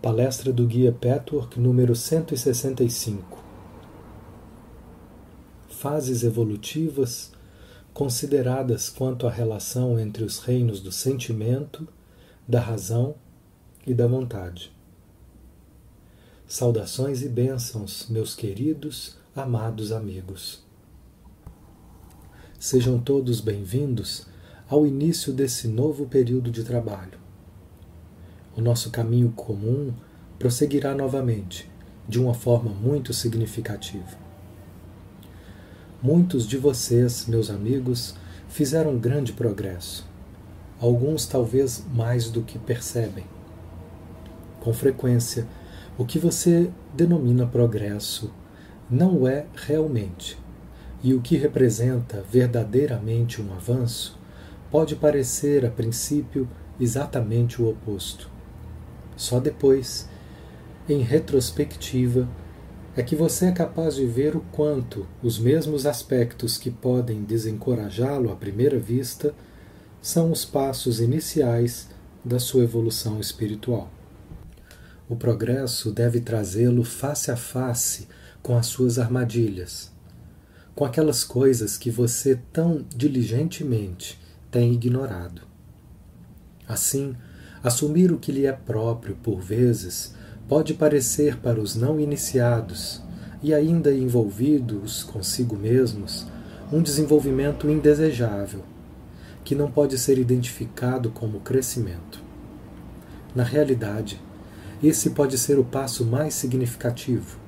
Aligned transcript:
Palestra 0.00 0.52
do 0.52 0.64
Guia 0.64 0.92
Petwork 0.92 1.58
número 1.58 1.92
165. 1.92 3.42
Fases 5.68 6.22
evolutivas 6.22 7.32
consideradas 7.92 8.88
quanto 8.88 9.26
à 9.26 9.30
relação 9.30 9.98
entre 9.98 10.22
os 10.22 10.38
reinos 10.38 10.80
do 10.80 10.92
sentimento, 10.92 11.88
da 12.46 12.60
razão 12.60 13.16
e 13.84 13.92
da 13.92 14.06
vontade. 14.06 14.70
Saudações 16.46 17.22
e 17.22 17.28
bênçãos, 17.28 18.06
meus 18.08 18.36
queridos, 18.36 19.16
amados 19.34 19.90
amigos. 19.90 20.62
Sejam 22.56 23.00
todos 23.00 23.40
bem-vindos 23.40 24.28
ao 24.68 24.86
início 24.86 25.32
desse 25.32 25.66
novo 25.66 26.06
período 26.06 26.52
de 26.52 26.62
trabalho 26.62 27.17
o 28.58 28.60
nosso 28.60 28.90
caminho 28.90 29.30
comum 29.36 29.92
prosseguirá 30.36 30.92
novamente, 30.92 31.70
de 32.08 32.20
uma 32.20 32.34
forma 32.34 32.72
muito 32.72 33.14
significativa. 33.14 34.18
Muitos 36.02 36.44
de 36.44 36.58
vocês, 36.58 37.26
meus 37.28 37.50
amigos, 37.50 38.16
fizeram 38.48 38.98
grande 38.98 39.32
progresso, 39.32 40.04
alguns 40.80 41.24
talvez 41.24 41.84
mais 41.94 42.30
do 42.30 42.42
que 42.42 42.58
percebem. 42.58 43.24
Com 44.58 44.72
frequência, 44.72 45.46
o 45.96 46.04
que 46.04 46.18
você 46.18 46.68
denomina 46.92 47.46
progresso 47.46 48.32
não 48.90 49.24
é 49.28 49.46
realmente, 49.54 50.36
e 51.00 51.14
o 51.14 51.20
que 51.20 51.36
representa 51.36 52.24
verdadeiramente 52.28 53.40
um 53.40 53.52
avanço 53.54 54.18
pode 54.68 54.96
parecer, 54.96 55.64
a 55.64 55.70
princípio, 55.70 56.48
exatamente 56.80 57.62
o 57.62 57.70
oposto. 57.70 58.37
Só 59.18 59.40
depois, 59.40 60.08
em 60.88 61.02
retrospectiva, 61.02 62.28
é 62.96 63.02
que 63.02 63.16
você 63.16 63.46
é 63.46 63.52
capaz 63.52 63.96
de 63.96 64.06
ver 64.06 64.36
o 64.36 64.40
quanto 64.52 65.08
os 65.20 65.40
mesmos 65.40 65.86
aspectos 65.86 66.56
que 66.56 66.70
podem 66.70 67.24
desencorajá-lo 67.24 68.30
à 68.30 68.36
primeira 68.36 68.78
vista 68.78 69.34
são 70.00 70.30
os 70.30 70.44
passos 70.44 71.00
iniciais 71.00 71.88
da 72.24 72.38
sua 72.38 72.62
evolução 72.62 73.18
espiritual. 73.18 73.90
O 75.08 75.16
progresso 75.16 75.90
deve 75.90 76.20
trazê-lo 76.20 76.84
face 76.84 77.32
a 77.32 77.36
face 77.36 78.06
com 78.40 78.56
as 78.56 78.66
suas 78.66 79.00
armadilhas, 79.00 79.90
com 80.76 80.84
aquelas 80.84 81.24
coisas 81.24 81.76
que 81.76 81.90
você 81.90 82.38
tão 82.52 82.84
diligentemente 82.94 84.18
tem 84.48 84.72
ignorado. 84.72 85.42
Assim, 86.68 87.16
Assumir 87.62 88.12
o 88.12 88.18
que 88.18 88.30
lhe 88.30 88.46
é 88.46 88.52
próprio, 88.52 89.16
por 89.22 89.40
vezes, 89.40 90.14
pode 90.48 90.74
parecer 90.74 91.36
para 91.38 91.60
os 91.60 91.74
não 91.74 91.98
iniciados 91.98 93.02
e 93.42 93.52
ainda 93.52 93.92
envolvidos 93.92 95.02
consigo 95.02 95.56
mesmos 95.56 96.26
um 96.72 96.82
desenvolvimento 96.82 97.68
indesejável, 97.68 98.62
que 99.44 99.54
não 99.54 99.70
pode 99.70 99.98
ser 99.98 100.18
identificado 100.18 101.10
como 101.10 101.40
crescimento. 101.40 102.22
Na 103.34 103.42
realidade, 103.42 104.20
esse 104.82 105.10
pode 105.10 105.36
ser 105.38 105.58
o 105.58 105.64
passo 105.64 106.04
mais 106.04 106.34
significativo, 106.34 107.38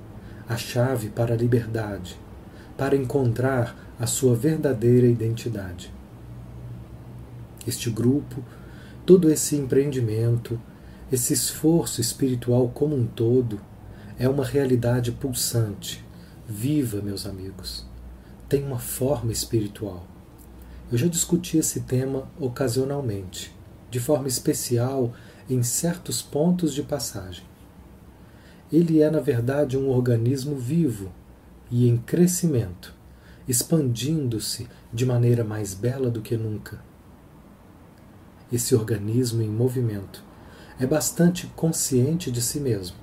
a 0.49 0.57
chave 0.57 1.11
para 1.11 1.35
a 1.35 1.37
liberdade, 1.37 2.19
para 2.77 2.97
encontrar 2.97 3.77
a 3.99 4.07
sua 4.07 4.35
verdadeira 4.35 5.07
identidade. 5.07 5.93
Este 7.67 7.91
grupo 7.91 8.43
todo 9.11 9.29
esse 9.29 9.57
empreendimento, 9.57 10.57
esse 11.11 11.33
esforço 11.33 12.01
espiritual 12.01 12.69
como 12.69 12.95
um 12.95 13.05
todo, 13.05 13.61
é 14.17 14.29
uma 14.29 14.45
realidade 14.45 15.11
pulsante, 15.11 16.05
viva, 16.47 17.03
meus 17.03 17.27
amigos. 17.27 17.85
Tem 18.49 18.63
uma 18.63 18.79
forma 18.79 19.33
espiritual. 19.33 20.07
Eu 20.93 20.97
já 20.97 21.09
discuti 21.09 21.59
esse 21.59 21.81
tema 21.81 22.31
ocasionalmente, 22.39 23.53
de 23.91 23.99
forma 23.99 24.29
especial 24.29 25.13
em 25.49 25.61
certos 25.61 26.23
pontos 26.23 26.73
de 26.73 26.85
passagem. 26.85 27.43
Ele 28.73 29.03
é, 29.03 29.11
na 29.11 29.19
verdade, 29.19 29.77
um 29.77 29.89
organismo 29.89 30.55
vivo 30.55 31.11
e 31.69 31.89
em 31.89 31.97
crescimento, 31.97 32.95
expandindo-se 33.49 34.69
de 34.95 35.05
maneira 35.05 35.43
mais 35.43 35.75
bela 35.75 36.09
do 36.09 36.23
que 36.23 36.37
nunca 36.37 36.89
esse 38.53 38.75
organismo 38.75 39.43
em 39.43 39.49
movimento, 39.49 40.25
é 40.79 40.87
bastante 40.87 41.47
consciente 41.49 42.31
de 42.31 42.41
si 42.41 42.59
mesmo, 42.59 42.97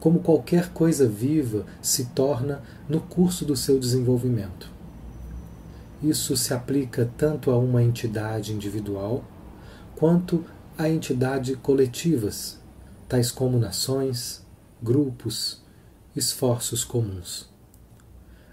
como 0.00 0.20
qualquer 0.20 0.70
coisa 0.72 1.08
viva 1.08 1.64
se 1.80 2.06
torna 2.06 2.62
no 2.88 3.00
curso 3.00 3.44
do 3.44 3.56
seu 3.56 3.78
desenvolvimento. 3.78 4.70
Isso 6.02 6.36
se 6.36 6.52
aplica 6.52 7.10
tanto 7.16 7.50
a 7.50 7.58
uma 7.58 7.82
entidade 7.82 8.52
individual 8.52 9.24
quanto 9.96 10.44
a 10.76 10.88
entidades 10.88 11.56
coletivas, 11.62 12.58
tais 13.08 13.30
como 13.30 13.58
nações, 13.58 14.44
grupos, 14.82 15.62
esforços 16.14 16.84
comuns. 16.84 17.48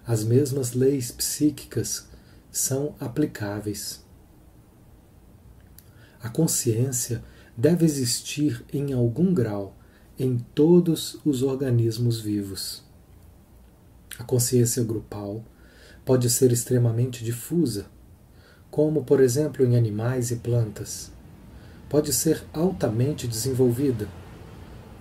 As 0.06 0.24
mesmas 0.24 0.74
leis 0.74 1.12
psíquicas 1.12 2.08
são 2.52 2.96
aplicáveis. 3.00 4.01
A 6.24 6.30
consciência 6.30 7.24
deve 7.58 7.84
existir 7.84 8.64
em 8.72 8.94
algum 8.94 9.34
grau 9.34 9.76
em 10.20 10.38
todos 10.54 11.18
os 11.26 11.42
organismos 11.42 12.20
vivos. 12.20 12.84
A 14.20 14.24
consciência 14.24 14.84
grupal 14.84 15.44
pode 16.06 16.30
ser 16.30 16.52
extremamente 16.52 17.24
difusa, 17.24 17.88
como, 18.70 19.04
por 19.04 19.20
exemplo, 19.20 19.66
em 19.66 19.76
animais 19.76 20.30
e 20.30 20.36
plantas. 20.36 21.12
Pode 21.90 22.14
ser 22.14 22.44
altamente 22.54 23.28
desenvolvida, 23.28 24.08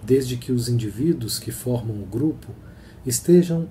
desde 0.03 0.38
que 0.38 0.50
os 0.50 0.70
indivíduos 0.70 1.38
que 1.38 1.53
formam 1.53 2.03
o 2.03 2.06
grupo 2.06 2.48
estejam 3.04 3.69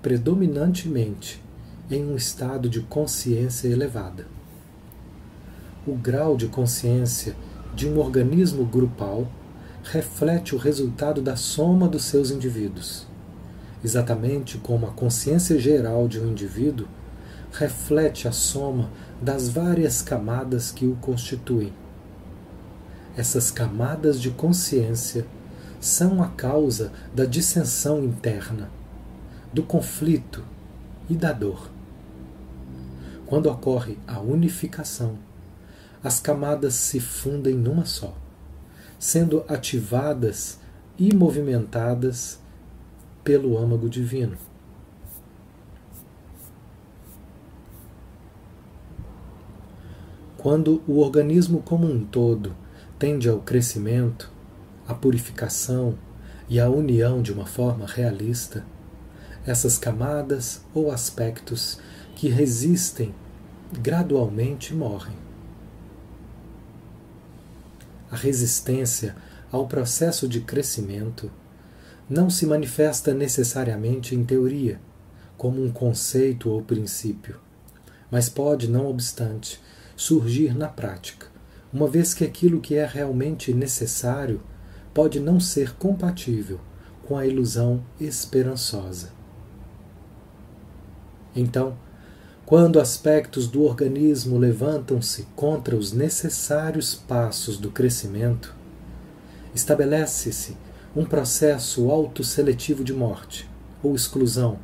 predominantemente 0.00 1.42
em 1.90 2.04
um 2.04 2.14
estado 2.14 2.68
de 2.68 2.80
consciência 2.82 3.66
elevada 3.66 4.35
o 5.86 5.94
grau 5.94 6.36
de 6.36 6.48
consciência 6.48 7.36
de 7.74 7.88
um 7.88 7.98
organismo 7.98 8.64
grupal 8.64 9.28
reflete 9.84 10.54
o 10.54 10.58
resultado 10.58 11.22
da 11.22 11.36
soma 11.36 11.86
dos 11.86 12.04
seus 12.04 12.32
indivíduos, 12.32 13.06
exatamente 13.84 14.58
como 14.58 14.86
a 14.86 14.90
consciência 14.90 15.60
geral 15.60 16.08
de 16.08 16.18
um 16.18 16.28
indivíduo 16.28 16.88
reflete 17.52 18.26
a 18.26 18.32
soma 18.32 18.90
das 19.22 19.48
várias 19.48 20.02
camadas 20.02 20.72
que 20.72 20.86
o 20.86 20.96
constituem. 20.96 21.72
Essas 23.16 23.52
camadas 23.52 24.20
de 24.20 24.30
consciência 24.30 25.24
são 25.80 26.20
a 26.20 26.28
causa 26.28 26.92
da 27.14 27.24
dissensão 27.24 28.02
interna, 28.02 28.70
do 29.52 29.62
conflito 29.62 30.42
e 31.08 31.14
da 31.14 31.32
dor. 31.32 31.70
Quando 33.24 33.46
ocorre 33.46 33.96
a 34.06 34.20
unificação, 34.20 35.16
as 36.06 36.20
camadas 36.20 36.74
se 36.74 37.00
fundem 37.00 37.56
numa 37.56 37.84
só, 37.84 38.16
sendo 38.96 39.44
ativadas 39.48 40.60
e 40.96 41.12
movimentadas 41.12 42.38
pelo 43.24 43.58
âmago 43.58 43.90
divino. 43.90 44.36
Quando 50.38 50.80
o 50.86 51.00
organismo 51.00 51.60
como 51.60 51.90
um 51.90 52.04
todo 52.04 52.54
tende 53.00 53.28
ao 53.28 53.40
crescimento, 53.40 54.30
à 54.86 54.94
purificação 54.94 55.98
e 56.48 56.60
à 56.60 56.70
união 56.70 57.20
de 57.20 57.32
uma 57.32 57.46
forma 57.46 57.84
realista, 57.84 58.64
essas 59.44 59.76
camadas 59.76 60.64
ou 60.72 60.92
aspectos 60.92 61.80
que 62.14 62.28
resistem 62.28 63.12
gradualmente 63.82 64.72
morrem 64.72 65.25
a 68.10 68.16
resistência 68.16 69.16
ao 69.50 69.66
processo 69.66 70.28
de 70.28 70.40
crescimento 70.40 71.30
não 72.08 72.30
se 72.30 72.46
manifesta 72.46 73.12
necessariamente 73.12 74.14
em 74.14 74.24
teoria, 74.24 74.80
como 75.36 75.62
um 75.62 75.70
conceito 75.70 76.50
ou 76.50 76.62
princípio, 76.62 77.40
mas 78.10 78.28
pode, 78.28 78.68
não 78.68 78.86
obstante, 78.86 79.60
surgir 79.96 80.56
na 80.56 80.68
prática, 80.68 81.26
uma 81.72 81.88
vez 81.88 82.14
que 82.14 82.24
aquilo 82.24 82.60
que 82.60 82.74
é 82.74 82.86
realmente 82.86 83.52
necessário 83.52 84.40
pode 84.94 85.18
não 85.20 85.40
ser 85.40 85.74
compatível 85.74 86.60
com 87.06 87.16
a 87.16 87.26
ilusão 87.26 87.84
esperançosa. 88.00 89.10
Então, 91.34 91.76
quando 92.46 92.78
aspectos 92.78 93.48
do 93.48 93.64
organismo 93.64 94.38
levantam-se 94.38 95.26
contra 95.34 95.74
os 95.74 95.92
necessários 95.92 96.94
passos 96.94 97.58
do 97.58 97.72
crescimento, 97.72 98.54
estabelece-se 99.52 100.56
um 100.94 101.04
processo 101.04 101.90
autoseletivo 101.90 102.84
de 102.84 102.92
morte 102.92 103.50
ou 103.82 103.96
exclusão, 103.96 104.60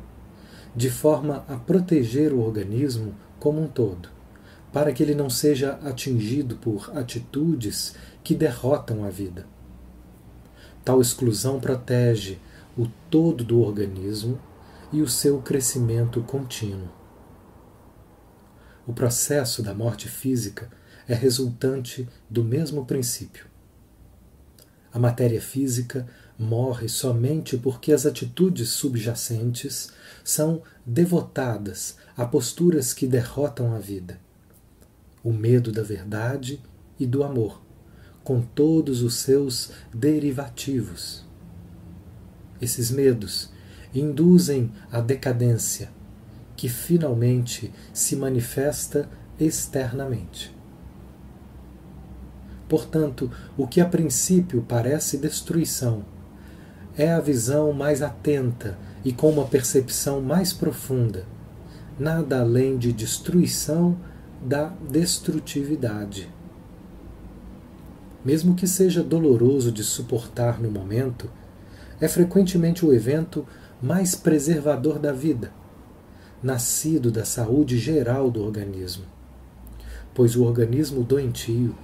de 0.73 0.89
forma 0.89 1.43
a 1.45 1.57
proteger 1.57 2.31
o 2.31 2.39
organismo 2.39 3.13
como 3.37 3.61
um 3.61 3.67
todo, 3.67 4.07
para 4.71 4.93
que 4.93 5.03
ele 5.03 5.13
não 5.13 5.29
seja 5.29 5.77
atingido 5.83 6.55
por 6.55 6.89
atitudes 6.97 7.95
que 8.23 8.33
derrotam 8.33 9.03
a 9.03 9.09
vida. 9.09 9.45
Tal 10.85 11.01
exclusão 11.01 11.59
protege 11.59 12.39
o 12.77 12.87
todo 13.09 13.43
do 13.43 13.59
organismo 13.59 14.39
e 14.89 15.01
o 15.01 15.07
seu 15.07 15.39
crescimento 15.41 16.21
contínuo. 16.21 17.02
O 18.85 18.93
processo 18.93 19.63
da 19.63 19.73
morte 19.73 20.09
física 20.09 20.69
é 21.07 21.13
resultante 21.13 22.07
do 22.29 22.43
mesmo 22.43 22.85
princípio. 22.85 23.45
A 24.91 24.99
matéria 24.99 25.41
física 25.41 26.07
morre 26.37 26.87
somente 26.87 27.57
porque 27.57 27.91
as 27.91 28.05
atitudes 28.05 28.69
subjacentes 28.69 29.91
são 30.23 30.61
devotadas 30.85 31.97
a 32.15 32.25
posturas 32.25 32.93
que 32.93 33.07
derrotam 33.07 33.73
a 33.73 33.79
vida. 33.79 34.19
O 35.23 35.31
medo 35.31 35.71
da 35.71 35.81
verdade 35.81 36.61
e 36.99 37.07
do 37.07 37.23
amor, 37.23 37.61
com 38.23 38.41
todos 38.41 39.01
os 39.01 39.15
seus 39.15 39.71
derivativos. 39.93 41.25
Esses 42.61 42.91
medos 42.91 43.49
induzem 43.93 44.71
a 44.91 45.01
decadência, 45.01 45.91
que 46.63 46.69
finalmente 46.69 47.73
se 47.91 48.15
manifesta 48.15 49.09
externamente. 49.37 50.55
Portanto, 52.69 53.29
o 53.57 53.67
que 53.67 53.81
a 53.81 53.85
princípio 53.85 54.63
parece 54.65 55.17
destruição 55.17 56.05
é 56.97 57.11
a 57.11 57.19
visão 57.19 57.73
mais 57.73 58.01
atenta 58.01 58.77
e 59.03 59.11
com 59.11 59.29
uma 59.29 59.43
percepção 59.43 60.21
mais 60.21 60.53
profunda, 60.53 61.25
nada 61.99 62.39
além 62.39 62.77
de 62.77 62.93
destruição 62.93 63.97
da 64.41 64.71
destrutividade. 64.89 66.31
Mesmo 68.23 68.55
que 68.55 68.67
seja 68.67 69.03
doloroso 69.03 69.69
de 69.69 69.83
suportar 69.83 70.61
no 70.61 70.71
momento, 70.71 71.29
é 71.99 72.07
frequentemente 72.07 72.85
o 72.85 72.93
evento 72.93 73.45
mais 73.81 74.15
preservador 74.15 74.97
da 74.97 75.11
vida, 75.11 75.51
nascido 76.43 77.09
da 77.09 77.23
saúde 77.23 77.79
geral 77.79 78.29
do 78.29 78.43
organismo. 78.43 79.05
Pois 80.13 80.35
o 80.35 80.43
organismo 80.43 81.03
doentio 81.03 81.75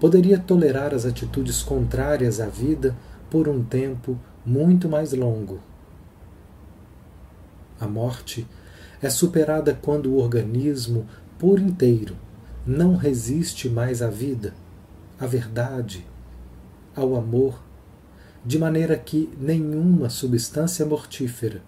poderia 0.00 0.38
tolerar 0.38 0.94
as 0.94 1.04
atitudes 1.04 1.62
contrárias 1.62 2.40
à 2.40 2.46
vida 2.46 2.96
por 3.30 3.48
um 3.48 3.62
tempo 3.62 4.18
muito 4.44 4.88
mais 4.88 5.12
longo. 5.12 5.60
A 7.78 7.86
morte 7.86 8.46
é 9.02 9.10
superada 9.10 9.74
quando 9.74 10.10
o 10.10 10.18
organismo 10.18 11.06
por 11.38 11.58
inteiro 11.58 12.16
não 12.66 12.96
resiste 12.96 13.68
mais 13.68 14.00
à 14.00 14.08
vida, 14.08 14.54
à 15.20 15.26
verdade, 15.26 16.06
ao 16.94 17.14
amor, 17.14 17.62
de 18.44 18.58
maneira 18.58 18.96
que 18.96 19.28
nenhuma 19.38 20.08
substância 20.08 20.86
mortífera 20.86 21.62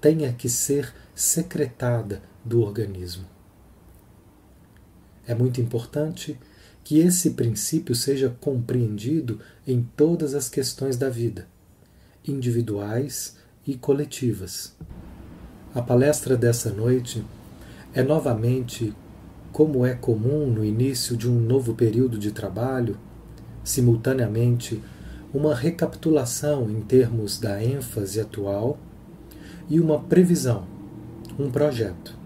tenha 0.00 0.32
que 0.32 0.48
ser 0.48 0.94
secretada 1.20 2.22
do 2.42 2.62
organismo. 2.62 3.26
É 5.26 5.34
muito 5.34 5.60
importante 5.60 6.40
que 6.82 6.98
esse 6.98 7.32
princípio 7.32 7.94
seja 7.94 8.34
compreendido 8.40 9.38
em 9.66 9.86
todas 9.94 10.34
as 10.34 10.48
questões 10.48 10.96
da 10.96 11.10
vida, 11.10 11.46
individuais 12.26 13.36
e 13.66 13.74
coletivas. 13.74 14.74
A 15.74 15.82
palestra 15.82 16.38
dessa 16.38 16.70
noite 16.70 17.22
é 17.92 18.02
novamente, 18.02 18.94
como 19.52 19.84
é 19.84 19.94
comum 19.94 20.46
no 20.46 20.64
início 20.64 21.18
de 21.18 21.28
um 21.28 21.38
novo 21.38 21.74
período 21.74 22.18
de 22.18 22.32
trabalho, 22.32 22.98
simultaneamente 23.62 24.82
uma 25.34 25.54
recapitulação 25.54 26.70
em 26.70 26.80
termos 26.80 27.38
da 27.38 27.62
ênfase 27.62 28.18
atual 28.18 28.78
e 29.68 29.78
uma 29.78 30.00
previsão, 30.00 30.79
um 31.40 31.50
projeto. 31.50 32.18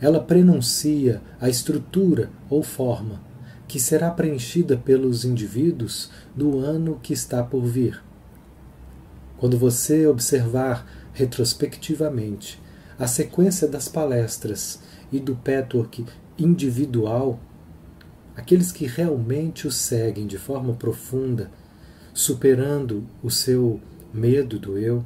Ela 0.00 0.20
prenuncia 0.20 1.20
a 1.40 1.48
estrutura 1.48 2.30
ou 2.48 2.62
forma 2.62 3.26
que 3.66 3.78
será 3.78 4.10
preenchida 4.10 4.76
pelos 4.76 5.24
indivíduos 5.24 6.10
do 6.34 6.58
ano 6.58 6.98
que 7.02 7.12
está 7.12 7.42
por 7.42 7.64
vir. 7.64 8.02
Quando 9.36 9.58
você 9.58 10.06
observar 10.06 10.86
retrospectivamente 11.12 12.60
a 12.98 13.06
sequência 13.06 13.68
das 13.68 13.86
palestras 13.86 14.80
e 15.12 15.20
do 15.20 15.36
petwork 15.36 16.04
individual, 16.38 17.38
aqueles 18.34 18.72
que 18.72 18.86
realmente 18.86 19.66
o 19.66 19.70
seguem 19.70 20.26
de 20.26 20.38
forma 20.38 20.74
profunda, 20.74 21.50
superando 22.14 23.06
o 23.22 23.30
seu 23.30 23.80
medo 24.12 24.58
do 24.58 24.78
eu, 24.78 25.04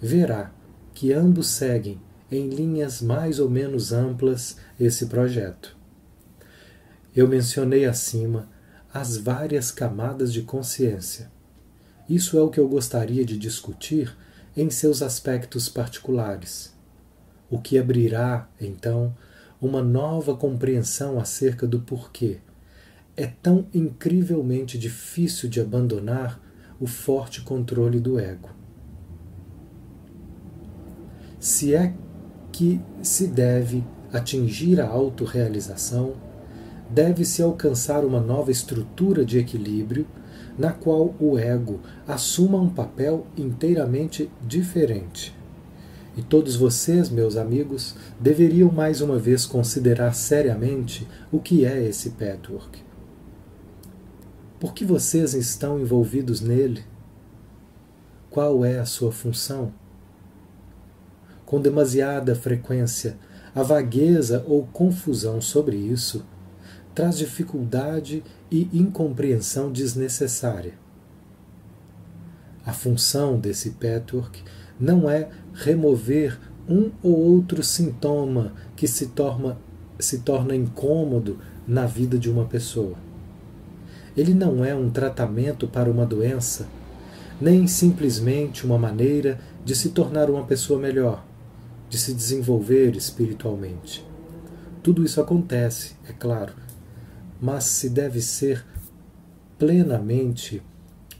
verá 0.00 0.50
que 0.92 1.12
ambos 1.12 1.48
seguem 1.48 2.00
em 2.30 2.48
linhas 2.48 3.00
mais 3.00 3.38
ou 3.38 3.48
menos 3.48 3.92
amplas 3.92 4.56
esse 4.78 5.06
projeto. 5.06 5.76
Eu 7.14 7.26
mencionei 7.26 7.84
acima 7.84 8.48
as 8.92 9.16
várias 9.16 9.70
camadas 9.70 10.32
de 10.32 10.42
consciência. 10.42 11.30
Isso 12.08 12.38
é 12.38 12.42
o 12.42 12.50
que 12.50 12.60
eu 12.60 12.68
gostaria 12.68 13.24
de 13.24 13.36
discutir 13.36 14.16
em 14.56 14.70
seus 14.70 15.02
aspectos 15.02 15.68
particulares, 15.68 16.74
o 17.50 17.60
que 17.60 17.78
abrirá, 17.78 18.48
então, 18.60 19.14
uma 19.60 19.82
nova 19.82 20.36
compreensão 20.36 21.18
acerca 21.18 21.66
do 21.66 21.80
porquê 21.80 22.38
é 23.18 23.26
tão 23.26 23.66
incrivelmente 23.74 24.78
difícil 24.78 25.48
de 25.48 25.60
abandonar 25.60 26.40
o 26.78 26.86
forte 26.86 27.40
controle 27.40 27.98
do 27.98 28.16
ego. 28.16 28.48
Se 31.40 31.74
é 31.74 31.94
que 32.52 32.80
se 33.02 33.26
deve 33.26 33.84
atingir 34.12 34.80
a 34.80 34.88
autorrealização, 34.88 36.14
deve-se 36.90 37.42
alcançar 37.42 38.04
uma 38.04 38.20
nova 38.20 38.50
estrutura 38.50 39.24
de 39.24 39.38
equilíbrio 39.38 40.06
na 40.58 40.72
qual 40.72 41.14
o 41.20 41.38
ego 41.38 41.80
assuma 42.06 42.58
um 42.58 42.68
papel 42.68 43.26
inteiramente 43.36 44.30
diferente. 44.46 45.36
E 46.16 46.22
todos 46.22 46.56
vocês, 46.56 47.08
meus 47.08 47.36
amigos, 47.36 47.94
deveriam 48.18 48.72
mais 48.72 49.00
uma 49.00 49.18
vez 49.18 49.46
considerar 49.46 50.12
seriamente 50.14 51.06
o 51.30 51.38
que 51.38 51.64
é 51.64 51.84
esse 51.84 52.10
patchwork. 52.10 52.82
Por 54.58 54.74
que 54.74 54.84
vocês 54.84 55.34
estão 55.34 55.78
envolvidos 55.78 56.40
nele? 56.40 56.82
Qual 58.28 58.64
é 58.64 58.80
a 58.80 58.84
sua 58.84 59.12
função? 59.12 59.72
Com 61.48 61.62
demasiada 61.62 62.34
frequência, 62.34 63.16
a 63.54 63.62
vagueza 63.62 64.44
ou 64.46 64.66
confusão 64.66 65.40
sobre 65.40 65.78
isso 65.78 66.22
traz 66.94 67.16
dificuldade 67.16 68.22
e 68.50 68.68
incompreensão 68.70 69.72
desnecessária. 69.72 70.74
A 72.66 72.74
função 72.74 73.40
desse 73.40 73.70
patchwork 73.70 74.44
não 74.78 75.08
é 75.08 75.30
remover 75.54 76.38
um 76.68 76.90
ou 77.02 77.16
outro 77.18 77.62
sintoma 77.62 78.52
que 78.76 78.86
se 78.86 79.06
torna, 79.06 79.56
se 79.98 80.18
torna 80.18 80.54
incômodo 80.54 81.38
na 81.66 81.86
vida 81.86 82.18
de 82.18 82.28
uma 82.28 82.44
pessoa. 82.44 82.96
Ele 84.14 84.34
não 84.34 84.62
é 84.62 84.74
um 84.74 84.90
tratamento 84.90 85.66
para 85.66 85.90
uma 85.90 86.04
doença, 86.04 86.68
nem 87.40 87.66
simplesmente 87.66 88.66
uma 88.66 88.76
maneira 88.76 89.40
de 89.64 89.74
se 89.74 89.88
tornar 89.88 90.28
uma 90.28 90.44
pessoa 90.44 90.78
melhor, 90.78 91.26
de 91.88 91.98
se 91.98 92.12
desenvolver 92.14 92.96
espiritualmente. 92.96 94.06
Tudo 94.82 95.04
isso 95.04 95.20
acontece, 95.20 95.96
é 96.08 96.12
claro, 96.12 96.54
mas 97.40 97.64
se 97.64 97.88
deve 97.88 98.20
ser 98.20 98.64
plenamente 99.58 100.62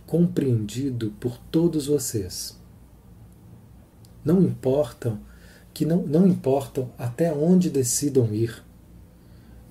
compreendido 0.06 1.12
por 1.18 1.36
todos 1.50 1.86
vocês. 1.86 2.58
Não 4.24 4.42
importam 4.42 5.20
que 5.74 5.84
não, 5.84 6.06
não 6.06 6.26
importam 6.26 6.90
até 6.98 7.32
onde 7.32 7.70
decidam 7.70 8.32
ir. 8.32 8.64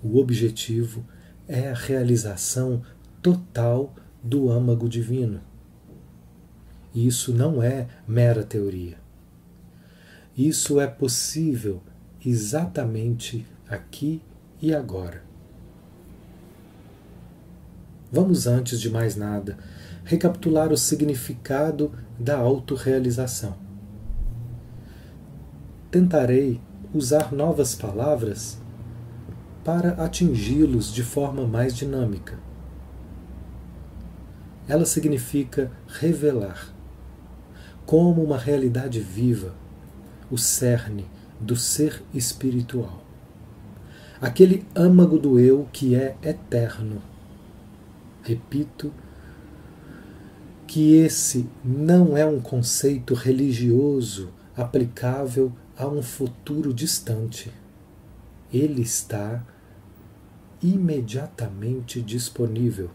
O 0.04 0.20
objetivo 0.20 1.06
é 1.48 1.70
a 1.70 1.74
realização 1.74 2.82
total 3.22 3.94
do 4.24 4.50
âmago 4.50 4.88
divino. 4.88 5.42
E 6.94 7.08
isso 7.08 7.34
não 7.34 7.62
é 7.62 7.88
mera 8.08 8.44
teoria. 8.44 8.98
Isso 10.38 10.80
é 10.80 10.86
possível 10.86 11.82
exatamente 12.24 13.44
aqui 13.68 14.22
e 14.62 14.72
agora. 14.72 15.24
Vamos, 18.12 18.46
antes 18.46 18.80
de 18.80 18.88
mais 18.88 19.16
nada, 19.16 19.58
recapitular 20.04 20.72
o 20.72 20.78
significado 20.78 21.92
da 22.20 22.38
autorrealização. 22.38 23.58
Tentarei 25.90 26.62
usar 26.94 27.34
novas 27.34 27.74
palavras 27.74 28.60
para 29.66 29.94
atingi-los 29.94 30.94
de 30.94 31.02
forma 31.02 31.48
mais 31.48 31.76
dinâmica. 31.76 32.38
Ela 34.68 34.86
significa 34.86 35.72
revelar, 35.88 36.74
como 37.88 38.24
uma 38.24 38.38
realidade 38.38 39.00
viva, 39.00 39.56
o 40.30 40.38
cerne 40.38 41.06
do 41.40 41.56
ser 41.56 42.04
espiritual. 42.14 43.04
Aquele 44.20 44.66
âmago 44.76 45.18
do 45.20 45.40
eu 45.40 45.68
que 45.72 45.96
é 45.96 46.18
eterno. 46.24 47.02
Repito, 48.24 48.92
que 50.66 50.96
esse 50.96 51.48
não 51.64 52.18
é 52.18 52.26
um 52.26 52.42
conceito 52.42 53.14
religioso 53.14 54.34
aplicável 54.56 55.54
a 55.78 55.88
um 55.88 56.02
futuro 56.02 56.74
distante. 56.74 57.54
Ele 58.52 58.82
está 58.82 59.46
imediatamente 60.62 62.02
disponível. 62.02 62.90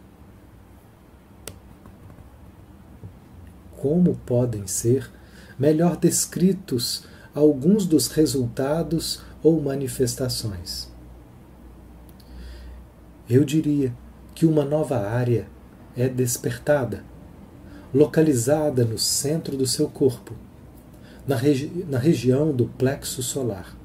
Como 3.77 4.17
podem 4.27 4.67
ser 4.67 5.11
melhor 5.59 5.97
descritos 5.97 7.07
alguns 7.35 7.87
dos 7.87 8.09
resultados 8.09 9.23
ou 9.43 9.61
manifestações? 9.61 10.91
Eu 13.29 13.45
diria 13.45 13.95
que 14.35 14.47
uma 14.47 14.65
nova 14.65 14.99
área 14.99 15.47
é 15.97 16.09
despertada 16.09 17.05
localizada 17.95 18.85
no 18.85 18.99
centro 18.99 19.57
do 19.57 19.67
seu 19.67 19.87
corpo, 19.87 20.35
na, 21.27 21.37
regi 21.37 21.85
na 21.89 21.99
região 21.99 22.53
do 22.53 22.67
plexo 22.67 23.23
solar. 23.23 23.77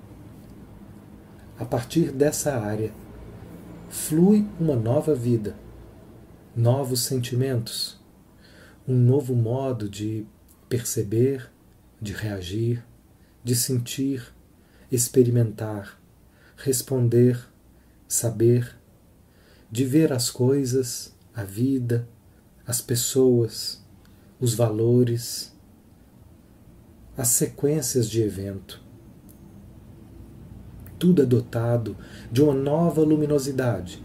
A 1.59 1.65
partir 1.65 2.11
dessa 2.11 2.57
área, 2.57 2.91
flui 3.89 4.47
uma 4.59 4.75
nova 4.75 5.13
vida, 5.13 5.55
novos 6.55 7.01
sentimentos, 7.01 7.99
um 8.87 8.95
novo 8.95 9.35
modo 9.35 9.89
de 9.89 10.25
perceber, 10.69 11.51
de 12.01 12.13
reagir, 12.13 12.85
de 13.47 13.55
sentir, 13.55 14.33
experimentar, 14.91 15.97
responder, 16.57 17.39
saber, 18.05 18.75
de 19.71 19.85
ver 19.85 20.11
as 20.11 20.29
coisas, 20.29 21.15
a 21.33 21.45
vida, 21.45 22.05
as 22.65 22.81
pessoas, 22.81 23.81
os 24.37 24.53
valores, 24.53 25.55
as 27.15 27.29
sequências 27.29 28.09
de 28.09 28.21
evento. 28.21 28.83
Tudo 30.99 31.21
é 31.21 31.25
dotado 31.25 31.95
de 32.29 32.41
uma 32.41 32.53
nova 32.53 32.99
luminosidade 32.99 34.03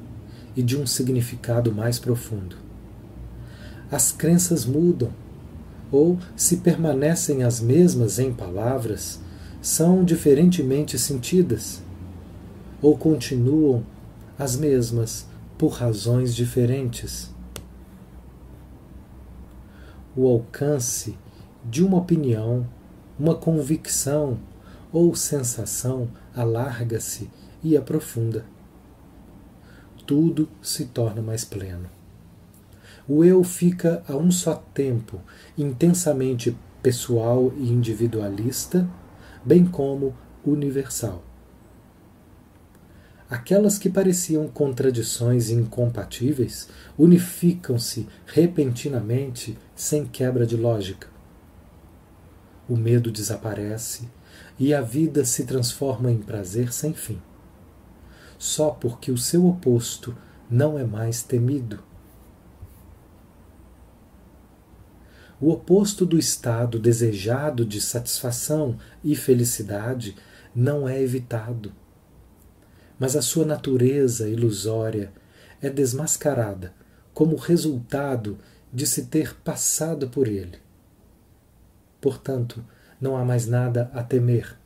e 0.54 0.62
de 0.62 0.78
um 0.78 0.86
significado 0.86 1.74
mais 1.74 1.98
profundo. 1.98 2.56
As 3.90 4.12
crenças 4.12 4.64
mudam, 4.64 5.12
ou, 5.90 6.16
se 6.36 6.58
permanecem 6.58 7.42
as 7.42 7.60
mesmas 7.60 8.20
em 8.20 8.32
palavras, 8.32 9.20
são 9.62 10.04
diferentemente 10.04 10.98
sentidas, 10.98 11.82
ou 12.82 12.98
continuam 12.98 13.82
as 14.38 14.56
mesmas 14.56 15.26
por 15.56 15.68
razões 15.70 16.34
diferentes 16.34 17.32
o 20.14 20.28
alcance 20.28 21.16
de 21.64 21.82
uma 21.82 21.98
opinião, 21.98 22.66
uma 23.18 23.34
convicção 23.34 24.38
ou 24.92 25.14
sensação 25.14 26.08
alarga-se 26.34 27.30
e 27.62 27.76
aprofunda. 27.76 28.44
Tudo 30.06 30.48
se 30.60 30.86
torna 30.86 31.22
mais 31.22 31.44
pleno. 31.44 31.88
O 33.08 33.24
eu 33.24 33.42
fica 33.42 34.02
a 34.06 34.16
um 34.16 34.30
só 34.30 34.54
tempo 34.74 35.20
intensamente 35.56 36.56
pessoal 36.82 37.52
e 37.56 37.70
individualista, 37.70 38.88
bem 39.44 39.64
como 39.64 40.14
universal. 40.44 41.22
Aquelas 43.28 43.78
que 43.78 43.88
pareciam 43.88 44.46
contradições 44.46 45.48
incompatíveis 45.48 46.68
unificam-se 46.98 48.06
repentinamente 48.26 49.56
sem 49.74 50.04
quebra 50.04 50.46
de 50.46 50.54
lógica. 50.54 51.08
O 52.68 52.76
medo 52.76 53.10
desaparece 53.10 54.08
e 54.58 54.74
a 54.74 54.82
vida 54.82 55.24
se 55.24 55.44
transforma 55.44 56.10
em 56.10 56.18
prazer 56.18 56.72
sem 56.72 56.92
fim. 56.92 57.20
Só 58.38 58.70
porque 58.70 59.10
o 59.10 59.16
seu 59.16 59.46
oposto 59.46 60.16
não 60.50 60.78
é 60.78 60.84
mais 60.84 61.22
temido. 61.22 61.82
O 65.42 65.50
oposto 65.50 66.06
do 66.06 66.18
estado 66.18 66.78
desejado 66.78 67.66
de 67.66 67.82
satisfação 67.82 68.78
e 69.04 69.14
felicidade 69.14 70.16
não 70.54 70.88
é 70.88 71.02
evitado 71.02 71.74
mas 73.02 73.16
a 73.16 73.20
sua 73.20 73.44
natureza 73.44 74.28
ilusória 74.28 75.12
é 75.60 75.68
desmascarada 75.68 76.72
como 77.12 77.34
resultado 77.34 78.38
de 78.72 78.86
se 78.86 79.06
ter 79.06 79.34
passado 79.34 80.08
por 80.08 80.28
ele. 80.28 80.58
Portanto, 82.00 82.64
não 83.00 83.16
há 83.16 83.24
mais 83.24 83.44
nada 83.44 83.90
a 83.92 84.04
temer. 84.04 84.56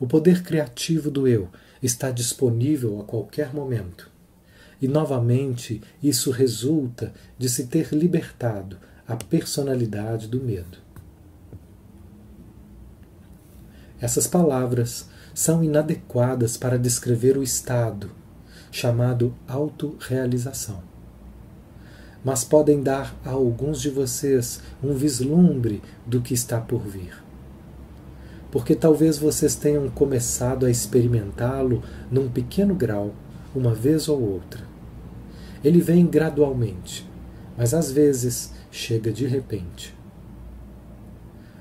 O 0.00 0.06
poder 0.06 0.42
criativo 0.42 1.10
do 1.10 1.28
eu 1.28 1.50
está 1.82 2.10
disponível 2.10 2.98
a 3.02 3.04
qualquer 3.04 3.52
momento. 3.52 4.10
E 4.80 4.88
novamente 4.88 5.82
isso 6.02 6.30
resulta 6.30 7.12
de 7.36 7.50
se 7.50 7.66
ter 7.66 7.92
libertado 7.92 8.78
a 9.12 9.16
personalidade 9.16 10.26
do 10.26 10.40
medo. 10.40 10.78
Essas 14.00 14.26
palavras 14.26 15.06
são 15.34 15.62
inadequadas 15.62 16.56
para 16.56 16.78
descrever 16.78 17.36
o 17.36 17.42
estado, 17.42 18.10
chamado 18.70 19.34
autorrealização. 19.46 20.82
Mas 22.24 22.42
podem 22.42 22.82
dar 22.82 23.14
a 23.22 23.30
alguns 23.30 23.82
de 23.82 23.90
vocês 23.90 24.62
um 24.82 24.94
vislumbre 24.94 25.82
do 26.06 26.22
que 26.22 26.32
está 26.32 26.58
por 26.58 26.80
vir. 26.80 27.22
Porque 28.50 28.74
talvez 28.74 29.18
vocês 29.18 29.54
tenham 29.54 29.90
começado 29.90 30.64
a 30.64 30.70
experimentá-lo 30.70 31.82
num 32.10 32.30
pequeno 32.30 32.74
grau, 32.74 33.12
uma 33.54 33.74
vez 33.74 34.08
ou 34.08 34.22
outra. 34.22 34.62
Ele 35.62 35.82
vem 35.82 36.06
gradualmente, 36.06 37.06
mas 37.58 37.74
às 37.74 37.92
vezes 37.92 38.61
chega 38.72 39.12
de 39.12 39.26
repente. 39.26 39.94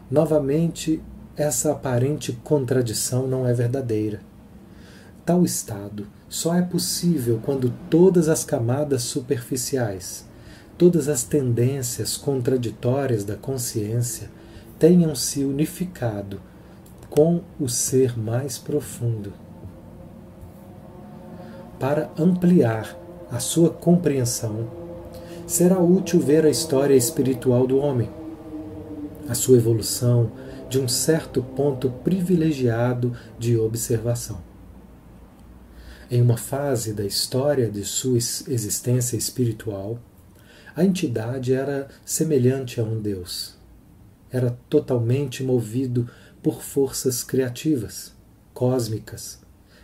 Novamente, 0.09 1.01
essa 1.35 1.71
aparente 1.73 2.31
contradição 2.43 3.27
não 3.27 3.45
é 3.45 3.53
verdadeira. 3.53 4.21
Tal 5.25 5.43
estado 5.43 6.07
só 6.27 6.55
é 6.55 6.61
possível 6.61 7.39
quando 7.43 7.71
todas 7.89 8.29
as 8.29 8.43
camadas 8.45 9.03
superficiais, 9.03 10.25
todas 10.77 11.07
as 11.07 11.23
tendências 11.23 12.15
contraditórias 12.15 13.23
da 13.25 13.35
consciência 13.35 14.29
tenham 14.79 15.13
se 15.13 15.43
unificado 15.43 16.41
com 17.09 17.41
o 17.59 17.67
ser 17.67 18.17
mais 18.17 18.57
profundo. 18.57 19.33
Para 21.77 22.09
ampliar 22.17 22.97
a 23.29 23.39
sua 23.39 23.69
compreensão, 23.69 24.80
será 25.51 25.77
útil 25.81 26.21
ver 26.21 26.45
a 26.45 26.49
história 26.49 26.95
espiritual 26.95 27.67
do 27.67 27.77
homem, 27.77 28.09
a 29.27 29.35
sua 29.35 29.57
evolução, 29.57 30.31
de 30.69 30.79
um 30.79 30.87
certo 30.87 31.43
ponto 31.43 31.89
privilegiado 31.89 33.13
de 33.37 33.57
observação. 33.57 34.41
Em 36.09 36.21
uma 36.21 36.37
fase 36.37 36.93
da 36.93 37.03
história 37.03 37.69
de 37.69 37.83
sua 37.83 38.17
existência 38.17 39.17
espiritual, 39.17 39.99
a 40.73 40.85
entidade 40.85 41.53
era 41.53 41.89
semelhante 42.05 42.79
a 42.79 42.83
um 42.85 43.01
Deus. 43.01 43.57
Era 44.31 44.57
totalmente 44.69 45.43
movido 45.43 46.09
por 46.41 46.61
forças 46.61 47.25
criativas, 47.25 48.13
cósmicas, 48.53 49.41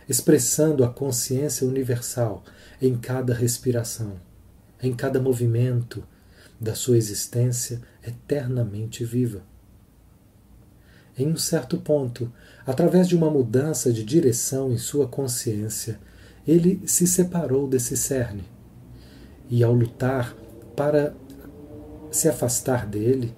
expressando 0.08 0.82
a 0.82 0.88
consciência 0.88 1.66
universal 1.66 2.42
em 2.80 2.96
cada 2.96 3.34
respiração, 3.34 4.27
em 4.82 4.92
cada 4.92 5.20
movimento 5.20 6.04
da 6.60 6.74
sua 6.74 6.96
existência 6.96 7.80
eternamente 8.02 9.04
viva 9.04 9.42
em 11.18 11.26
um 11.26 11.36
certo 11.36 11.76
ponto, 11.78 12.32
através 12.64 13.08
de 13.08 13.16
uma 13.16 13.28
mudança 13.28 13.92
de 13.92 14.04
direção 14.04 14.70
em 14.70 14.78
sua 14.78 15.08
consciência, 15.08 15.98
ele 16.46 16.80
se 16.86 17.06
separou 17.06 17.66
desse 17.66 17.96
cerne. 17.96 18.44
E 19.50 19.64
ao 19.64 19.74
lutar 19.74 20.34
para 20.76 21.12
se 22.10 22.28
afastar 22.28 22.86
dele, 22.86 23.34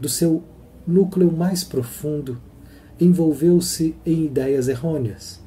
do 0.00 0.08
seu 0.08 0.42
núcleo 0.86 1.30
mais 1.30 1.62
profundo, 1.62 2.40
envolveu-se 2.98 3.94
em 4.06 4.24
ideias 4.24 4.66
errôneas 4.66 5.40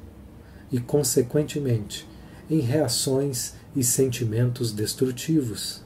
e, 0.70 0.78
consequentemente, 0.78 2.08
em 2.48 2.60
reações 2.60 3.54
e 3.74 3.82
sentimentos 3.82 4.72
destrutivos, 4.72 5.84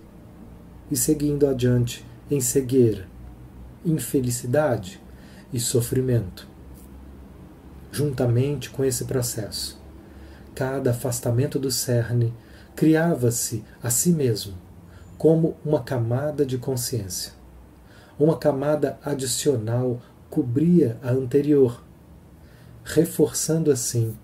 e 0.90 0.96
seguindo 0.96 1.46
adiante 1.46 2.04
em 2.30 2.40
cegueira, 2.40 3.06
infelicidade 3.84 5.00
e 5.52 5.58
sofrimento. 5.58 6.46
Juntamente 7.90 8.70
com 8.70 8.84
esse 8.84 9.04
processo, 9.04 9.80
cada 10.54 10.90
afastamento 10.90 11.58
do 11.58 11.70
cerne 11.70 12.34
criava-se 12.76 13.64
a 13.82 13.90
si 13.90 14.10
mesmo 14.10 14.54
como 15.16 15.56
uma 15.64 15.82
camada 15.82 16.46
de 16.46 16.58
consciência. 16.58 17.32
Uma 18.18 18.36
camada 18.36 18.98
adicional 19.04 20.00
cobria 20.30 20.98
a 21.02 21.10
anterior, 21.10 21.82
reforçando 22.84 23.70
assim 23.70 24.16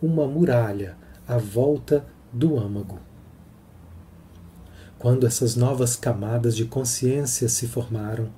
uma 0.00 0.26
muralha 0.26 0.96
à 1.26 1.36
volta 1.36 2.06
do 2.36 2.58
âmago. 2.58 2.98
Quando 4.98 5.26
essas 5.26 5.56
novas 5.56 5.96
camadas 5.96 6.54
de 6.54 6.66
consciência 6.66 7.48
se 7.48 7.66
formaram, 7.66 8.28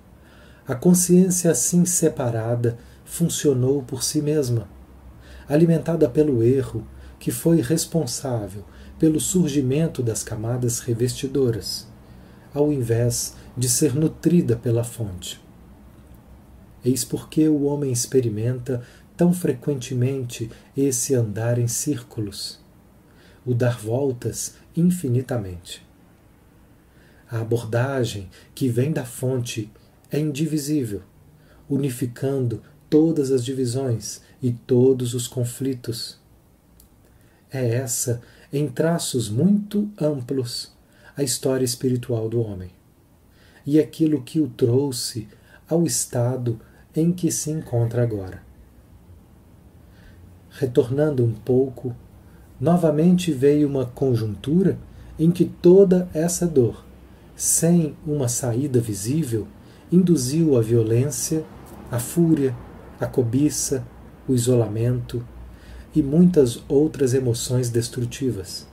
a 0.67 0.75
consciência 0.75 1.51
assim 1.51 1.85
separada 1.85 2.79
funcionou 3.05 3.83
por 3.83 4.05
si 4.05 4.23
mesma, 4.23 4.69
alimentada 5.49 6.09
pelo 6.09 6.45
erro 6.45 6.87
que 7.19 7.33
foi 7.33 7.61
responsável 7.61 8.65
pelo 9.01 9.19
surgimento 9.19 10.01
das 10.01 10.23
camadas 10.23 10.79
revestidoras, 10.79 11.89
ao 12.55 12.73
invés 12.73 13.35
de 13.57 13.69
ser 13.69 13.97
nutrida 13.97 14.55
pela 14.55 14.85
fonte. 14.85 15.41
Eis 16.85 17.05
porque 17.05 17.49
o 17.49 17.65
homem 17.65 17.91
experimenta 17.91 18.81
tão 19.17 19.33
frequentemente 19.33 20.49
esse 20.77 21.17
andar 21.17 21.59
em 21.59 21.67
círculos, 21.67 22.61
o 23.49 23.55
dar 23.55 23.79
voltas 23.79 24.57
infinitamente. 24.77 25.83
A 27.31 27.41
abordagem 27.41 28.29
que 28.55 28.69
vem 28.69 28.93
da 28.93 29.07
fonte 29.07 29.71
é 30.11 30.19
indivisível, 30.19 31.01
unificando 31.67 32.63
todas 32.91 33.31
as 33.31 33.43
divisões 33.43 34.21
e 34.43 34.53
todos 34.53 35.15
os 35.15 35.27
conflitos. 35.27 36.21
É 37.51 37.67
essa, 37.77 38.21
em 38.53 38.69
traços 38.69 39.31
muito 39.31 39.91
amplos, 39.99 40.71
a 41.17 41.23
história 41.23 41.65
espiritual 41.65 42.29
do 42.29 42.43
homem 42.43 42.71
e 43.67 43.81
aquilo 43.81 44.23
que 44.23 44.41
o 44.41 44.49
trouxe 44.49 45.27
ao 45.67 45.85
estado 45.85 46.61
em 46.95 47.13
que 47.13 47.33
se 47.33 47.51
encontra 47.51 48.03
agora. 48.03 48.43
Retornando 50.51 51.25
um 51.25 51.33
pouco, 51.33 51.97
novamente 52.61 53.33
veio 53.33 53.69
uma 53.69 53.87
conjuntura 53.87 54.79
em 55.19 55.31
que 55.31 55.45
toda 55.45 56.09
essa 56.13 56.47
dor, 56.47 56.85
sem 57.37 57.97
uma 58.07 58.29
saída 58.29 58.81
visível, 58.81 59.47
induziu 59.91 60.57
a 60.57 60.61
violência, 60.61 61.45
a 61.91 61.99
fúria, 61.99 62.55
a 63.01 63.07
cobiça, 63.07 63.87
o 64.29 64.35
isolamento 64.35 65.25
e 65.95 66.03
muitas 66.03 66.63
outras 66.69 67.15
emoções 67.15 67.71
destrutivas. 67.71 68.67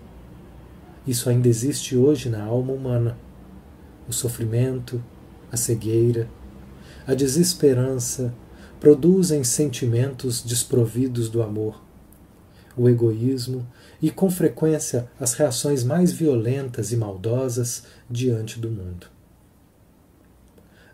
Isso 1.08 1.30
ainda 1.30 1.48
existe 1.48 1.96
hoje 1.96 2.30
na 2.30 2.44
alma 2.44 2.74
humana. 2.74 3.18
O 4.08 4.14
sofrimento, 4.14 5.02
a 5.52 5.58
cegueira, 5.58 6.28
a 7.08 7.14
desesperança 7.14 8.34
produzem 8.80 9.44
sentimentos 9.44 10.44
desprovidos 10.44 11.30
do 11.30 11.42
amor, 11.42 11.82
o 12.76 12.90
egoísmo 12.90 13.66
e, 14.06 14.12
com 14.12 14.30
frequência, 14.30 15.10
as 15.20 15.34
reações 15.34 15.84
mais 15.84 16.12
violentas 16.12 16.92
e 16.92 16.96
maldosas 16.96 17.86
diante 18.08 18.60
do 18.60 18.70
mundo. 18.70 19.08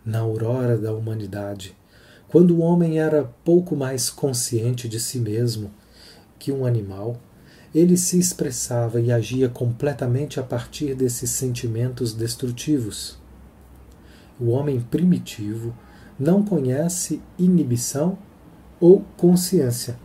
Na 0.05 0.19
aurora 0.19 0.77
da 0.77 0.93
humanidade, 0.93 1.75
quando 2.29 2.51
o 2.51 2.61
homem 2.61 3.01
era 3.01 3.25
pouco 3.43 3.75
mais 3.75 4.09
consciente 4.09 4.87
de 4.87 4.97
si 4.97 5.19
mesmo 5.19 5.71
que 6.39 6.53
um 6.53 6.65
animal, 6.65 7.19
ele 7.75 7.97
se 7.97 8.17
expressava 8.17 9.01
e 9.01 9.11
agia 9.11 9.49
completamente 9.49 10.39
a 10.39 10.43
partir 10.43 10.95
desses 10.95 11.31
sentimentos 11.31 12.13
destrutivos. 12.13 13.19
O 14.39 14.51
homem 14.51 14.79
primitivo 14.79 15.75
não 16.17 16.45
conhece 16.45 17.21
inibição 17.37 18.17
ou 18.79 19.03
consciência. 19.17 19.99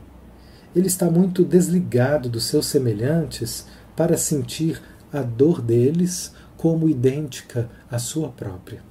Ele 0.77 0.89
está 0.89 1.11
muito 1.11 1.43
desligado 1.43 2.29
dos 2.29 2.45
seus 2.45 2.67
semelhantes 2.67 3.67
para 3.97 4.19
sentir 4.19 4.83
a 5.11 5.23
dor 5.23 5.63
deles 5.63 6.35
como 6.55 6.87
idêntica 6.87 7.71
à 7.91 7.99
sua 7.99 8.29
própria. 8.29 8.85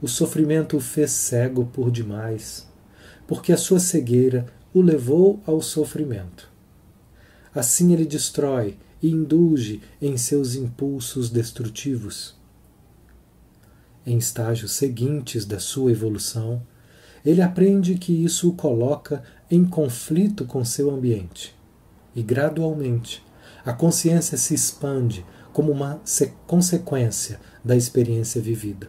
O 0.00 0.06
sofrimento 0.06 0.76
o 0.76 0.80
fez 0.80 1.10
cego 1.10 1.66
por 1.66 1.90
demais, 1.90 2.68
porque 3.26 3.52
a 3.52 3.56
sua 3.56 3.80
cegueira 3.80 4.46
o 4.72 4.80
levou 4.80 5.42
ao 5.44 5.60
sofrimento. 5.60 6.48
Assim 7.52 7.92
ele 7.92 8.04
destrói 8.04 8.78
e 9.02 9.10
indulge 9.10 9.82
em 10.00 10.16
seus 10.16 10.54
impulsos 10.54 11.30
destrutivos. 11.30 12.36
Em 14.06 14.18
estágios 14.18 14.70
seguintes 14.70 15.44
da 15.44 15.58
sua 15.58 15.90
evolução, 15.90 16.62
ele 17.24 17.40
aprende 17.40 17.94
que 17.94 18.24
isso 18.24 18.50
o 18.50 18.52
coloca 18.52 19.22
em 19.50 19.64
conflito 19.64 20.44
com 20.44 20.64
seu 20.64 20.90
ambiente. 20.90 21.56
E 22.14 22.22
gradualmente, 22.22 23.24
a 23.64 23.72
consciência 23.72 24.36
se 24.36 24.54
expande 24.54 25.24
como 25.52 25.72
uma 25.72 26.00
consequência 26.46 27.40
da 27.64 27.74
experiência 27.74 28.40
vivida. 28.40 28.88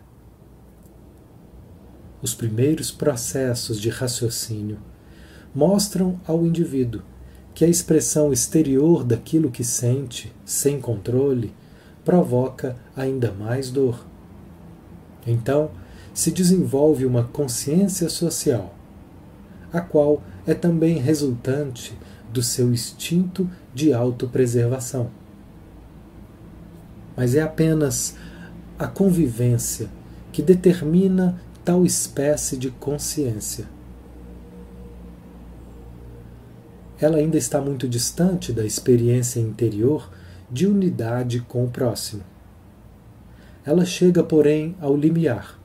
Os 2.22 2.34
primeiros 2.34 2.92
processos 2.92 3.80
de 3.80 3.90
raciocínio 3.90 4.80
mostram 5.54 6.20
ao 6.28 6.46
indivíduo 6.46 7.04
que 7.54 7.64
a 7.64 7.68
expressão 7.70 8.34
exterior 8.34 9.04
daquilo 9.04 9.50
que 9.50 9.64
sente, 9.64 10.34
sem 10.44 10.82
controle, 10.82 11.54
provoca 12.04 12.76
ainda 12.96 13.32
mais 13.32 13.72
dor. 13.72 14.06
Então, 15.26 15.72
se 16.16 16.32
desenvolve 16.32 17.06
uma 17.06 17.26
consciência 17.26 18.10
social, 18.10 18.74
a 19.72 19.80
qual 19.80 20.24
é 20.48 20.56
também 20.56 20.98
resultante 20.98 21.96
do 22.34 22.42
seu 22.42 22.74
instinto 22.74 23.48
de 23.72 23.94
autopreservação. 23.94 25.12
Mas 27.16 27.36
é 27.36 27.44
apenas 27.44 28.16
a 28.80 28.88
convivência 28.88 29.90
que 30.32 30.42
determina 30.42 31.40
tal 31.64 31.86
espécie 31.86 32.58
de 32.58 32.72
consciência. 32.72 33.76
ela 37.00 37.18
ainda 37.18 37.38
está 37.38 37.60
muito 37.60 37.88
distante 37.88 38.54
da 38.54 38.66
experiência 38.66 39.40
interior 39.40 40.10
de 40.50 40.66
unidade 40.66 41.42
com 41.42 41.66
o 41.66 41.70
próximo. 41.70 42.24
Ela 43.66 43.86
chega, 43.86 44.24
porém, 44.24 44.76
ao 44.80 44.96
limiar, 44.96 45.60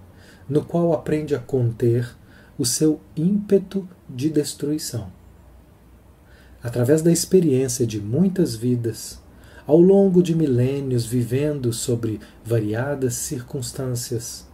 no 0.51 0.63
qual 0.63 0.93
aprende 0.93 1.35
a 1.35 1.39
conter 1.39 2.15
o 2.59 2.67
seu 2.67 3.01
ímpeto 3.17 3.89
de 4.07 4.29
destruição. 4.29 5.11
Através 6.63 7.01
da 7.01 7.11
experiência 7.11 7.87
de 7.87 7.99
muitas 7.99 8.55
vidas, 8.55 9.19
ao 9.67 9.81
longo 9.81 10.23
de 10.23 10.35
milênios 10.35 11.07
vivendo 11.07 11.73
sobre 11.73 12.21
variadas 12.45 13.15
circunstâncias, 13.15 14.47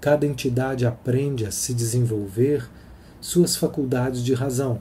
cada 0.00 0.24
entidade 0.24 0.86
aprende 0.86 1.44
a 1.44 1.50
se 1.50 1.74
desenvolver 1.74 2.66
suas 3.20 3.56
faculdades 3.56 4.22
de 4.22 4.32
razão 4.32 4.80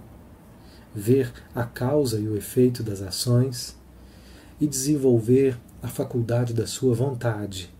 ver 0.94 1.34
a 1.56 1.64
causa 1.64 2.20
e 2.20 2.28
o 2.28 2.38
efeito 2.38 2.84
das 2.84 3.02
ações 3.02 3.76
e 4.60 4.68
desenvolver 4.68 5.58
a 5.82 5.88
faculdade 5.88 6.54
da 6.54 6.68
sua 6.68 6.94
vontade, 6.94 7.74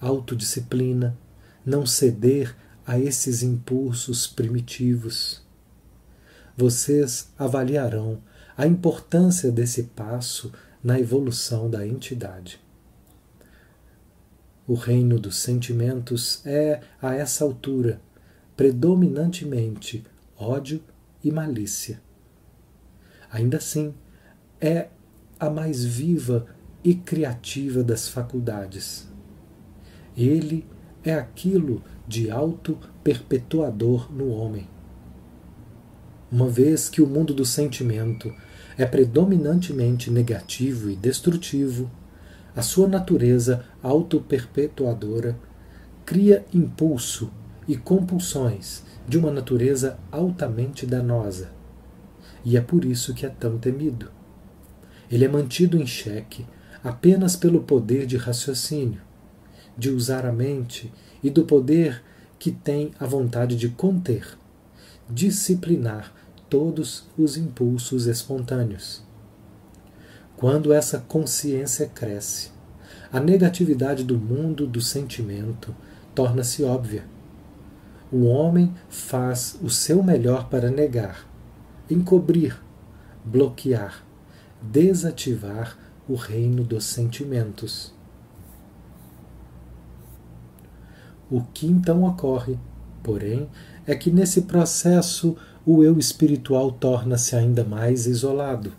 autodisciplina, 0.00 1.16
não 1.68 1.84
ceder 1.84 2.56
a 2.86 2.98
esses 2.98 3.42
impulsos 3.42 4.26
primitivos. 4.26 5.42
Vocês 6.56 7.32
avaliarão 7.38 8.22
a 8.56 8.66
importância 8.66 9.52
desse 9.52 9.84
passo 9.84 10.52
na 10.82 10.98
evolução 10.98 11.70
da 11.70 11.86
entidade. 11.86 12.60
O 14.66 14.74
reino 14.74 15.18
dos 15.18 15.36
sentimentos 15.36 16.44
é, 16.44 16.80
a 17.00 17.14
essa 17.14 17.44
altura, 17.44 18.00
predominantemente 18.56 20.04
ódio 20.36 20.82
e 21.22 21.30
malícia 21.30 22.00
ainda 23.30 23.58
assim 23.58 23.94
é 24.60 24.88
a 25.38 25.48
mais 25.48 25.84
viva 25.84 26.46
e 26.82 26.94
criativa 26.94 27.82
das 27.82 28.08
faculdades. 28.08 29.08
Ele 30.16 30.66
é 31.04 31.14
aquilo 31.14 31.82
de 32.06 32.30
auto-perpetuador 32.30 34.12
no 34.12 34.30
homem. 34.30 34.66
Uma 36.30 36.48
vez 36.48 36.88
que 36.88 37.00
o 37.00 37.06
mundo 37.06 37.32
do 37.32 37.44
sentimento 37.44 38.32
é 38.76 38.84
predominantemente 38.84 40.10
negativo 40.10 40.90
e 40.90 40.96
destrutivo, 40.96 41.90
a 42.54 42.62
sua 42.62 42.86
natureza 42.86 43.64
auto-perpetuadora 43.82 45.38
cria 46.04 46.44
impulso 46.52 47.30
e 47.66 47.76
compulsões 47.76 48.82
de 49.06 49.18
uma 49.18 49.30
natureza 49.30 49.98
altamente 50.10 50.86
danosa. 50.86 51.50
E 52.44 52.56
é 52.56 52.60
por 52.60 52.84
isso 52.84 53.14
que 53.14 53.26
é 53.26 53.28
tão 53.28 53.58
temido. 53.58 54.10
Ele 55.10 55.24
é 55.24 55.28
mantido 55.28 55.76
em 55.76 55.86
xeque 55.86 56.46
apenas 56.82 57.36
pelo 57.36 57.62
poder 57.62 58.06
de 58.06 58.16
raciocínio, 58.16 59.00
de 59.78 59.90
usar 59.90 60.26
a 60.26 60.32
mente 60.32 60.92
e 61.22 61.30
do 61.30 61.44
poder 61.44 62.02
que 62.38 62.50
tem 62.50 62.90
a 62.98 63.06
vontade 63.06 63.56
de 63.56 63.68
conter, 63.68 64.36
disciplinar 65.08 66.12
todos 66.50 67.06
os 67.16 67.36
impulsos 67.36 68.06
espontâneos. 68.06 69.02
Quando 70.36 70.72
essa 70.72 70.98
consciência 70.98 71.86
cresce, 71.86 72.50
a 73.12 73.20
negatividade 73.20 74.04
do 74.04 74.18
mundo 74.18 74.66
do 74.66 74.80
sentimento 74.80 75.74
torna-se 76.14 76.62
óbvia. 76.62 77.04
O 78.10 78.24
homem 78.24 78.74
faz 78.88 79.58
o 79.62 79.70
seu 79.70 80.02
melhor 80.02 80.48
para 80.48 80.70
negar, 80.70 81.28
encobrir, 81.90 82.60
bloquear, 83.24 84.04
desativar 84.62 85.78
o 86.08 86.14
reino 86.14 86.64
dos 86.64 86.84
sentimentos. 86.84 87.97
O 91.30 91.42
que 91.42 91.66
então 91.66 92.04
ocorre, 92.04 92.58
porém, 93.02 93.48
é 93.86 93.94
que 93.94 94.10
nesse 94.10 94.42
processo 94.42 95.36
o 95.64 95.82
eu 95.82 95.98
espiritual 95.98 96.72
torna-se 96.72 97.36
ainda 97.36 97.64
mais 97.64 98.06
isolado 98.06 98.72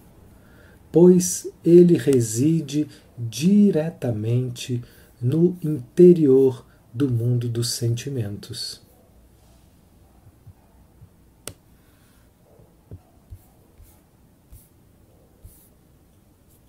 pois 0.91 1.47
ele 1.63 1.97
reside 1.97 2.87
diretamente 3.17 4.83
no 5.21 5.57
interior 5.61 6.65
do 6.93 7.09
mundo 7.09 7.47
dos 7.47 7.71
sentimentos. 7.73 8.81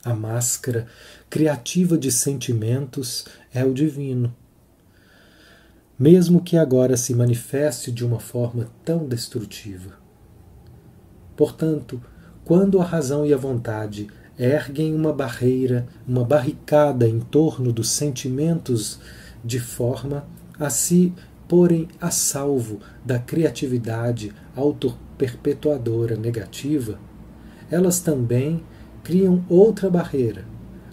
A 0.03 0.15
máscara 0.15 0.87
criativa 1.29 1.97
de 1.97 2.11
sentimentos 2.11 3.27
é 3.53 3.65
o 3.65 3.73
divino. 3.73 4.35
Mesmo 6.01 6.41
que 6.41 6.57
agora 6.57 6.97
se 6.97 7.15
manifeste 7.15 7.93
de 7.93 8.07
uma 8.07 8.19
forma 8.19 8.69
tão 8.83 9.07
destrutiva. 9.07 9.99
Portanto, 11.37 12.01
quando 12.43 12.81
a 12.81 12.85
razão 12.85 13.27
e 13.27 13.35
a 13.35 13.37
vontade 13.37 14.09
erguem 14.39 14.95
uma 14.95 15.13
barreira, 15.13 15.87
uma 16.09 16.25
barricada 16.25 17.07
em 17.07 17.21
torno 17.21 17.71
dos 17.71 17.91
sentimentos 17.91 18.99
de 19.45 19.61
forma 19.61 20.25
a 20.59 20.71
se 20.71 21.13
porem 21.47 21.87
a 22.01 22.11
salvo 22.11 22.81
da 23.05 23.19
criatividade 23.19 24.33
autoperpetuadora 24.57 26.17
negativa, 26.17 26.99
elas 27.71 28.01
também 28.01 28.63
criam 29.05 29.45
outra 29.51 29.91
barreira 29.91 30.47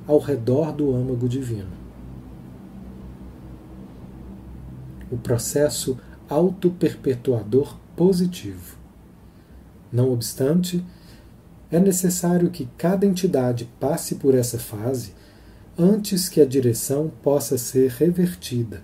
ao 0.05 0.19
redor 0.19 0.73
do 0.73 0.93
âmago 0.93 1.29
divino. 1.29 1.86
O 5.11 5.17
processo 5.17 5.97
autoperpetuador 6.29 7.77
positivo. 7.95 8.77
Não 9.91 10.11
obstante, 10.11 10.83
é 11.71 11.79
necessário 11.79 12.49
que 12.49 12.67
cada 12.77 13.05
entidade 13.05 13.69
passe 13.79 14.15
por 14.15 14.35
essa 14.35 14.59
fase 14.59 15.13
antes 15.77 16.27
que 16.27 16.41
a 16.41 16.45
direção 16.45 17.11
possa 17.21 17.57
ser 17.57 17.91
revertida. 17.91 18.83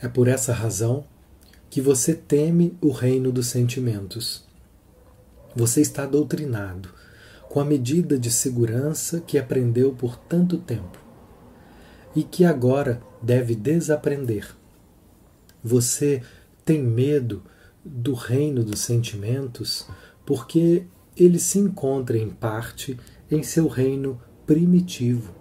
É 0.00 0.08
por 0.08 0.28
essa 0.28 0.52
razão 0.52 1.04
que 1.68 1.80
você 1.80 2.14
teme 2.14 2.76
o 2.80 2.90
reino 2.90 3.30
dos 3.30 3.46
sentimentos. 3.46 4.44
Você 5.54 5.80
está 5.80 6.06
doutrinado 6.06 6.90
com 7.48 7.60
a 7.60 7.64
medida 7.64 8.18
de 8.18 8.30
segurança 8.30 9.20
que 9.20 9.38
aprendeu 9.38 9.92
por 9.92 10.16
tanto 10.16 10.58
tempo 10.58 10.98
e 12.14 12.22
que 12.22 12.44
agora 12.44 13.00
deve 13.22 13.54
desaprender. 13.54 14.59
Você 15.62 16.22
tem 16.64 16.82
medo 16.82 17.42
do 17.84 18.14
reino 18.14 18.62
dos 18.62 18.80
sentimentos 18.80 19.86
porque 20.24 20.84
ele 21.16 21.38
se 21.38 21.58
encontra 21.58 22.16
em 22.16 22.30
parte 22.30 22.96
em 23.30 23.42
seu 23.42 23.68
reino 23.68 24.20
primitivo. 24.46 25.34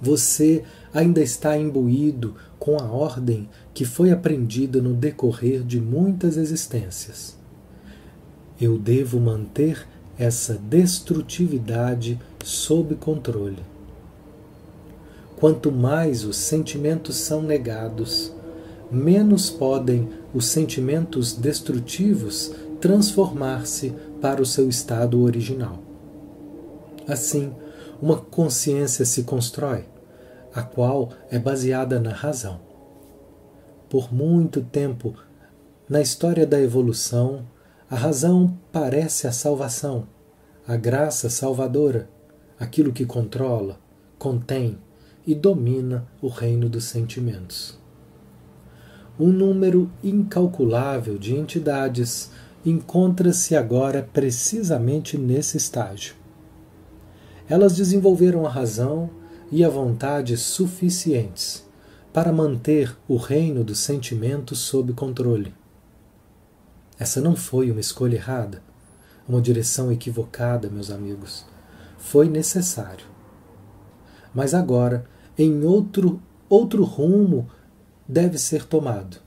Você 0.00 0.64
ainda 0.94 1.20
está 1.20 1.58
imbuído 1.58 2.34
com 2.58 2.78
a 2.78 2.84
ordem 2.84 3.48
que 3.74 3.84
foi 3.84 4.10
aprendida 4.10 4.80
no 4.80 4.94
decorrer 4.94 5.62
de 5.62 5.80
muitas 5.80 6.36
existências. 6.36 7.36
Eu 8.60 8.78
devo 8.78 9.20
manter 9.20 9.86
essa 10.18 10.54
destrutividade 10.54 12.20
sob 12.44 12.94
controle. 12.94 13.62
Quanto 15.36 15.72
mais 15.72 16.24
os 16.24 16.36
sentimentos 16.36 17.16
são 17.16 17.42
negados, 17.42 18.32
menos 18.90 19.50
podem 19.50 20.08
os 20.34 20.46
sentimentos 20.46 21.32
destrutivos 21.32 22.52
transformar-se 22.80 23.94
para 24.20 24.40
o 24.40 24.46
seu 24.46 24.68
estado 24.68 25.20
original. 25.22 25.78
Assim, 27.06 27.52
uma 28.00 28.16
consciência 28.16 29.04
se 29.04 29.24
constrói, 29.24 29.84
a 30.54 30.62
qual 30.62 31.10
é 31.30 31.38
baseada 31.38 32.00
na 32.00 32.12
razão. 32.12 32.60
Por 33.88 34.12
muito 34.12 34.62
tempo, 34.62 35.14
na 35.88 36.00
história 36.00 36.46
da 36.46 36.60
evolução, 36.60 37.44
a 37.90 37.96
razão 37.96 38.56
parece 38.70 39.26
a 39.26 39.32
salvação, 39.32 40.06
a 40.66 40.76
graça 40.76 41.28
salvadora, 41.28 42.08
aquilo 42.58 42.92
que 42.92 43.04
controla, 43.04 43.78
contém 44.18 44.78
e 45.26 45.34
domina 45.34 46.06
o 46.22 46.28
reino 46.28 46.68
dos 46.68 46.84
sentimentos. 46.84 47.79
Um 49.20 49.30
número 49.30 49.92
incalculável 50.02 51.18
de 51.18 51.36
entidades 51.36 52.30
encontra-se 52.64 53.54
agora 53.54 54.08
precisamente 54.10 55.18
nesse 55.18 55.58
estágio. 55.58 56.14
Elas 57.46 57.76
desenvolveram 57.76 58.46
a 58.46 58.48
razão 58.48 59.10
e 59.52 59.62
a 59.62 59.68
vontade 59.68 60.38
suficientes 60.38 61.68
para 62.14 62.32
manter 62.32 62.96
o 63.06 63.16
reino 63.16 63.62
dos 63.62 63.80
sentimentos 63.80 64.58
sob 64.60 64.94
controle. 64.94 65.52
Essa 66.98 67.20
não 67.20 67.36
foi 67.36 67.70
uma 67.70 67.80
escolha 67.80 68.16
errada, 68.16 68.62
uma 69.28 69.42
direção 69.42 69.92
equivocada, 69.92 70.70
meus 70.70 70.90
amigos. 70.90 71.44
Foi 71.98 72.26
necessário. 72.26 73.04
Mas 74.34 74.54
agora, 74.54 75.04
em 75.36 75.62
outro 75.62 76.22
outro 76.48 76.82
rumo 76.82 77.48
deve 78.10 78.38
ser 78.38 78.64
tomado 78.64 79.18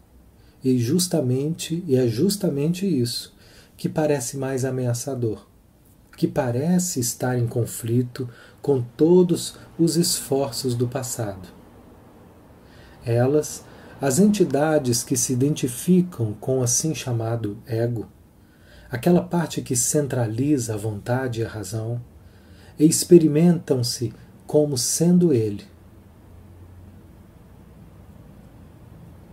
e 0.62 0.78
justamente, 0.78 1.84
e 1.88 1.96
é 1.96 2.06
justamente 2.08 2.86
isso 2.86 3.34
que 3.78 3.88
parece 3.88 4.38
mais 4.38 4.65
ameaçador, 4.65 5.48
que 6.17 6.28
parece 6.28 7.00
estar 7.00 7.38
em 7.38 7.48
conflito 7.48 8.30
com 8.62 8.82
todos 8.82 9.56
os 9.80 9.96
esforços 9.96 10.76
do 10.76 10.88
passado. 10.88 11.48
Elas, 13.06 13.63
as 14.00 14.19
entidades 14.19 15.02
que 15.02 15.17
se 15.17 15.34
identificam 15.34 16.34
com 16.34 16.60
o 16.60 16.63
assim 16.63 16.93
chamado 16.93 17.58
ego, 17.65 18.08
aquela 18.91 19.22
parte 19.22 19.62
que 19.62 19.76
centraliza 19.76 20.74
a 20.74 20.78
vontade 20.78 21.41
e 21.41 21.46
a 21.46 21.50
razão, 21.50 22.02
experimentam-se 22.78 24.13
como 24.46 24.78
sendo 24.78 25.34
ele. 25.34 25.73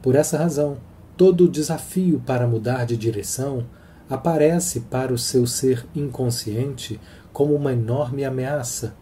Por 0.03 0.15
essa 0.15 0.39
razão, 0.39 0.79
Todo 1.21 1.51
desafio 1.51 2.23
para 2.25 2.47
mudar 2.47 2.87
de 2.87 2.97
direção 2.97 3.67
aparece 4.09 4.81
para 4.81 5.13
o 5.13 5.19
seu 5.19 5.47
ser 5.47 5.87
inconsciente 5.95 6.99
como 7.31 7.55
uma 7.55 7.75
enorme 7.75 8.25
ameaça, 8.25 8.97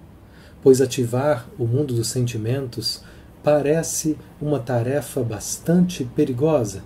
pois 0.61 0.81
ativar 0.81 1.49
o 1.57 1.65
mundo 1.65 1.95
dos 1.95 2.09
sentimentos 2.09 3.05
parece 3.41 4.19
uma 4.43 4.59
tarefa 4.59 5.23
bastante 5.23 6.03
perigosa, 6.03 6.83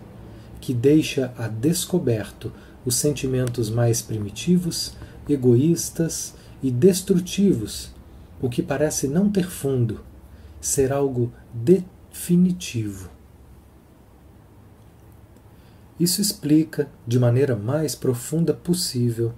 que 0.60 0.74
deixa 0.74 1.32
a 1.38 1.48
descoberto 1.48 2.52
os 2.84 2.96
sentimentos 2.96 3.70
mais 3.70 4.02
primitivos, 4.02 4.94
egoístas 5.26 6.34
e 6.62 6.70
destrutivos, 6.70 7.90
o 8.38 8.50
que 8.50 8.62
parece 8.62 9.08
não 9.08 9.30
ter 9.30 9.48
fundo, 9.48 10.02
ser 10.60 10.92
algo 10.92 11.32
finitivo. 12.10 13.21
Isso 15.98 16.20
explica, 16.20 16.88
de 17.06 17.18
maneira 17.18 17.54
mais 17.54 17.94
profunda 17.94 18.54
possível, 18.54 19.32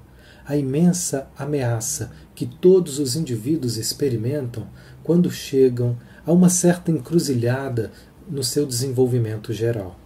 a 0.47 0.57
imensa 0.57 1.29
ameaça 1.39 2.13
que 2.35 2.47
todos 2.47 2.99
os 2.99 3.17
indivíduos 3.17 3.77
experimentam 3.77 4.67
quando 5.03 5.31
chegam 5.31 5.97
a 6.27 6.33
uma 6.33 6.49
certa 6.49 6.91
encruzilhada 6.91 7.91
no 8.29 8.43
seu 8.43 8.67
desenvolvimento 8.67 9.53
geral. 9.53 9.99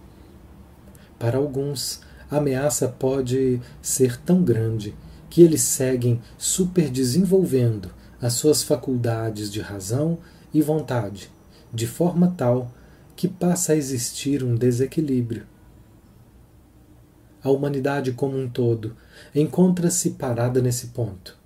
Para 1.17 1.37
alguns, 1.37 2.01
a 2.31 2.37
ameaça 2.37 2.87
pode 2.87 3.59
ser 3.81 4.17
tão 4.21 4.43
grande 4.43 4.95
que 5.29 5.41
eles 5.41 5.61
seguem 5.61 6.21
superdesenvolvendo 6.37 7.91
as 8.21 8.33
suas 8.33 8.63
faculdades 8.63 9.51
de 9.51 9.61
razão 9.61 10.17
e 10.53 10.61
vontade, 10.61 11.29
de 11.73 11.85
forma 11.85 12.33
tal 12.37 12.71
que 13.15 13.27
passa 13.27 13.73
a 13.73 13.75
existir 13.75 14.43
um 14.43 14.55
desequilíbrio. 14.55 15.45
A 17.43 17.49
humanidade 17.49 18.11
como 18.11 18.37
um 18.37 18.49
todo 18.49 18.95
encontra-se 19.33 20.11
parada 20.11 20.61
nesse 20.61 20.87
ponto. 20.87 21.37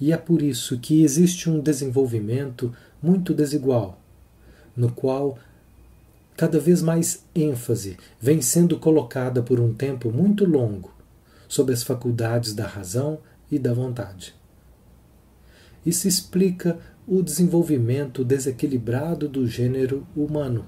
E 0.00 0.12
é 0.12 0.16
por 0.16 0.42
isso 0.42 0.78
que 0.78 1.02
existe 1.02 1.48
um 1.48 1.60
desenvolvimento 1.60 2.74
muito 3.02 3.34
desigual, 3.34 4.00
no 4.76 4.90
qual 4.90 5.38
cada 6.36 6.58
vez 6.58 6.80
mais 6.80 7.24
ênfase 7.34 7.98
vem 8.18 8.40
sendo 8.40 8.78
colocada 8.78 9.42
por 9.42 9.60
um 9.60 9.74
tempo 9.74 10.10
muito 10.10 10.44
longo 10.44 10.90
sobre 11.46 11.74
as 11.74 11.82
faculdades 11.82 12.54
da 12.54 12.66
razão 12.66 13.18
e 13.50 13.58
da 13.58 13.74
vontade. 13.74 14.34
Isso 15.84 16.08
explica 16.08 16.78
o 17.06 17.22
desenvolvimento 17.22 18.24
desequilibrado 18.24 19.28
do 19.28 19.46
gênero 19.46 20.06
humano. 20.16 20.64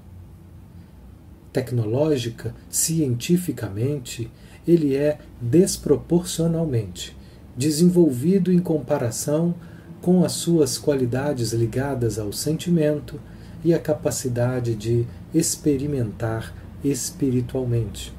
Tecnológica, 1.53 2.53
cientificamente, 2.69 4.29
ele 4.67 4.95
é 4.95 5.19
desproporcionalmente 5.39 7.15
desenvolvido 7.55 8.51
em 8.51 8.59
comparação 8.59 9.53
com 10.01 10.23
as 10.23 10.33
suas 10.33 10.77
qualidades 10.77 11.53
ligadas 11.53 12.17
ao 12.19 12.33
sentimento 12.33 13.19
e 13.63 13.73
à 13.73 13.79
capacidade 13.79 14.75
de 14.75 15.05
experimentar 15.33 16.53
espiritualmente. 16.83 18.13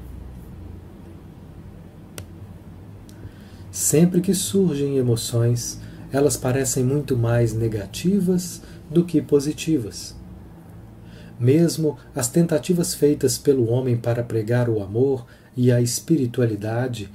Sempre 3.69 4.21
que 4.21 4.33
surgem 4.33 4.97
emoções, 4.97 5.79
elas 6.11 6.37
parecem 6.37 6.83
muito 6.83 7.17
mais 7.17 7.53
negativas 7.53 8.61
do 8.89 9.03
que 9.03 9.21
positivas. 9.21 10.15
Mesmo 11.39 11.97
as 12.15 12.29
tentativas 12.29 12.93
feitas 12.93 13.37
pelo 13.37 13.69
homem 13.69 13.97
para 13.97 14.23
pregar 14.23 14.69
o 14.69 14.81
amor 14.81 15.25
e 15.55 15.71
a 15.71 15.81
espiritualidade 15.81 17.09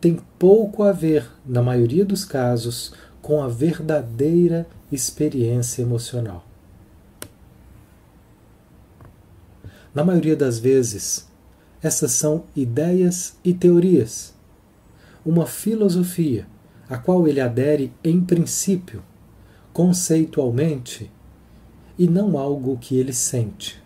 têm 0.00 0.18
pouco 0.38 0.82
a 0.82 0.92
ver, 0.92 1.26
na 1.46 1.62
maioria 1.62 2.04
dos 2.04 2.24
casos, 2.24 2.92
com 3.20 3.42
a 3.42 3.48
verdadeira 3.48 4.66
experiência 4.90 5.82
emocional. 5.82 6.44
Na 9.94 10.02
maioria 10.02 10.34
das 10.34 10.58
vezes, 10.58 11.28
essas 11.82 12.12
são 12.12 12.44
ideias 12.56 13.36
e 13.44 13.52
teorias, 13.52 14.34
uma 15.24 15.46
filosofia 15.46 16.46
a 16.88 16.98
qual 16.98 17.26
ele 17.26 17.40
adere 17.40 17.92
em 18.02 18.20
princípio, 18.20 19.02
conceitualmente, 19.72 21.10
e 21.98 22.08
não 22.08 22.38
algo 22.38 22.78
que 22.78 22.96
ele 22.96 23.12
sente, 23.12 23.82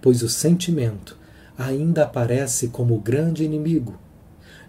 pois 0.00 0.22
o 0.22 0.28
sentimento 0.28 1.18
ainda 1.56 2.04
aparece 2.04 2.68
como 2.68 2.98
grande 2.98 3.44
inimigo 3.44 3.98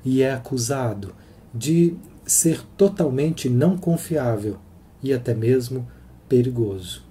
e 0.03 0.21
é 0.21 0.33
acusado 0.33 1.15
de 1.53 1.95
ser 2.25 2.61
totalmente 2.77 3.49
não 3.49 3.77
confiável 3.77 4.57
e 5.01 5.13
até 5.13 5.33
mesmo 5.33 5.87
perigoso. 6.27 7.03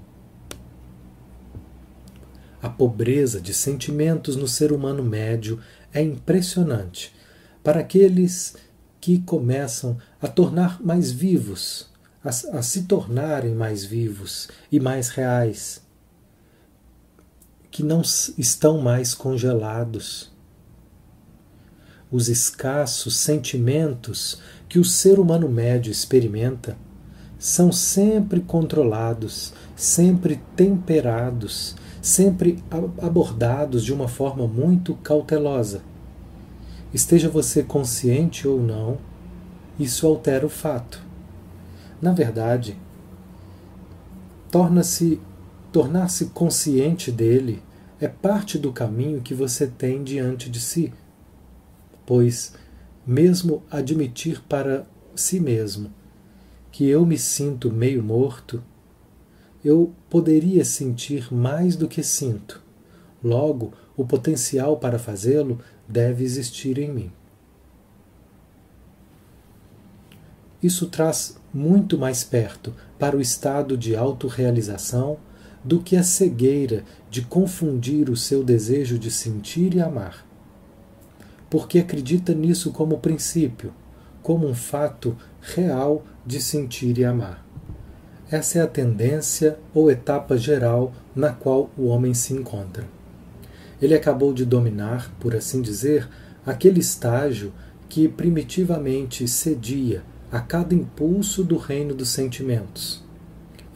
A 2.61 2.69
pobreza 2.69 3.41
de 3.41 3.53
sentimentos 3.53 4.37
no 4.37 4.47
ser 4.47 4.73
humano 4.73 5.03
médio 5.03 5.59
é 5.93 6.01
impressionante 6.01 7.13
para 7.63 7.81
aqueles 7.81 8.57
que 9.01 9.19
começam 9.21 9.99
a 10.21 10.29
tornar 10.29 10.81
mais 10.81 11.11
vivos, 11.11 11.92
a, 12.25 12.29
a 12.29 12.63
se 12.63 12.83
tornarem 12.83 13.55
mais 13.55 13.85
vivos 13.85 14.49
e 14.71 14.79
mais 14.79 15.09
reais, 15.09 15.83
que 17.71 17.83
não 17.83 18.03
estão 18.03 18.81
mais 18.81 19.15
congelados. 19.15 20.31
Os 22.11 22.29
escassos 22.29 23.17
sentimentos 23.17 24.41
que 24.69 24.79
o 24.79 24.85
ser 24.85 25.19
humano 25.19 25.49
médio 25.49 25.91
experimenta 25.91 26.77
são 27.39 27.73
sempre 27.73 28.41
controlados, 28.41 29.53
sempre 29.75 30.41
temperados, 30.55 31.75
sempre 32.01 32.63
abordados 33.01 33.85
de 33.85 33.93
uma 33.93 34.09
forma 34.09 34.47
muito 34.47 34.95
cautelosa 34.97 35.83
Esteja 36.93 37.27
você 37.31 37.63
consciente 37.63 38.47
ou 38.47 38.61
não, 38.61 38.99
isso 39.79 40.07
altera 40.07 40.45
o 40.45 40.51
fato. 40.51 41.03
Na 42.03 42.11
verdade, 42.11 42.77
torna-se 44.51 45.21
tornar-se 45.71 46.27
consciente 46.27 47.13
dele 47.13 47.63
é 48.01 48.09
parte 48.09 48.59
do 48.59 48.73
caminho 48.73 49.23
que 49.23 49.33
você 49.33 49.69
tem 49.69 50.03
diante 50.03 50.51
de 50.51 50.61
si. 50.61 50.93
Pois, 52.05 52.55
mesmo 53.07 53.63
admitir 53.71 54.43
para 54.43 54.85
si 55.15 55.39
mesmo 55.39 55.93
que 56.73 56.89
eu 56.89 57.07
me 57.07 57.17
sinto 57.17 57.71
meio 57.71 58.03
morto, 58.03 58.63
eu 59.65 59.93
poderia 60.11 60.65
sentir 60.65 61.33
mais 61.33 61.77
do 61.77 61.87
que 61.87 62.03
sinto. 62.03 62.61
Logo, 63.23 63.73
o 63.97 64.05
potencial 64.05 64.77
para 64.79 64.99
fazê-lo 64.99 65.61
deve 65.87 66.25
existir 66.25 66.79
em 66.79 66.91
mim. 66.93 67.13
Isso 70.63 70.87
traz 70.87 71.37
muito 71.53 71.99
mais 71.99 72.23
perto 72.23 72.73
para 72.99 73.17
o 73.17 73.21
estado 73.21 73.77
de 73.77 73.97
autorrealização 73.97 75.19
do 75.65 75.81
que 75.81 75.97
a 75.97 76.03
cegueira 76.03 76.85
de 77.11 77.23
confundir 77.23 78.09
o 78.09 78.17
seu 78.17 78.45
desejo 78.45 78.99
de 78.99 79.11
sentir 79.11 79.75
e 79.75 79.81
amar. 79.81 80.25
Porque 81.51 81.79
acredita 81.79 82.33
nisso 82.33 82.73
como 82.73 82.99
princípio, 82.99 83.73
como 84.23 84.47
um 84.47 84.55
fato 84.55 85.17
real 85.41 86.05
de 86.25 86.41
sentir 86.41 86.97
e 86.99 87.05
amar. 87.05 87.45
Essa 88.31 88.61
é 88.61 88.63
a 88.63 88.67
tendência 88.67 89.59
ou 89.75 89.91
etapa 89.91 90.39
geral 90.39 90.93
na 91.15 91.33
qual 91.33 91.71
o 91.77 91.87
homem 91.87 92.15
se 92.15 92.33
encontra. 92.33 92.87
Ele 93.81 93.95
acabou 93.95 94.33
de 94.33 94.45
dominar, 94.45 95.13
por 95.19 95.35
assim 95.35 95.61
dizer, 95.61 96.09
aquele 96.47 96.81
estágio 96.81 97.53
que 97.89 98.09
primitivamente 98.09 99.29
cedia 99.29 100.03
a 100.33 100.41
cada 100.41 100.75
impulso 100.75 101.45
do 101.45 101.59
reino 101.59 101.95
dos 101.95 102.09
sentimentos. 102.09 103.05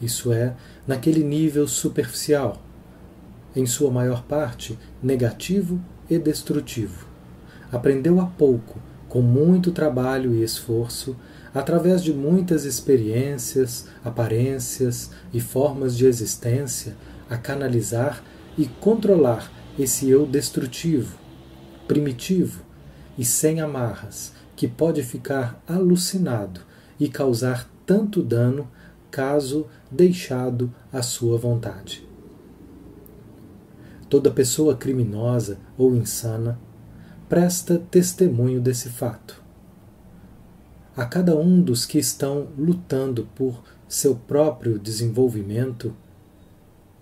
Isso 0.01 0.33
é, 0.33 0.55
naquele 0.87 1.23
nível 1.23 1.67
superficial, 1.67 2.59
em 3.55 3.67
sua 3.67 3.91
maior 3.91 4.23
parte 4.23 4.77
negativo 5.01 5.79
e 6.09 6.17
destrutivo. 6.17 7.07
Aprendeu 7.71 8.19
há 8.19 8.25
pouco, 8.25 8.79
com 9.07 9.21
muito 9.21 9.71
trabalho 9.71 10.33
e 10.33 10.43
esforço, 10.43 11.15
através 11.53 12.03
de 12.03 12.11
muitas 12.11 12.65
experiências, 12.65 13.87
aparências 14.03 15.11
e 15.31 15.39
formas 15.39 15.95
de 15.95 16.07
existência, 16.07 16.95
a 17.29 17.37
canalizar 17.37 18.23
e 18.57 18.65
controlar 18.65 19.51
esse 19.77 20.09
eu 20.09 20.25
destrutivo, 20.25 21.17
primitivo 21.87 22.63
e 23.17 23.23
sem 23.23 23.61
amarras, 23.61 24.33
que 24.57 24.67
pode 24.67 25.03
ficar 25.03 25.63
alucinado 25.67 26.61
e 26.99 27.07
causar 27.07 27.69
tanto 27.85 28.23
dano 28.23 28.67
caso 29.11 29.67
deixado 29.89 30.73
à 30.91 31.03
sua 31.03 31.37
vontade. 31.37 32.05
Toda 34.09 34.31
pessoa 34.31 34.75
criminosa 34.75 35.59
ou 35.77 35.95
insana 35.95 36.59
presta 37.29 37.77
testemunho 37.91 38.59
desse 38.59 38.89
fato. 38.89 39.43
A 40.95 41.05
cada 41.05 41.37
um 41.37 41.61
dos 41.61 41.85
que 41.85 41.99
estão 41.99 42.47
lutando 42.57 43.29
por 43.35 43.63
seu 43.87 44.15
próprio 44.15 44.79
desenvolvimento, 44.79 45.95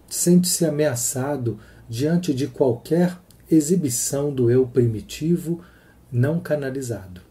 sente-se 0.10 0.66
ameaçado 0.66 1.58
diante 1.88 2.34
de 2.34 2.48
qualquer 2.48 3.18
exibição 3.50 4.34
do 4.34 4.52
eu 4.52 4.68
primitivo 4.68 5.62
não 6.12 6.40
canalizado. 6.40 7.25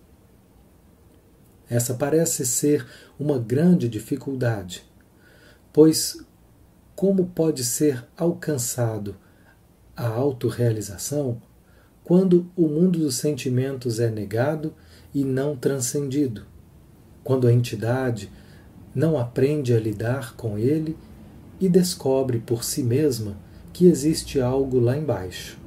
Essa 1.69 1.95
parece 1.95 2.45
ser 2.45 2.87
uma 3.19 3.39
grande 3.39 3.89
dificuldade, 3.89 4.85
pois 5.73 6.25
como 6.95 7.27
pode 7.27 7.65
ser 7.65 8.05
alcançado 8.17 9.17
a 9.97 10.07
autorrealização 10.07 11.41
quando 12.03 12.47
o 12.55 12.69
mundo 12.69 12.99
dos 12.99 13.15
sentimentos 13.17 13.99
é 13.99 14.11
negado 14.11 14.75
e 15.15 15.25
não 15.25 15.57
transcendido, 15.57 16.45
quando 17.23 17.47
a 17.47 17.53
entidade 17.53 18.31
não 18.95 19.19
aprende 19.19 19.73
a 19.73 19.81
lidar 19.81 20.37
com 20.37 20.59
ele 20.59 20.97
e 21.59 21.69
descobre 21.69 22.39
por 22.39 22.63
si 22.63 22.83
mesma 22.83 23.37
que 23.73 23.87
existe 23.87 24.41
algo 24.41 24.79
lá 24.79 24.97
embaixo 24.97 25.59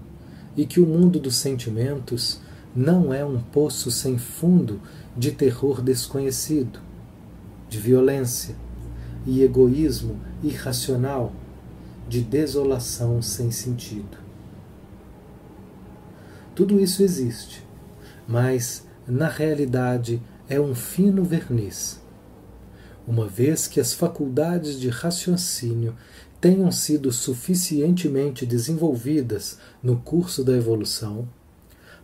e 0.55 0.65
que 0.65 0.79
o 0.79 0.85
mundo 0.85 1.19
dos 1.19 1.35
sentimentos 1.35 2.39
não 2.75 3.13
é 3.13 3.25
um 3.25 3.39
poço 3.39 3.89
sem 3.89 4.17
fundo 4.17 4.79
de 5.17 5.31
terror 5.31 5.81
desconhecido, 5.81 6.79
de 7.67 7.79
violência 7.79 8.55
e 9.25 9.41
egoísmo 9.41 10.19
irracional, 10.43 11.33
de 12.07 12.21
desolação 12.21 13.21
sem 13.21 13.49
sentido. 13.49 14.17
Tudo 16.55 16.79
isso 16.79 17.03
existe, 17.03 17.65
mas 18.27 18.85
na 19.07 19.27
realidade 19.27 20.21
é 20.47 20.59
um 20.59 20.73
fino 20.73 21.23
verniz. 21.23 21.99
Uma 23.07 23.27
vez 23.27 23.67
que 23.67 23.79
as 23.79 23.93
faculdades 23.93 24.79
de 24.79 24.89
raciocínio 24.89 25.95
tenham 26.39 26.71
sido 26.71 27.11
suficientemente 27.11 28.45
desenvolvidas 28.45 29.57
no 29.81 29.97
curso 29.97 30.43
da 30.43 30.55
evolução, 30.55 31.27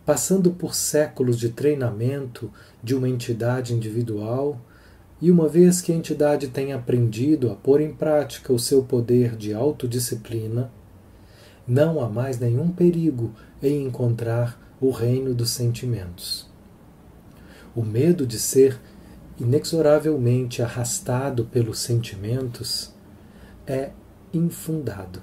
passando 0.06 0.52
por 0.52 0.76
séculos 0.76 1.38
de 1.38 1.50
treinamento 1.50 2.52
de 2.84 2.94
uma 2.94 3.08
entidade 3.08 3.74
individual, 3.74 4.60
e 5.22 5.32
uma 5.32 5.48
vez 5.48 5.80
que 5.80 5.92
a 5.92 5.96
entidade 5.96 6.50
tenha 6.50 6.76
aprendido 6.76 7.50
a 7.50 7.56
pôr 7.56 7.80
em 7.80 7.94
prática 7.94 8.52
o 8.52 8.60
seu 8.60 8.84
poder 8.84 9.38
de 9.38 9.54
autodisciplina, 9.54 10.70
não 11.66 12.02
há 12.02 12.10
mais 12.10 12.38
nenhum 12.40 12.70
perigo 12.70 13.34
em 13.62 13.86
encontrar 13.86 14.76
o 14.82 14.92
reino 14.92 15.34
dos 15.34 15.52
sentimentos. 15.52 16.52
O 17.74 17.82
medo 17.82 18.28
de 18.28 18.38
ser 18.38 18.78
inexoravelmente 19.40 20.62
arrastado 20.62 21.46
pelos 21.46 21.80
sentimentos 21.80 22.94
é 23.66 23.92
infundado. 24.34 25.22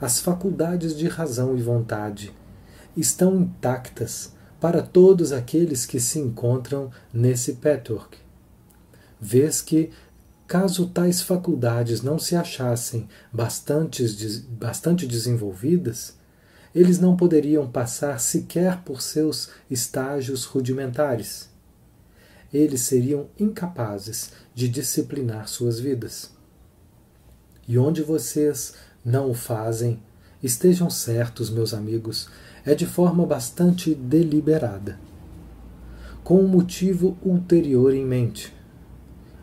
As 0.00 0.20
faculdades 0.20 0.96
de 0.96 1.06
razão 1.06 1.56
e 1.56 1.62
vontade 1.62 2.32
estão 2.96 3.36
intactas 3.36 4.34
para 4.60 4.82
todos 4.82 5.32
aqueles 5.32 5.84
que 5.86 6.00
se 6.00 6.18
encontram 6.18 6.90
nesse 7.12 7.54
patchwork. 7.54 8.18
Vês 9.20 9.60
que 9.60 9.90
Caso 10.46 10.86
tais 10.88 11.22
faculdades 11.22 12.02
não 12.02 12.18
se 12.18 12.36
achassem 12.36 13.08
bastante, 13.32 14.04
desenvolvidas, 15.06 16.18
eles 16.74 16.98
não 16.98 17.16
poderiam 17.16 17.70
passar 17.70 18.20
sequer 18.20 18.82
por 18.82 19.00
seus 19.00 19.48
estágios 19.70 20.44
rudimentares. 20.44 21.48
Eles 22.52 22.82
seriam 22.82 23.28
incapazes 23.38 24.32
de 24.54 24.68
disciplinar 24.68 25.48
suas 25.48 25.80
vidas. 25.80 26.30
E 27.66 27.78
onde 27.78 28.02
vocês 28.02 28.74
não 29.02 29.30
o 29.30 29.34
fazem, 29.34 30.02
estejam 30.42 30.90
certos, 30.90 31.48
meus 31.48 31.72
amigos, 31.72 32.28
é 32.64 32.74
de 32.74 32.86
forma 32.86 33.26
bastante 33.26 33.94
deliberada, 33.94 34.98
com 36.22 36.40
um 36.40 36.48
motivo 36.48 37.16
ulterior 37.22 37.94
em 37.94 38.04
mente. 38.04 38.54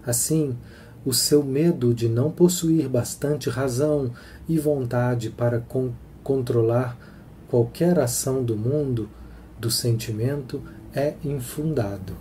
Assim, 0.05 0.57
o 1.05 1.13
seu 1.13 1.43
medo 1.43 1.93
de 1.93 2.09
não 2.09 2.31
possuir 2.31 2.87
bastante 2.89 3.49
razão 3.49 4.11
e 4.47 4.57
vontade 4.57 5.29
para 5.29 5.59
con 5.59 5.91
controlar 6.23 6.97
qualquer 7.47 7.99
ação 7.99 8.43
do 8.43 8.55
mundo, 8.55 9.09
do 9.59 9.71
sentimento, 9.71 10.61
é 10.93 11.15
infundado. 11.23 12.15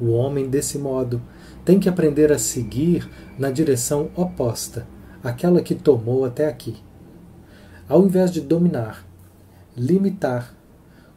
O 0.00 0.10
homem, 0.10 0.50
desse 0.50 0.78
modo, 0.78 1.22
tem 1.64 1.78
que 1.78 1.88
aprender 1.88 2.30
a 2.32 2.38
seguir 2.38 3.08
na 3.38 3.50
direção 3.50 4.10
oposta 4.14 4.86
àquela 5.22 5.62
que 5.62 5.74
tomou 5.74 6.24
até 6.24 6.46
aqui. 6.46 6.76
Ao 7.92 8.02
invés 8.02 8.30
de 8.30 8.40
dominar, 8.40 9.06
limitar, 9.76 10.56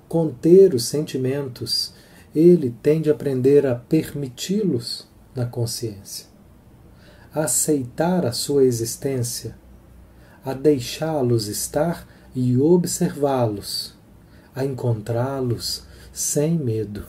conter 0.09 0.73
os 0.73 0.83
sentimentos 0.83 1.93
ele 2.35 2.75
tem 2.83 3.01
de 3.01 3.09
aprender 3.09 3.65
a 3.65 3.75
permiti-los 3.75 5.07
na 5.33 5.45
consciência, 5.45 6.27
a 7.33 7.45
aceitar 7.45 8.25
a 8.25 8.33
sua 8.33 8.65
existência, 8.65 9.57
a 10.43 10.53
deixá-los 10.53 11.47
estar 11.47 12.05
e 12.35 12.57
observá-los, 12.57 13.95
a 14.53 14.65
encontrá-los 14.65 15.85
sem 16.11 16.57
medo. 16.57 17.05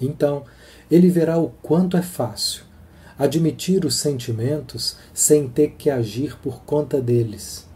Então, 0.00 0.44
ele 0.88 1.10
verá 1.10 1.38
o 1.38 1.48
quanto 1.60 1.96
é 1.96 2.02
fácil 2.02 2.62
admitir 3.18 3.84
os 3.84 3.96
sentimentos 3.96 4.96
sem 5.12 5.48
ter 5.48 5.72
que 5.72 5.88
agir 5.90 6.36
por 6.38 6.62
conta 6.64 7.00
deles. 7.00 7.66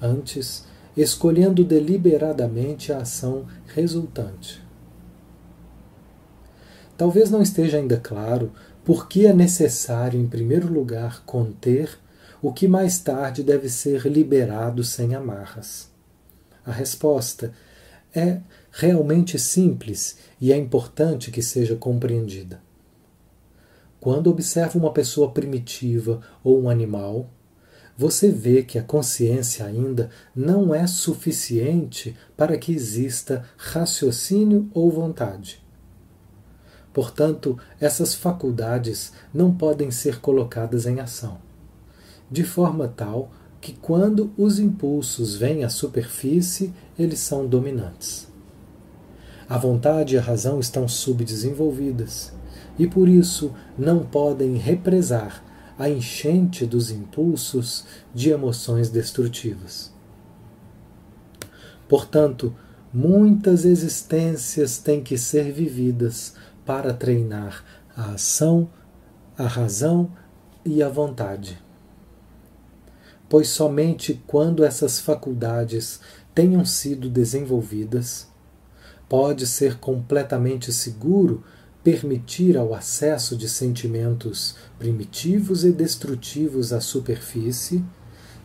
Antes, 0.00 0.64
escolhendo 0.96 1.64
deliberadamente 1.64 2.92
a 2.92 2.98
ação 2.98 3.46
resultante. 3.66 4.62
Talvez 6.96 7.30
não 7.30 7.40
esteja 7.40 7.76
ainda 7.76 7.96
claro 7.96 8.52
por 8.84 9.06
que 9.06 9.26
é 9.26 9.32
necessário, 9.32 10.20
em 10.20 10.26
primeiro 10.26 10.72
lugar, 10.72 11.22
conter 11.24 11.98
o 12.40 12.52
que 12.52 12.66
mais 12.66 12.98
tarde 12.98 13.42
deve 13.42 13.68
ser 13.68 14.06
liberado 14.06 14.82
sem 14.82 15.14
amarras. 15.14 15.90
A 16.64 16.72
resposta 16.72 17.52
é 18.14 18.40
realmente 18.72 19.38
simples 19.38 20.18
e 20.40 20.52
é 20.52 20.56
importante 20.56 21.30
que 21.30 21.42
seja 21.42 21.76
compreendida. 21.76 22.60
Quando 24.00 24.30
observa 24.30 24.78
uma 24.78 24.92
pessoa 24.92 25.30
primitiva 25.30 26.20
ou 26.44 26.60
um 26.62 26.70
animal, 26.70 27.28
você 27.96 28.30
vê 28.30 28.62
que 28.62 28.78
a 28.78 28.82
consciência 28.82 29.66
ainda 29.66 30.08
não 30.34 30.72
é 30.72 30.86
suficiente 30.86 32.16
para 32.36 32.56
que 32.56 32.72
exista 32.72 33.44
raciocínio 33.56 34.70
ou 34.72 34.88
vontade. 34.88 35.60
Portanto, 36.92 37.58
essas 37.80 38.14
faculdades 38.14 39.12
não 39.34 39.52
podem 39.52 39.90
ser 39.90 40.20
colocadas 40.20 40.86
em 40.86 41.00
ação, 41.00 41.38
de 42.30 42.44
forma 42.44 42.86
tal 42.86 43.32
que, 43.60 43.72
quando 43.72 44.32
os 44.38 44.60
impulsos 44.60 45.34
vêm 45.34 45.64
à 45.64 45.68
superfície, 45.68 46.72
eles 46.96 47.18
são 47.18 47.48
dominantes. 47.48 48.28
A 49.48 49.58
vontade 49.58 50.14
e 50.14 50.18
a 50.18 50.22
razão 50.22 50.60
estão 50.60 50.86
subdesenvolvidas 50.86 52.37
e, 52.78 52.86
por 52.86 53.08
isso, 53.08 53.52
não 53.76 54.04
podem 54.04 54.56
represar 54.56 55.42
a 55.78 55.88
enchente 55.88 56.66
dos 56.66 56.90
impulsos 56.90 57.84
de 58.14 58.30
emoções 58.30 58.90
destrutivas. 58.90 59.92
Portanto, 61.88 62.54
muitas 62.92 63.64
existências 63.64 64.78
têm 64.78 65.02
que 65.02 65.16
ser 65.16 65.52
vividas 65.52 66.34
para 66.66 66.92
treinar 66.92 67.64
a 67.96 68.12
ação, 68.12 68.68
a 69.36 69.46
razão 69.46 70.10
e 70.64 70.82
a 70.82 70.88
vontade. 70.88 71.62
Pois 73.28 73.48
somente 73.48 74.22
quando 74.26 74.64
essas 74.64 75.00
faculdades 75.00 76.00
tenham 76.34 76.64
sido 76.64 77.08
desenvolvidas, 77.08 78.28
pode 79.08 79.46
ser 79.46 79.78
completamente 79.78 80.72
seguro 80.72 81.42
permitir 81.82 82.56
ao 82.56 82.74
acesso 82.74 83.36
de 83.36 83.48
sentimentos 83.48 84.56
primitivos 84.78 85.64
e 85.64 85.72
destrutivos 85.72 86.72
à 86.72 86.80
superfície 86.80 87.84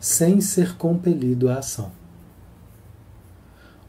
sem 0.00 0.40
ser 0.40 0.76
compelido 0.76 1.48
à 1.48 1.58
ação. 1.58 1.90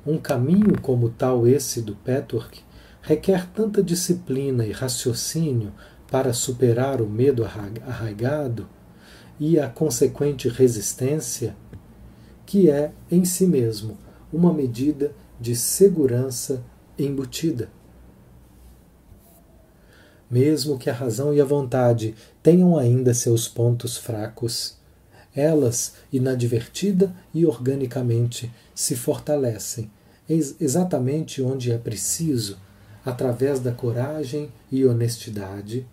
Um 0.05 0.17
caminho 0.17 0.79
como 0.81 1.09
tal 1.09 1.47
esse 1.47 1.81
do 1.81 1.95
Petwork 1.95 2.63
requer 3.01 3.47
tanta 3.51 3.83
disciplina 3.83 4.65
e 4.65 4.71
raciocínio 4.71 5.73
para 6.09 6.33
superar 6.33 7.01
o 7.01 7.09
medo 7.09 7.43
arraigado 7.43 8.67
e 9.39 9.59
a 9.59 9.67
consequente 9.67 10.47
resistência, 10.47 11.55
que 12.45 12.69
é, 12.69 12.91
em 13.11 13.25
si 13.25 13.45
mesmo, 13.45 13.97
uma 14.31 14.53
medida 14.53 15.13
de 15.39 15.55
segurança 15.55 16.63
embutida. 16.97 17.69
Mesmo 20.30 20.78
que 20.78 20.89
a 20.89 20.93
razão 20.93 21.34
e 21.34 21.39
a 21.39 21.45
vontade 21.45 22.15
tenham 22.41 22.78
ainda 22.78 23.13
seus 23.13 23.47
pontos 23.47 23.97
fracos, 23.97 24.76
elas, 25.36 25.93
inadvertida 26.11 27.13
e 27.34 27.45
organicamente, 27.45 28.51
se 28.73 28.95
fortalecem 28.95 29.91
exatamente 30.28 31.41
onde 31.41 31.71
é 31.71 31.78
preciso 31.78 32.57
através 33.05 33.59
da 33.59 33.71
coragem 33.71 34.51
e 34.71 34.84
honestidade, 34.86 35.86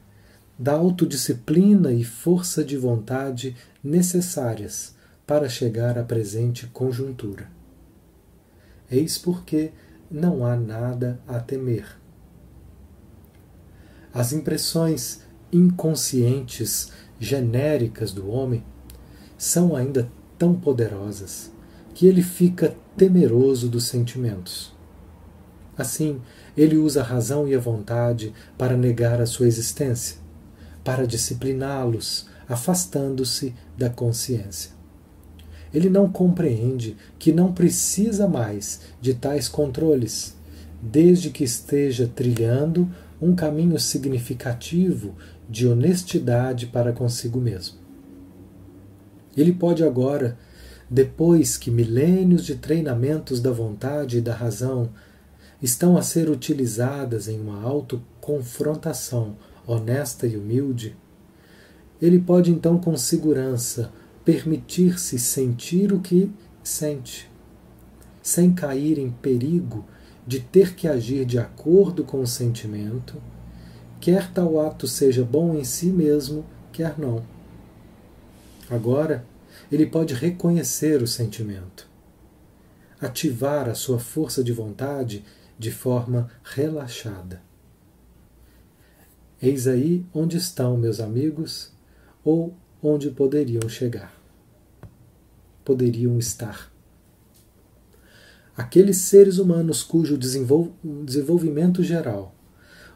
da 0.58 0.72
autodisciplina 0.72 1.92
e 1.92 2.02
força 2.02 2.64
de 2.64 2.76
vontade 2.76 3.54
necessárias 3.84 4.94
para 5.26 5.48
chegar 5.48 5.98
à 5.98 6.02
presente 6.02 6.66
conjuntura. 6.68 7.48
Eis 8.90 9.18
porque 9.18 9.72
não 10.10 10.44
há 10.44 10.56
nada 10.56 11.20
a 11.26 11.38
temer. 11.38 12.01
As 14.12 14.32
impressões 14.32 15.20
inconscientes 15.52 16.90
genéricas 17.18 18.12
do 18.12 18.28
homem 18.28 18.64
são 19.38 19.74
ainda 19.74 20.08
tão 20.38 20.54
poderosas 20.54 21.50
que 21.94 22.06
ele 22.06 22.22
fica 22.22 22.76
temeroso 22.96 23.68
dos 23.68 23.84
sentimentos. 23.84 24.72
Assim, 25.76 26.20
ele 26.56 26.76
usa 26.76 27.00
a 27.00 27.04
razão 27.04 27.48
e 27.48 27.54
a 27.54 27.58
vontade 27.58 28.32
para 28.58 28.76
negar 28.76 29.20
a 29.20 29.26
sua 29.26 29.46
existência, 29.46 30.18
para 30.84 31.06
discipliná-los, 31.06 32.26
afastando-se 32.48 33.54
da 33.76 33.88
consciência. 33.88 34.72
Ele 35.72 35.88
não 35.88 36.10
compreende 36.10 36.96
que 37.18 37.32
não 37.32 37.52
precisa 37.52 38.28
mais 38.28 38.80
de 39.00 39.14
tais 39.14 39.48
controles, 39.48 40.36
desde 40.82 41.30
que 41.30 41.44
esteja 41.44 42.10
trilhando 42.14 42.90
um 43.22 43.36
caminho 43.36 43.78
significativo 43.78 45.14
de 45.48 45.68
honestidade 45.68 46.66
para 46.66 46.92
consigo 46.92 47.40
mesmo. 47.40 47.78
Ele 49.36 49.52
pode 49.52 49.84
agora, 49.84 50.36
depois 50.90 51.56
que 51.56 51.70
milênios 51.70 52.44
de 52.44 52.56
treinamentos 52.56 53.40
da 53.40 53.52
vontade 53.52 54.18
e 54.18 54.20
da 54.20 54.34
razão 54.34 54.90
estão 55.62 55.96
a 55.96 56.02
ser 56.02 56.28
utilizadas 56.28 57.28
em 57.28 57.40
uma 57.40 57.62
autoconfrontação 57.62 59.36
honesta 59.64 60.26
e 60.26 60.36
humilde, 60.36 60.96
ele 62.00 62.18
pode 62.18 62.50
então 62.50 62.78
com 62.78 62.96
segurança 62.96 63.92
permitir-se 64.24 65.16
sentir 65.20 65.92
o 65.92 66.00
que 66.00 66.28
sente, 66.64 67.30
sem 68.20 68.52
cair 68.52 68.98
em 68.98 69.10
perigo 69.10 69.84
de 70.26 70.40
ter 70.40 70.74
que 70.74 70.86
agir 70.86 71.24
de 71.24 71.38
acordo 71.38 72.04
com 72.04 72.20
o 72.20 72.26
sentimento, 72.26 73.20
quer 74.00 74.32
tal 74.32 74.60
ato 74.60 74.86
seja 74.86 75.24
bom 75.24 75.54
em 75.54 75.64
si 75.64 75.86
mesmo, 75.86 76.44
quer 76.72 76.98
não. 76.98 77.24
Agora, 78.70 79.24
ele 79.70 79.86
pode 79.86 80.14
reconhecer 80.14 81.02
o 81.02 81.06
sentimento, 81.06 81.88
ativar 83.00 83.68
a 83.68 83.74
sua 83.74 83.98
força 83.98 84.42
de 84.42 84.52
vontade 84.52 85.24
de 85.58 85.70
forma 85.70 86.30
relaxada. 86.42 87.42
Eis 89.40 89.66
aí 89.66 90.06
onde 90.14 90.36
estão 90.36 90.76
meus 90.76 91.00
amigos, 91.00 91.72
ou 92.24 92.54
onde 92.82 93.10
poderiam 93.10 93.68
chegar. 93.68 94.14
Poderiam 95.64 96.18
estar. 96.18 96.71
Aqueles 98.56 98.98
seres 98.98 99.38
humanos 99.38 99.82
cujo 99.82 100.18
desenvolvimento 100.18 101.82
geral 101.82 102.34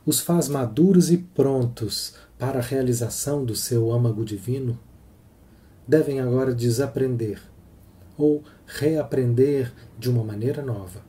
os 0.06 0.20
faz 0.20 0.48
maduros 0.48 1.10
e 1.10 1.18
prontos 1.18 2.14
para 2.38 2.60
a 2.60 2.62
realização 2.62 3.44
do 3.44 3.56
seu 3.56 3.90
âmago 3.90 4.24
divino, 4.24 4.78
devem 5.86 6.20
agora 6.20 6.54
desaprender 6.54 7.42
ou 8.16 8.44
reaprender 8.64 9.72
de 9.98 10.08
uma 10.08 10.22
maneira 10.22 10.62
nova. 10.62 11.04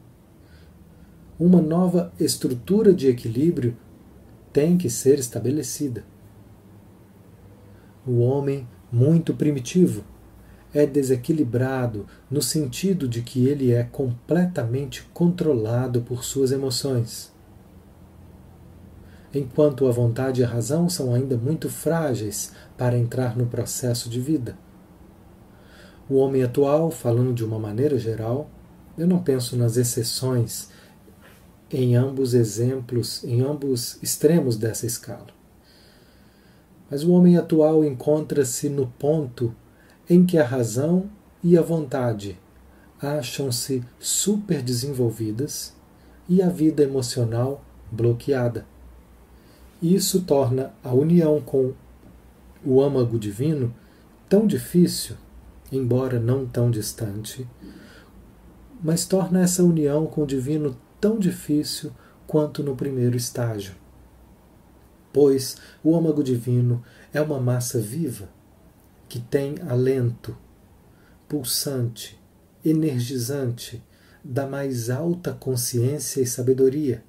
Uma 1.40 1.62
nova 1.62 2.12
estrutura 2.20 2.92
de 2.92 3.08
equilíbrio 3.08 3.78
tem 4.52 4.78
que 4.78 4.90
ser 4.90 5.20
estabelecida. 5.20 6.04
O 8.06 8.20
homem, 8.20 8.68
muito 8.92 9.34
primitivo, 9.36 10.04
é 10.74 10.86
desequilibrado 10.86 12.06
no 12.30 12.42
sentido 12.42 13.08
de 13.08 13.22
que 13.22 13.48
ele 13.48 13.72
é 13.72 13.84
completamente 13.84 15.08
controlado 15.14 16.02
por 16.02 16.24
suas 16.24 16.52
emoções. 16.52 17.32
Enquanto 19.34 19.88
a 19.88 19.92
vontade 19.92 20.42
e 20.42 20.44
a 20.44 20.48
razão 20.48 20.90
são 20.90 21.14
ainda 21.14 21.38
muito 21.38 21.70
frágeis 21.70 22.54
para 22.78 22.98
entrar 22.98 23.38
no 23.38 23.46
processo 23.46 24.10
de 24.10 24.20
vida. 24.20 24.58
O 26.10 26.16
homem 26.16 26.44
atual, 26.44 26.90
falando 26.90 27.34
de 27.34 27.44
uma 27.44 27.60
maneira 27.60 27.98
geral, 27.98 28.50
eu 28.98 29.06
não 29.06 29.20
penso 29.20 29.58
nas 29.58 29.78
exceções 29.78 30.70
em 31.70 31.96
ambos 31.96 32.34
exemplos, 32.34 33.24
em 33.24 33.42
ambos 33.42 34.02
extremos 34.02 34.58
dessa 34.58 34.86
escala. 34.86 35.28
Mas 36.90 37.04
o 37.04 37.12
homem 37.12 37.36
atual 37.36 37.84
encontra-se 37.84 38.70
no 38.70 38.88
ponto 38.88 39.54
em 40.10 40.26
que 40.26 40.38
a 40.38 40.46
razão 40.46 41.10
e 41.44 41.58
a 41.58 41.62
vontade 41.62 42.40
acham-se 43.02 43.84
super 44.00 44.62
desenvolvidas 44.62 45.76
e 46.30 46.42
a 46.42 46.50
vida 46.50 46.82
emocional 46.84 47.64
bloqueada. 47.92 48.66
Isso 49.82 50.22
torna 50.22 50.74
a 50.84 50.94
união 50.94 51.42
com 51.42 51.74
o 52.66 52.82
âmago 52.82 53.20
divino 53.20 53.74
tão 54.28 54.48
difícil, 54.48 55.16
embora 55.72 56.20
não 56.20 56.46
tão 56.46 56.72
distante, 56.72 57.48
mas 58.82 59.06
torna 59.06 59.42
essa 59.42 59.64
união 59.64 60.06
com 60.06 60.24
o 60.24 60.28
divino 60.28 60.76
tão 61.00 61.20
difícil 61.20 61.92
quanto 62.26 62.64
no 62.64 62.76
primeiro 62.76 63.16
estágio. 63.16 63.76
Pois 65.14 65.58
o 65.84 65.96
âmago 65.96 66.24
divino 66.24 66.84
é 67.14 67.22
uma 67.22 67.40
massa 67.40 67.80
viva 67.80 68.37
que 69.08 69.20
tem 69.20 69.56
alento, 69.68 70.38
pulsante, 71.28 72.20
energizante, 72.64 73.84
da 74.24 74.46
mais 74.46 74.90
alta 74.90 75.34
consciência 75.34 76.22
e 76.22 76.26
sabedoria, 76.26 77.04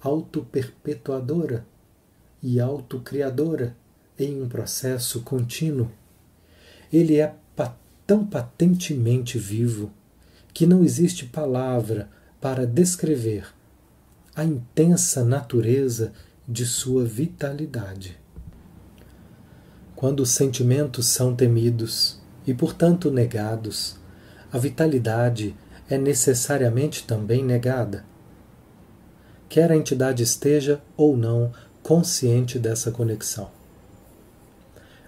autoperpetuadora 0.00 1.66
e 2.42 2.60
autocriadora 2.60 3.76
em 4.18 4.42
um 4.42 4.48
processo 4.48 5.22
contínuo. 5.22 5.90
Ele 6.92 7.16
é 7.16 7.34
tão 8.10 8.26
patentemente 8.26 9.38
vivo 9.38 9.92
que 10.52 10.66
não 10.66 10.82
existe 10.82 11.26
palavra 11.26 12.10
para 12.40 12.66
descrever 12.66 13.46
a 14.34 14.44
intensa 14.44 15.24
natureza 15.24 16.12
de 16.48 16.66
sua 16.66 17.04
vitalidade. 17.04 18.19
Quando 20.00 20.20
os 20.20 20.30
sentimentos 20.30 21.04
são 21.08 21.36
temidos 21.36 22.18
e, 22.46 22.54
portanto, 22.54 23.10
negados, 23.10 23.96
a 24.50 24.56
vitalidade 24.56 25.54
é 25.90 25.98
necessariamente 25.98 27.06
também 27.06 27.44
negada. 27.44 28.02
Quer 29.46 29.70
a 29.70 29.76
entidade 29.76 30.22
esteja 30.22 30.80
ou 30.96 31.18
não 31.18 31.52
consciente 31.82 32.58
dessa 32.58 32.90
conexão. 32.90 33.50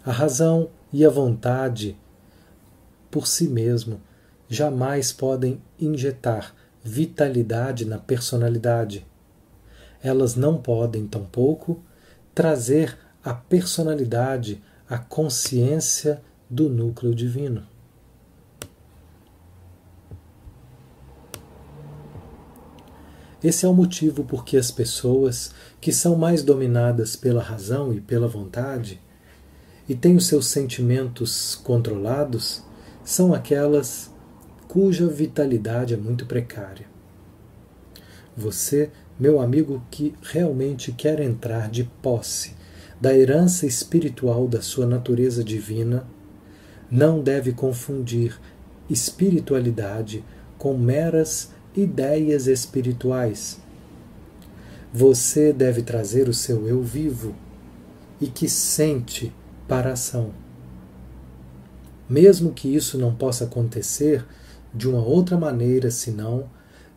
A 0.04 0.12
razão 0.12 0.68
e 0.92 1.06
a 1.06 1.08
vontade, 1.08 1.96
por 3.10 3.26
si 3.26 3.48
mesmo, 3.48 3.98
jamais 4.46 5.10
podem 5.10 5.62
injetar 5.80 6.54
vitalidade 6.84 7.86
na 7.86 7.96
personalidade. 7.96 9.06
Elas 10.02 10.36
não 10.36 10.58
podem, 10.58 11.06
tampouco, 11.06 11.82
trazer 12.34 12.98
a 13.24 13.32
personalidade 13.32 14.62
à 14.92 14.98
consciência 14.98 16.22
do 16.50 16.68
núcleo 16.68 17.14
divino. 17.14 17.66
Esse 23.42 23.64
é 23.64 23.68
o 23.70 23.72
motivo 23.72 24.22
por 24.22 24.44
que 24.44 24.58
as 24.58 24.70
pessoas 24.70 25.54
que 25.80 25.90
são 25.90 26.14
mais 26.14 26.42
dominadas 26.42 27.16
pela 27.16 27.42
razão 27.42 27.94
e 27.94 28.02
pela 28.02 28.28
vontade 28.28 29.00
e 29.88 29.94
têm 29.94 30.14
os 30.14 30.26
seus 30.26 30.48
sentimentos 30.48 31.54
controlados 31.54 32.62
são 33.02 33.32
aquelas 33.32 34.10
cuja 34.68 35.06
vitalidade 35.06 35.94
é 35.94 35.96
muito 35.96 36.26
precária. 36.26 36.84
Você, 38.36 38.90
meu 39.18 39.40
amigo, 39.40 39.82
que 39.90 40.14
realmente 40.20 40.92
quer 40.92 41.18
entrar 41.18 41.70
de 41.70 41.84
posse 42.02 42.60
da 43.02 43.12
herança 43.12 43.66
espiritual 43.66 44.46
da 44.46 44.62
sua 44.62 44.86
natureza 44.86 45.42
divina, 45.42 46.06
não 46.88 47.20
deve 47.20 47.50
confundir 47.50 48.40
espiritualidade 48.88 50.24
com 50.56 50.78
meras 50.78 51.50
ideias 51.74 52.46
espirituais. 52.46 53.58
Você 54.92 55.52
deve 55.52 55.82
trazer 55.82 56.28
o 56.28 56.32
seu 56.32 56.68
eu 56.68 56.80
vivo 56.80 57.34
e 58.20 58.28
que 58.28 58.48
sente 58.48 59.34
para 59.66 59.90
a 59.90 59.94
ação. 59.94 60.30
Mesmo 62.08 62.52
que 62.52 62.72
isso 62.72 62.96
não 62.96 63.12
possa 63.12 63.46
acontecer 63.46 64.24
de 64.72 64.88
uma 64.88 65.02
outra 65.02 65.36
maneira 65.36 65.90
senão 65.90 66.48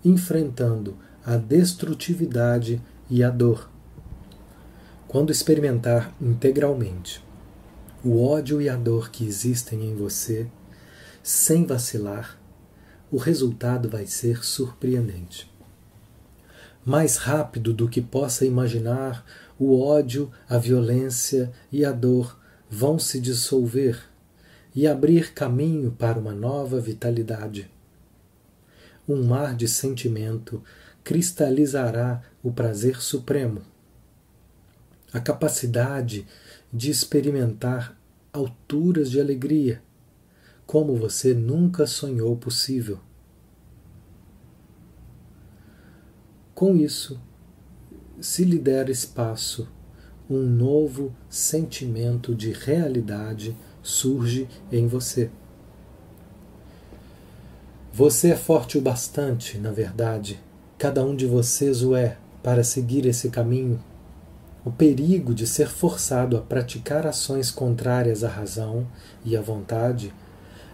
enfrentando 0.03 0.95
a 1.25 1.35
destrutividade 1.35 2.79
e 3.09 3.23
a 3.23 3.31
dor. 3.31 3.73
Quando 5.07 5.31
experimentar 5.31 6.13
integralmente 6.19 7.23
o 8.03 8.23
ódio 8.23 8.61
e 8.61 8.67
a 8.67 8.75
dor 8.75 9.09
que 9.09 9.25
existem 9.25 9.83
em 9.83 9.95
você, 9.95 10.47
sem 11.23 11.65
vacilar, 11.65 12.39
o 13.11 13.17
resultado 13.17 13.87
vai 13.87 14.05
ser 14.05 14.43
surpreendente. 14.43 15.51
Mais 16.83 17.17
rápido 17.17 17.73
do 17.73 17.87
que 17.87 18.01
possa 18.01 18.45
imaginar, 18.45 19.25
o 19.57 19.79
ódio, 19.79 20.31
a 20.49 20.57
violência 20.57 21.51
e 21.71 21.85
a 21.85 21.91
dor 21.91 22.37
vão 22.69 22.99
se 22.99 23.19
dissolver 23.19 24.03
e 24.75 24.85
abrir 24.85 25.33
caminho 25.33 25.91
para 25.91 26.19
uma 26.19 26.33
nova 26.33 26.79
vitalidade. 26.79 27.71
Um 29.07 29.23
mar 29.23 29.55
de 29.55 29.67
sentimento 29.67 30.61
cristalizará 31.03 32.21
o 32.43 32.51
prazer 32.51 33.01
supremo, 33.01 33.61
a 35.15 35.19
capacidade 35.21 36.27
de 36.73 36.91
experimentar 36.91 37.97
alturas 38.33 39.09
de 39.09 39.17
alegria, 39.17 39.81
como 40.67 40.97
você 40.97 41.33
nunca 41.33 41.87
sonhou 41.87 42.35
possível. 42.35 42.99
Com 46.53 46.75
isso, 46.75 47.17
se 48.19 48.43
lhe 48.43 48.59
der 48.59 48.89
espaço, 48.89 49.69
um 50.29 50.41
novo 50.41 51.15
sentimento 51.29 52.35
de 52.35 52.51
realidade 52.51 53.55
surge 53.81 54.49
em 54.69 54.85
você. 54.85 55.31
Você 57.93 58.31
é 58.31 58.35
forte 58.35 58.77
o 58.77 58.81
bastante, 58.81 59.57
na 59.57 59.71
verdade, 59.71 60.41
cada 60.77 61.05
um 61.05 61.15
de 61.15 61.25
vocês 61.25 61.81
o 61.83 61.95
é, 61.95 62.17
para 62.43 62.65
seguir 62.65 63.05
esse 63.05 63.29
caminho. 63.29 63.81
O 64.65 64.71
perigo 64.71 65.35
de 65.35 65.45
ser 65.45 65.69
forçado 65.69 66.35
a 66.35 66.41
praticar 66.41 67.05
ações 67.05 67.51
contrárias 67.51 68.23
à 68.23 68.27
razão 68.27 68.87
e 69.23 69.37
à 69.37 69.41
vontade 69.41 70.11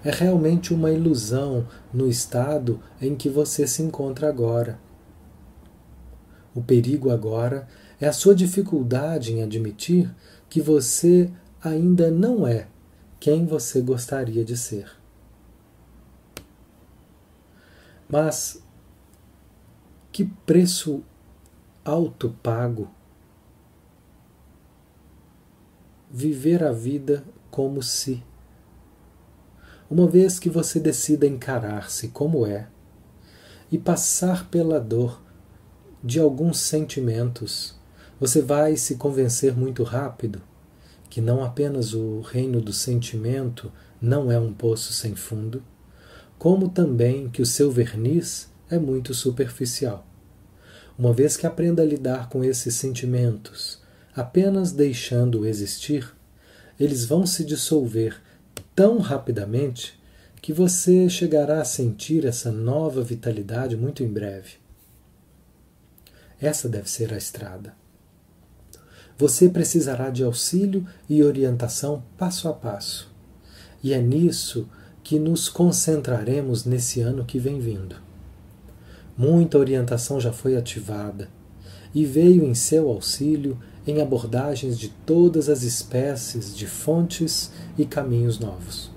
é 0.02 0.10
realmente 0.10 0.74
uma 0.74 0.90
ilusão 0.92 1.68
no 1.94 2.08
estado 2.08 2.82
em 3.02 3.18
que 3.18 3.28
você 3.28 3.68
se 3.68 3.84
encontra 3.84 4.30
agora. 4.30 4.80
O 6.56 6.64
perigo 6.64 7.12
agora 7.12 7.68
é 8.00 8.08
a 8.08 8.14
sua 8.14 8.34
dificuldade 8.34 9.34
em 9.34 9.44
admitir 9.44 10.10
que 10.50 10.62
você 10.62 11.30
ainda 11.62 12.10
não 12.10 12.48
é 12.48 12.70
quem 13.20 13.46
você 13.46 13.82
gostaria 13.82 14.46
de 14.46 14.56
ser. 14.56 14.90
Mas 18.08 18.64
que 20.14 20.24
preço 20.46 21.04
alto 21.84 22.34
pago 22.42 22.90
viver 26.12 26.64
a 26.64 26.72
vida 26.72 27.24
como 27.50 27.82
se. 27.82 28.24
Uma 29.90 30.08
vez 30.08 30.40
que 30.40 30.50
você 30.50 30.80
decida 30.80 31.28
encarar-se 31.28 32.10
como 32.10 32.46
é 32.46 32.68
e 33.72 33.78
passar 33.78 34.50
pela 34.50 34.80
dor 34.80 35.22
de 36.04 36.20
alguns 36.20 36.60
sentimentos, 36.60 37.76
você 38.20 38.42
vai 38.42 38.76
se 38.76 38.96
convencer 38.96 39.56
muito 39.56 39.84
rápido 39.84 40.42
que 41.12 41.20
não 41.20 41.44
apenas 41.44 41.94
o 41.94 42.22
reino 42.22 42.62
do 42.62 42.72
sentimento 42.72 43.70
não 44.02 44.32
é 44.32 44.40
um 44.40 44.54
poço 44.54 44.94
sem 44.94 45.14
fundo, 45.14 45.62
como 46.40 46.70
também 46.70 47.30
que 47.30 47.42
o 47.42 47.46
seu 47.46 47.70
verniz 47.70 48.50
é 48.70 48.80
muito 48.80 49.14
superficial. 49.14 50.08
Uma 50.98 51.12
vez 51.12 51.36
que 51.36 51.46
aprenda 51.46 51.82
a 51.82 51.86
lidar 51.86 52.30
com 52.30 52.46
esses 52.46 52.76
sentimentos, 52.76 53.81
apenas 54.16 54.72
deixando-o 54.72 55.46
existir, 55.46 56.14
eles 56.80 57.06
vão 57.06 57.26
se 57.26 57.46
dissolver 57.46 58.20
tão 58.76 59.00
rapidamente 59.00 60.00
que 60.42 60.52
você 60.52 61.08
chegará 61.08 61.62
a 61.62 61.66
sentir 61.66 62.26
essa 62.26 62.52
nova 62.52 63.04
vitalidade 63.04 63.78
muito 63.78 64.04
em 64.04 64.08
breve. 64.08 64.54
Essa 66.40 66.68
deve 66.68 66.90
ser 66.90 67.14
a 67.14 67.18
estrada. 67.18 67.76
Você 69.18 69.48
precisará 69.48 70.10
de 70.10 70.24
auxílio 70.24 70.88
e 71.08 71.22
orientação 71.24 72.04
passo 72.18 72.48
a 72.48 72.54
passo. 72.54 73.14
E 73.84 73.94
é 73.94 74.02
nisso 74.02 74.68
que 75.04 75.20
nos 75.20 75.48
concentraremos 75.48 76.66
nesse 76.66 77.02
ano 77.02 77.24
que 77.24 77.38
vem 77.38 77.60
vindo. 77.60 77.96
Muita 79.16 79.60
orientação 79.60 80.20
já 80.20 80.34
foi 80.34 80.56
ativada 80.56 81.30
e 81.94 82.04
veio 82.04 82.44
em 82.44 82.56
seu 82.56 82.90
auxílio 82.90 83.60
em 83.86 84.02
abordagens 84.02 84.78
de 84.78 84.90
todas 84.90 85.50
as 85.50 85.64
espécies 85.64 86.56
de 86.56 86.68
fontes 86.68 87.52
e 87.78 87.86
caminhos 87.86 88.40
novos. 88.40 88.92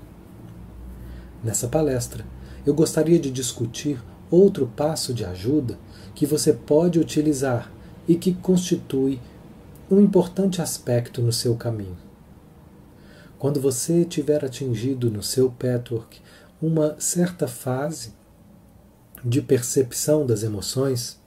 Nessa 1.43 1.67
palestra, 1.67 2.25
eu 2.65 2.73
gostaria 2.73 3.19
de 3.19 3.31
discutir 3.31 4.01
outro 4.29 4.71
passo 4.75 5.13
de 5.13 5.23
ajuda 5.23 5.77
que 6.13 6.25
você 6.25 6.53
pode 6.53 6.99
utilizar 6.99 7.71
e 8.07 8.15
que 8.15 8.33
constitui 8.33 9.19
um 9.89 9.99
importante 9.99 10.61
aspecto 10.61 11.21
no 11.21 11.31
seu 11.31 11.55
caminho. 11.55 11.97
Quando 13.37 13.59
você 13.59 14.05
tiver 14.05 14.43
atingido 14.43 15.11
no 15.11 15.21
seu 15.21 15.51
patchwork 15.51 16.19
uma 16.61 16.95
certa 16.99 17.47
fase 17.47 18.13
de 19.23 19.41
percepção 19.41 20.25
das 20.25 20.41
emoções, 20.41 21.19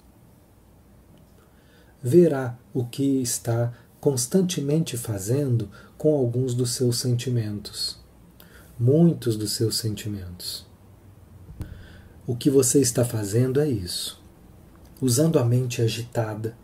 verá 2.02 2.56
o 2.72 2.84
que 2.84 3.20
está 3.20 3.72
constantemente 4.00 4.96
fazendo 4.96 5.68
com 5.96 6.14
alguns 6.14 6.54
dos 6.54 6.70
seus 6.70 6.98
sentimentos, 6.98 7.98
muitos 8.78 9.36
dos 9.36 9.52
seus 9.52 9.76
sentimentos. 9.76 10.66
O 12.26 12.36
que 12.36 12.50
você 12.50 12.80
está 12.80 13.04
fazendo 13.04 13.60
é 13.60 13.68
isso. 13.68 14.22
Usando 15.00 15.38
a 15.38 15.44
mente 15.44 15.80
agitada, 15.80 16.56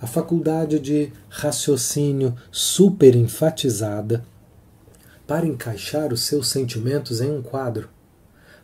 a 0.00 0.06
faculdade 0.06 0.78
de 0.78 1.12
raciocínio 1.28 2.34
super 2.50 3.14
enfatizada, 3.14 4.24
para 5.26 5.46
encaixar 5.46 6.12
os 6.12 6.22
seus 6.22 6.48
sentimentos 6.48 7.20
em 7.20 7.30
um 7.30 7.42
quadro, 7.42 7.88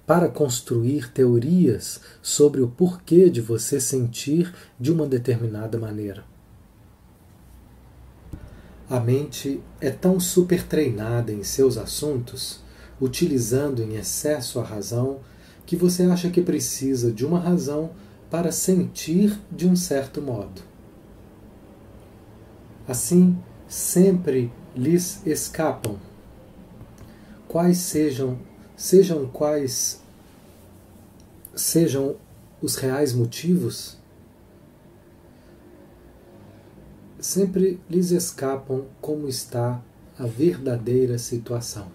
para 0.09 0.27
construir 0.27 1.13
teorias 1.13 2.01
sobre 2.23 2.63
o 2.63 2.69
porquê 2.69 3.29
de 3.29 3.43
você 3.43 3.79
sentir 3.79 4.55
de 4.81 4.91
uma 4.91 5.07
determinada 5.07 5.79
maneira. 5.79 6.25
A 8.89 8.99
mente 8.99 9.61
é 9.79 9.91
tão 9.91 10.19
super 10.19 10.63
treinada 10.63 11.31
em 11.31 11.45
seus 11.45 11.77
assuntos, 11.77 12.61
utilizando 12.99 13.83
em 13.83 13.97
excesso 13.97 14.59
a 14.59 14.65
razão, 14.65 15.21
que 15.67 15.77
você 15.77 16.05
acha 16.05 16.31
que 16.31 16.41
precisa 16.41 17.13
de 17.13 17.27
uma 17.27 17.39
razão 17.39 17.91
para 18.31 18.51
sentir 18.51 19.39
de 19.53 19.69
um 19.69 19.77
certo 19.77 20.23
modo. 20.23 20.63
Assim, 22.89 23.37
sempre 23.69 24.51
lhes 24.75 25.21
escapam, 25.27 25.99
quais 27.47 27.77
sejam, 27.77 28.48
sejam 28.79 29.27
quais 29.27 30.01
sejam 31.53 32.15
os 32.63 32.77
reais 32.77 33.13
motivos, 33.13 33.99
sempre 37.19 37.81
lhes 37.91 38.13
escapam 38.13 38.85
como 39.01 39.29
está 39.29 39.83
a 40.17 40.27
verdadeira 40.27 41.19
situação. 41.19 41.89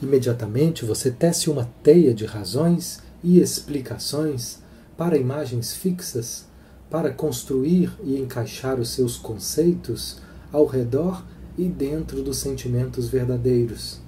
Imediatamente 0.00 0.84
você 0.84 1.10
tece 1.10 1.50
uma 1.50 1.68
teia 1.82 2.14
de 2.14 2.24
razões 2.24 3.00
e 3.22 3.40
explicações 3.40 4.60
para 4.96 5.18
imagens 5.18 5.74
fixas, 5.74 6.46
para 6.88 7.12
construir 7.12 7.92
e 8.04 8.16
encaixar 8.16 8.78
os 8.78 8.90
seus 8.90 9.16
conceitos 9.16 10.18
ao 10.52 10.64
redor 10.64 11.24
e 11.58 11.64
dentro 11.68 12.22
dos 12.22 12.38
sentimentos 12.38 13.08
verdadeiros, 13.08 13.99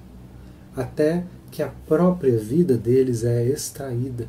até 0.75 1.23
que 1.51 1.61
a 1.61 1.69
própria 1.69 2.37
vida 2.37 2.77
deles 2.77 3.23
é 3.23 3.45
extraída. 3.45 4.27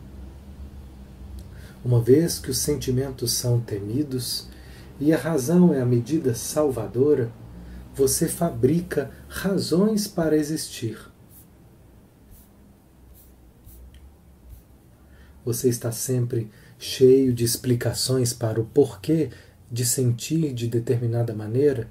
Uma 1.84 2.00
vez 2.00 2.38
que 2.38 2.50
os 2.50 2.58
sentimentos 2.58 3.32
são 3.32 3.60
temidos 3.60 4.48
e 5.00 5.12
a 5.12 5.18
razão 5.18 5.72
é 5.72 5.80
a 5.80 5.86
medida 5.86 6.34
salvadora, 6.34 7.30
você 7.94 8.28
fabrica 8.28 9.10
razões 9.28 10.06
para 10.06 10.36
existir. 10.36 10.98
Você 15.44 15.68
está 15.68 15.92
sempre 15.92 16.50
cheio 16.78 17.32
de 17.32 17.44
explicações 17.44 18.32
para 18.32 18.60
o 18.60 18.64
porquê 18.64 19.30
de 19.70 19.84
sentir 19.84 20.52
de 20.52 20.66
determinada 20.66 21.34
maneira, 21.34 21.88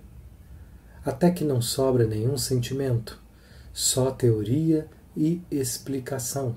até 1.06 1.30
que 1.30 1.43
não 1.43 1.62
sobra 1.62 2.06
nenhum 2.06 2.38
sentimento, 2.38 3.22
só 3.74 4.11
teoria 4.11 4.88
e 5.17 5.41
explicação. 5.49 6.55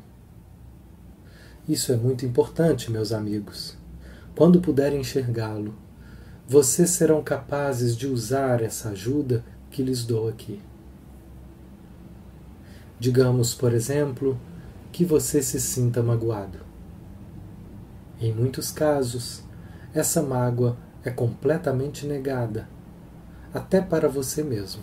Isso 1.66 1.90
é 1.90 1.96
muito 1.96 2.26
importante, 2.26 2.92
meus 2.92 3.10
amigos. 3.10 3.76
quando 4.36 4.60
puderem 4.60 5.00
enxergá-lo, 5.00 5.74
vocês 6.46 6.90
serão 6.90 7.22
capazes 7.22 7.96
de 7.96 8.06
usar 8.06 8.62
essa 8.62 8.90
ajuda 8.90 9.42
que 9.70 9.82
lhes 9.82 10.04
dou 10.04 10.28
aqui. 10.28 10.60
Digamos, 13.00 13.54
por 13.54 13.72
exemplo, 13.72 14.38
que 14.92 15.06
você 15.06 15.40
se 15.42 15.58
sinta 15.58 16.02
magoado. 16.02 16.58
Em 18.20 18.30
muitos 18.30 18.70
casos, 18.70 19.42
essa 19.94 20.22
mágoa 20.22 20.76
é 21.02 21.10
completamente 21.10 22.06
negada, 22.06 22.68
até 23.54 23.80
para 23.80 24.06
você 24.06 24.42
mesmo. 24.42 24.82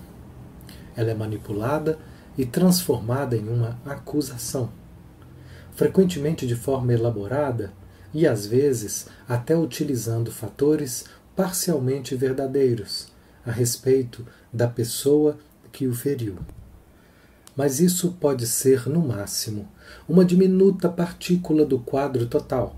Ela 0.95 1.11
é 1.11 1.13
manipulada 1.13 1.99
e 2.38 2.45
transformada 2.45 3.36
em 3.36 3.47
uma 3.47 3.79
acusação, 3.86 4.71
frequentemente 5.71 6.47
de 6.47 6.55
forma 6.55 6.93
elaborada 6.93 7.73
e 8.13 8.27
às 8.27 8.45
vezes 8.45 9.07
até 9.27 9.57
utilizando 9.57 10.31
fatores 10.31 11.05
parcialmente 11.36 12.15
verdadeiros 12.15 13.07
a 13.45 13.51
respeito 13.51 14.25
da 14.51 14.67
pessoa 14.67 15.38
que 15.71 15.88
o 15.88 15.93
feriu. 15.93 16.38
Mas 17.55 17.79
isso 17.79 18.13
pode 18.19 18.47
ser, 18.47 18.88
no 18.88 18.99
máximo, 18.99 19.67
uma 20.07 20.25
diminuta 20.25 20.89
partícula 20.89 21.65
do 21.65 21.79
quadro 21.79 22.25
total, 22.25 22.75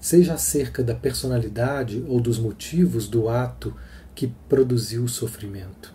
seja 0.00 0.34
acerca 0.34 0.82
da 0.82 0.94
personalidade 0.94 2.04
ou 2.06 2.20
dos 2.20 2.38
motivos 2.38 3.06
do 3.06 3.28
ato 3.28 3.74
que 4.14 4.26
produziu 4.48 5.04
o 5.04 5.08
sofrimento. 5.08 5.94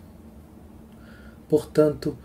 Portanto, 1.48 2.16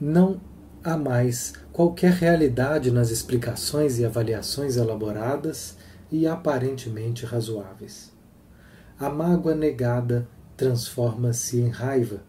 não 0.00 0.40
há 0.84 0.96
mais 0.96 1.54
qualquer 1.72 2.12
realidade 2.12 2.90
nas 2.90 3.10
explicações 3.10 3.98
e 3.98 4.04
avaliações 4.04 4.76
elaboradas 4.76 5.76
e 6.10 6.26
aparentemente 6.26 7.24
razoáveis. 7.24 8.12
A 8.98 9.10
mágoa 9.10 9.54
negada 9.54 10.28
transforma-se 10.56 11.60
em 11.60 11.68
raiva. 11.68 12.22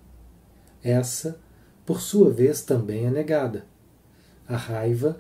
Essa, 0.84 1.39
por 1.86 2.01
sua 2.01 2.30
vez, 2.32 2.61
também 2.61 3.05
é 3.05 3.11
negada. 3.11 3.65
A 4.47 4.57
raiva 4.57 5.20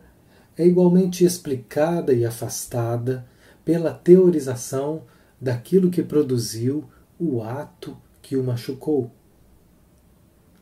é 0.57 0.65
igualmente 0.65 1.23
explicada 1.23 2.13
e 2.13 2.25
afastada 2.25 3.25
pela 3.63 3.93
teorização 3.93 5.03
daquilo 5.39 5.91
que 5.91 6.01
produziu 6.01 6.85
o 7.19 7.41
ato 7.43 7.95
que 8.21 8.35
o 8.35 8.43
machucou. 8.43 9.11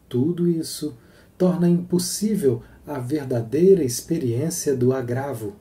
Tudo 0.10 0.48
isso 0.48 0.98
torna 1.38 1.68
impossível 1.68 2.62
a 2.88 3.00
verdadeira 3.00 3.84
experiência 3.84 4.76
do 4.76 4.94
agravo. 4.94 5.54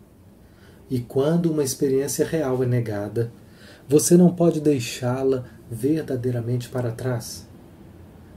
E 0.91 1.01
quando 1.01 1.51
uma 1.51 1.65
experiência 1.65 2.25
real 2.25 2.63
é 2.63 2.67
negada, 2.67 3.33
você 3.89 4.17
não 4.17 4.35
pode 4.35 4.61
deixá-la 4.61 5.45
verdadeiramente 5.71 6.69
para 6.69 6.93
trás. 6.93 7.47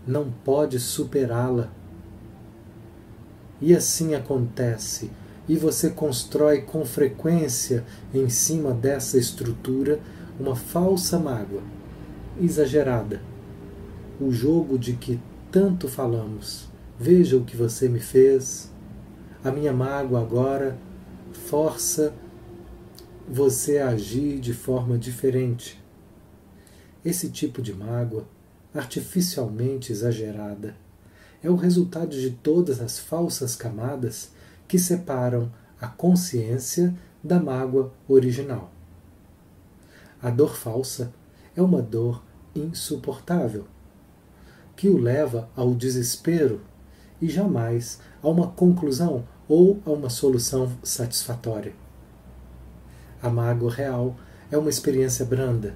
Não 0.05 0.31
pode 0.43 0.79
superá-la. 0.79 1.69
E 3.61 3.75
assim 3.75 4.15
acontece, 4.15 5.11
e 5.47 5.55
você 5.55 5.89
constrói 5.89 6.61
com 6.61 6.85
frequência 6.85 7.83
em 8.13 8.29
cima 8.29 8.71
dessa 8.71 9.17
estrutura 9.17 9.99
uma 10.39 10.55
falsa 10.55 11.17
mágoa, 11.17 11.61
exagerada. 12.39 13.21
O 14.19 14.31
jogo 14.31 14.77
de 14.77 14.93
que 14.93 15.19
tanto 15.51 15.87
falamos. 15.87 16.69
Veja 16.99 17.37
o 17.37 17.45
que 17.45 17.55
você 17.55 17.87
me 17.87 17.99
fez. 17.99 18.71
A 19.43 19.51
minha 19.51 19.71
mágoa 19.71 20.19
agora 20.19 20.75
força 21.31 22.11
você 23.29 23.77
agir 23.77 24.39
de 24.39 24.51
forma 24.51 24.97
diferente. 24.97 25.79
Esse 27.05 27.29
tipo 27.29 27.61
de 27.61 27.71
mágoa, 27.71 28.27
artificialmente 28.73 29.91
exagerada, 29.91 30.75
é 31.43 31.49
o 31.51 31.55
resultado 31.55 32.09
de 32.09 32.31
todas 32.31 32.81
as 32.81 32.97
falsas 32.97 33.55
camadas 33.55 34.31
que 34.67 34.79
separam 34.79 35.51
a 35.79 35.87
consciência 35.87 36.95
da 37.23 37.39
mágoa 37.39 37.93
original. 38.07 38.71
A 40.19 40.31
dor 40.31 40.55
falsa 40.55 41.13
é 41.55 41.61
uma 41.61 41.81
dor 41.81 42.23
insuportável, 42.55 43.67
que 44.75 44.89
o 44.89 44.97
leva 44.97 45.47
ao 45.55 45.75
desespero 45.75 46.59
e 47.21 47.29
jamais 47.29 47.99
a 48.21 48.27
uma 48.27 48.47
conclusão 48.47 49.25
ou 49.47 49.81
a 49.85 49.91
uma 49.91 50.09
solução 50.09 50.71
satisfatória. 50.83 51.73
A 53.21 53.29
mágoa 53.29 53.71
real 53.71 54.15
é 54.51 54.57
uma 54.57 54.69
experiência 54.69 55.25
branda, 55.25 55.75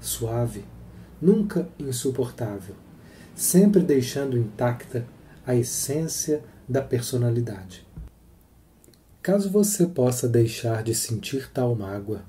suave, 0.00 0.64
nunca 1.20 1.68
insuportável, 1.78 2.74
sempre 3.34 3.82
deixando 3.82 4.36
intacta 4.36 5.06
a 5.46 5.54
essência 5.54 6.42
da 6.68 6.82
personalidade. 6.82 7.86
Caso 9.22 9.50
você 9.50 9.86
possa 9.86 10.28
deixar 10.28 10.82
de 10.82 10.94
sentir 10.94 11.50
tal 11.52 11.74
mágoa, 11.74 12.22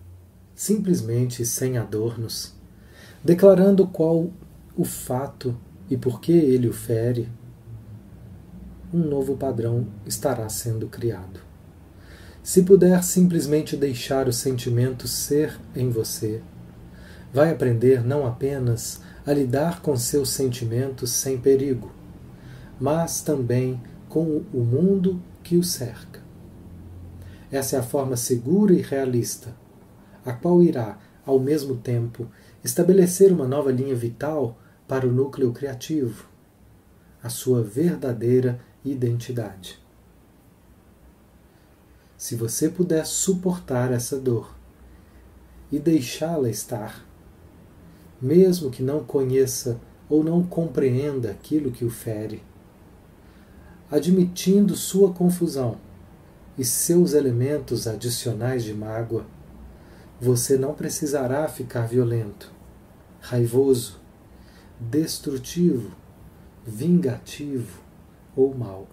simplesmente 0.56 1.46
sem 1.46 1.78
adornos, 1.78 2.56
declarando 3.24 3.88
qual 3.88 4.32
o 4.76 4.84
fato 4.84 5.56
e 5.90 5.96
por 5.96 6.20
que 6.20 6.32
ele 6.32 6.68
o 6.68 6.74
fere, 6.74 7.30
um 8.94 9.00
novo 9.00 9.36
padrão 9.36 9.88
estará 10.06 10.48
sendo 10.50 10.88
criado. 10.88 11.42
Se 12.42 12.64
puder 12.64 13.04
simplesmente 13.04 13.76
deixar 13.76 14.28
o 14.28 14.34
sentimento 14.34 15.08
ser 15.08 15.60
em 15.76 15.90
você, 15.90 16.42
vai 17.34 17.52
aprender 17.52 18.06
não 18.06 18.26
apenas 18.26 19.02
a 19.26 19.34
lidar 19.34 19.82
com 19.82 19.96
seus 19.98 20.30
sentimentos 20.30 21.12
sem 21.12 21.38
perigo, 21.38 21.92
mas 22.80 23.22
também 23.22 23.82
com 24.08 24.42
o 24.54 24.64
mundo 24.64 25.22
que 25.44 25.58
o 25.58 25.64
cerca. 25.64 26.22
Essa 27.52 27.76
é 27.76 27.80
a 27.80 27.84
forma 27.84 28.16
segura 28.16 28.74
e 28.74 28.82
realista, 28.82 29.54
a 30.26 30.32
qual 30.32 30.62
irá, 30.64 30.98
ao 31.26 31.40
mesmo 31.40 31.76
tempo, 31.76 32.28
estabelecer 32.64 33.32
uma 33.34 33.48
nova 33.48 33.72
linha 33.72 33.96
vital 33.96 34.58
para 34.88 35.06
o 35.06 35.12
núcleo 35.12 35.52
criativo, 35.52 36.30
a 37.22 37.30
sua 37.30 37.62
verdadeira 37.62 38.60
identidade. 38.92 39.80
Se 42.18 42.36
você 42.36 42.68
puder 42.70 43.06
suportar 43.06 43.92
essa 43.92 44.20
dor 44.20 44.56
e 45.72 45.78
deixá-la 45.78 46.50
estar, 46.50 47.06
mesmo 48.20 48.72
que 48.72 48.82
não 48.82 49.04
conheça 49.04 49.80
ou 50.10 50.24
não 50.24 50.42
compreenda 50.42 51.30
aquilo 51.30 51.72
que 51.72 51.86
o 51.86 51.90
fere, 51.90 52.42
admitindo 53.92 54.76
sua 54.76 55.14
confusão 55.14 55.78
e 56.58 56.66
seus 56.66 57.14
elementos 57.14 57.88
adicionais 57.88 58.64
de 58.64 58.74
mágoa, 58.74 59.26
você 60.20 60.58
não 60.58 60.74
precisará 60.74 61.48
ficar 61.48 61.88
violento, 61.88 62.52
raivoso, 63.22 64.00
destrutivo, 64.80 65.92
vingativo 66.66 67.87
ou 68.38 68.56
mal. 68.56 68.88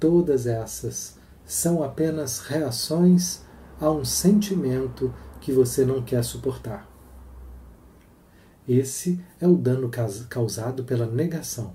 Todas 0.00 0.46
essas 0.46 1.16
são 1.46 1.82
apenas 1.82 2.40
reações 2.40 3.40
a 3.80 3.90
um 3.90 4.04
sentimento 4.04 5.14
que 5.40 5.52
você 5.52 5.84
não 5.84 6.02
quer 6.02 6.22
suportar. 6.24 6.86
Esse 8.68 9.18
é 9.40 9.46
o 9.46 9.56
dano 9.56 9.90
causado 10.28 10.84
pela 10.84 11.06
negação, 11.06 11.74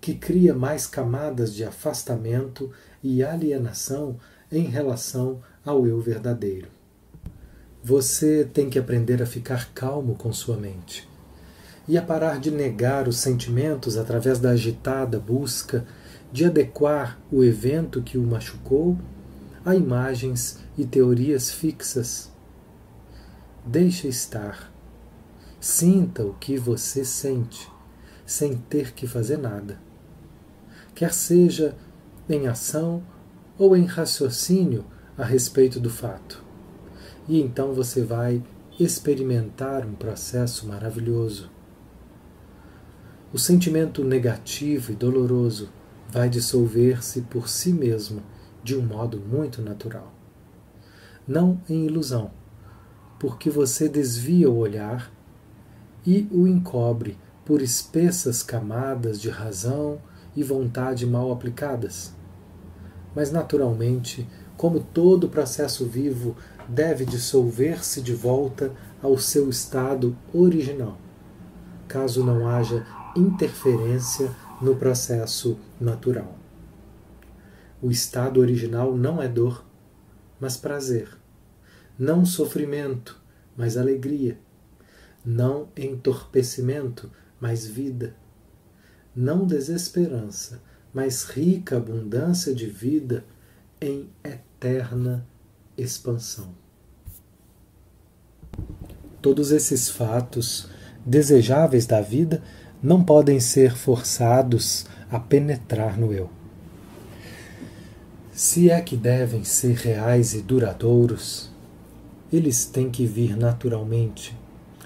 que 0.00 0.14
cria 0.14 0.54
mais 0.54 0.86
camadas 0.86 1.54
de 1.54 1.62
afastamento 1.62 2.72
e 3.02 3.22
alienação 3.22 4.18
em 4.50 4.64
relação 4.64 5.40
ao 5.64 5.86
eu 5.86 6.00
verdadeiro. 6.00 6.68
Você 7.84 8.44
tem 8.44 8.68
que 8.68 8.78
aprender 8.78 9.22
a 9.22 9.26
ficar 9.26 9.72
calmo 9.72 10.16
com 10.16 10.32
sua 10.32 10.56
mente 10.56 11.09
e 11.90 11.98
a 11.98 12.02
parar 12.02 12.38
de 12.38 12.52
negar 12.52 13.08
os 13.08 13.16
sentimentos 13.16 13.98
através 13.98 14.38
da 14.38 14.50
agitada 14.50 15.18
busca 15.18 15.84
de 16.30 16.44
adequar 16.44 17.18
o 17.32 17.42
evento 17.42 18.00
que 18.00 18.16
o 18.16 18.22
machucou 18.22 18.96
a 19.64 19.74
imagens 19.74 20.60
e 20.78 20.86
teorias 20.86 21.50
fixas. 21.50 22.30
Deixe 23.66 24.06
estar. 24.06 24.72
Sinta 25.58 26.24
o 26.24 26.34
que 26.34 26.56
você 26.56 27.04
sente, 27.04 27.68
sem 28.24 28.56
ter 28.56 28.92
que 28.92 29.08
fazer 29.08 29.38
nada. 29.38 29.80
Quer 30.94 31.12
seja 31.12 31.76
em 32.28 32.46
ação 32.46 33.02
ou 33.58 33.76
em 33.76 33.84
raciocínio 33.84 34.84
a 35.18 35.24
respeito 35.24 35.80
do 35.80 35.90
fato. 35.90 36.40
E 37.28 37.40
então 37.40 37.74
você 37.74 38.04
vai 38.04 38.40
experimentar 38.78 39.84
um 39.84 39.94
processo 39.94 40.68
maravilhoso. 40.68 41.50
O 43.32 43.38
sentimento 43.38 44.02
negativo 44.02 44.90
e 44.90 44.94
doloroso 44.96 45.68
vai 46.10 46.28
dissolver-se 46.28 47.20
por 47.22 47.48
si 47.48 47.72
mesmo 47.72 48.24
de 48.60 48.76
um 48.76 48.82
modo 48.82 49.20
muito 49.20 49.62
natural. 49.62 50.12
Não 51.28 51.60
em 51.68 51.86
ilusão, 51.86 52.32
porque 53.20 53.48
você 53.48 53.88
desvia 53.88 54.50
o 54.50 54.56
olhar 54.56 55.12
e 56.04 56.26
o 56.32 56.48
encobre 56.48 57.16
por 57.44 57.62
espessas 57.62 58.42
camadas 58.42 59.20
de 59.20 59.30
razão 59.30 60.00
e 60.34 60.42
vontade 60.42 61.06
mal 61.06 61.30
aplicadas. 61.30 62.12
Mas, 63.14 63.30
naturalmente, 63.30 64.26
como 64.56 64.80
todo 64.80 65.28
processo 65.28 65.86
vivo 65.86 66.36
deve 66.68 67.04
dissolver-se 67.04 68.00
de 68.02 68.12
volta 68.12 68.72
ao 69.00 69.16
seu 69.16 69.48
estado 69.48 70.16
original, 70.34 70.98
caso 71.86 72.24
não 72.24 72.48
haja 72.48 72.84
interferência 73.16 74.34
no 74.60 74.76
processo 74.76 75.58
natural. 75.80 76.38
O 77.82 77.90
estado 77.90 78.40
original 78.40 78.94
não 78.96 79.22
é 79.22 79.28
dor, 79.28 79.64
mas 80.38 80.56
prazer. 80.56 81.08
Não 81.98 82.24
sofrimento, 82.24 83.20
mas 83.56 83.76
alegria. 83.76 84.38
Não 85.24 85.68
entorpecimento, 85.76 87.10
mas 87.40 87.66
vida. 87.66 88.14
Não 89.14 89.46
desesperança, 89.46 90.62
mas 90.92 91.24
rica 91.24 91.76
abundância 91.76 92.54
de 92.54 92.66
vida 92.66 93.24
em 93.80 94.10
eterna 94.22 95.26
expansão. 95.76 96.54
Todos 99.22 99.50
esses 99.50 99.88
fatos 99.88 100.68
desejáveis 101.04 101.86
da 101.86 102.00
vida 102.00 102.42
não 102.82 103.04
podem 103.04 103.38
ser 103.38 103.76
forçados 103.76 104.86
a 105.10 105.18
penetrar 105.18 105.98
no 105.98 106.12
eu. 106.12 106.30
Se 108.32 108.70
é 108.70 108.80
que 108.80 108.96
devem 108.96 109.44
ser 109.44 109.76
reais 109.76 110.32
e 110.32 110.40
duradouros, 110.40 111.50
eles 112.32 112.64
têm 112.64 112.90
que 112.90 113.04
vir 113.04 113.36
naturalmente, 113.36 114.34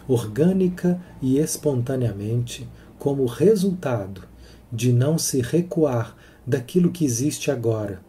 orgânica 0.08 1.00
e 1.22 1.38
espontaneamente, 1.38 2.68
como 2.98 3.26
resultado 3.26 4.26
de 4.72 4.92
não 4.92 5.18
se 5.18 5.40
recuar 5.40 6.16
daquilo 6.44 6.90
que 6.90 7.04
existe 7.04 7.50
agora, 7.50 8.00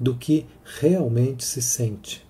do 0.00 0.16
que 0.16 0.46
realmente 0.64 1.44
se 1.44 1.62
sente. 1.62 2.26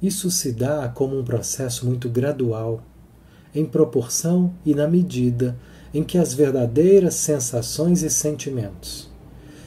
Isso 0.00 0.30
se 0.30 0.52
dá 0.52 0.88
como 0.88 1.18
um 1.18 1.24
processo 1.24 1.86
muito 1.86 2.08
gradual 2.08 2.82
em 3.58 3.66
proporção 3.66 4.54
e 4.64 4.72
na 4.72 4.86
medida 4.86 5.58
em 5.92 6.04
que 6.04 6.16
as 6.16 6.32
verdadeiras 6.32 7.14
sensações 7.14 8.02
e 8.02 8.10
sentimentos 8.10 9.10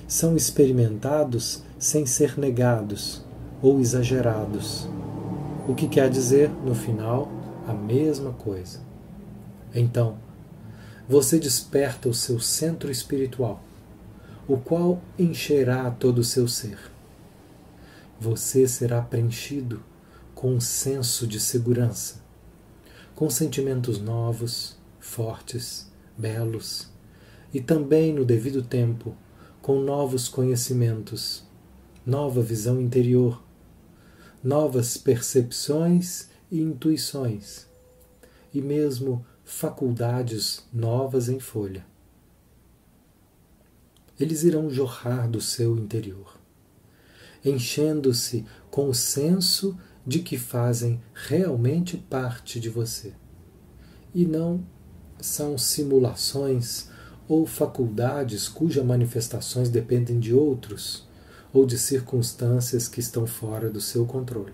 são 0.08 0.36
experimentados 0.36 1.64
sem 1.78 2.06
ser 2.06 2.40
negados 2.40 3.22
ou 3.62 3.82
exagerados. 3.82 4.88
O 5.68 5.76
que 5.76 5.90
quer 5.90 6.10
dizer, 6.10 6.50
no 6.66 6.74
final, 6.74 7.30
a 7.68 7.74
mesma 7.74 8.32
coisa. 8.32 8.80
Então, 9.76 10.18
você 11.08 11.38
desperta 11.38 12.08
o 12.08 12.14
seu 12.14 12.40
centro 12.40 12.90
espiritual, 12.90 13.62
o 14.48 14.56
qual 14.56 15.02
encherá 15.20 15.92
todo 15.92 16.20
o 16.20 16.24
seu 16.24 16.48
ser. 16.48 16.78
Você 18.20 18.68
será 18.68 19.02
preenchido 19.02 19.82
com 20.34 20.54
um 20.54 20.62
senso 20.62 21.28
de 21.28 21.40
segurança 21.40 22.21
com 23.22 23.30
sentimentos 23.30 24.00
novos, 24.00 24.76
fortes, 25.00 25.88
belos, 26.18 26.90
e 27.54 27.62
também, 27.62 28.12
no 28.12 28.26
devido 28.26 28.64
tempo, 28.64 29.16
com 29.62 29.80
novos 29.80 30.28
conhecimentos, 30.28 31.44
nova 32.04 32.42
visão 32.42 32.82
interior, 32.82 33.44
novas 34.44 34.98
percepções 34.98 36.30
e 36.50 36.62
intuições, 36.62 37.68
e 38.52 38.60
mesmo 38.60 39.24
faculdades 39.44 40.66
novas 40.74 41.30
em 41.30 41.40
folha. 41.40 41.86
Eles 44.20 44.42
irão 44.42 44.68
jorrar 44.68 45.30
do 45.30 45.40
seu 45.40 45.78
interior, 45.78 46.40
enchendo-se 47.46 48.48
com 48.72 48.90
o 48.90 48.96
senso 48.96 49.78
de 50.06 50.20
que 50.20 50.38
fazem 50.38 51.02
realmente 51.14 51.98
parte 51.98 52.60
de 52.60 52.70
você 52.70 53.14
e 54.14 54.26
não 54.26 54.64
são 55.20 55.58
simulações 55.58 56.90
ou 57.28 57.46
faculdades 57.46 58.50
cujas 58.50 58.84
manifestações 58.84 59.70
dependem 59.70 60.20
de 60.20 60.34
outros 60.34 61.08
ou 61.54 61.66
de 61.66 61.78
circunstâncias 61.78 62.88
que 62.88 63.00
estão 63.00 63.28
fora 63.28 63.70
do 63.70 63.80
seu 63.80 64.06
controle. 64.06 64.54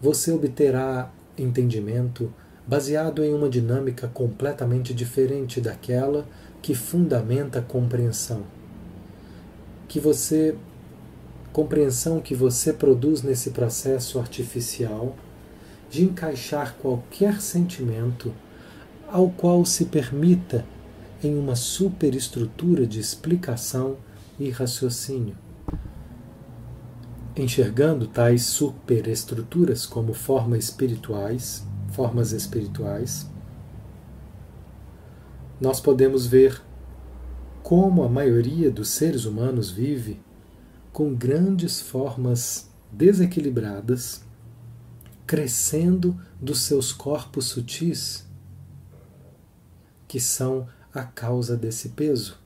Você 0.00 0.32
obterá 0.32 1.12
entendimento 1.38 2.32
baseado 2.66 3.24
em 3.24 3.32
uma 3.32 3.48
dinâmica 3.48 4.08
completamente 4.08 4.94
diferente 4.94 5.60
daquela 5.60 6.26
que 6.62 6.74
fundamenta 6.74 7.58
a 7.58 7.62
compreensão, 7.62 8.44
que 9.88 9.98
você 9.98 10.56
compreensão 11.52 12.20
que 12.20 12.34
você 12.34 12.72
produz 12.72 13.22
nesse 13.22 13.50
processo 13.50 14.18
artificial 14.18 15.16
de 15.90 16.04
encaixar 16.04 16.76
qualquer 16.76 17.40
sentimento 17.40 18.32
ao 19.08 19.28
qual 19.30 19.64
se 19.64 19.86
permita 19.86 20.64
em 21.22 21.36
uma 21.36 21.56
superestrutura 21.56 22.86
de 22.86 23.00
explicação 23.00 23.96
e 24.38 24.48
raciocínio. 24.50 25.36
Enxergando 27.36 28.06
tais 28.06 28.44
superestruturas 28.44 29.84
como 29.84 30.14
formas 30.14 30.64
espirituais, 30.64 31.64
formas 31.90 32.32
espirituais, 32.32 33.28
nós 35.60 35.80
podemos 35.80 36.26
ver 36.26 36.62
como 37.62 38.02
a 38.02 38.08
maioria 38.08 38.70
dos 38.70 38.88
seres 38.88 39.24
humanos 39.24 39.70
vive 39.70 40.20
com 40.92 41.14
grandes 41.14 41.80
formas 41.80 42.68
desequilibradas, 42.90 44.24
crescendo 45.26 46.20
dos 46.40 46.62
seus 46.62 46.92
corpos 46.92 47.46
sutis, 47.46 48.26
que 50.08 50.18
são 50.18 50.66
a 50.92 51.04
causa 51.04 51.56
desse 51.56 51.90
peso. 51.90 52.38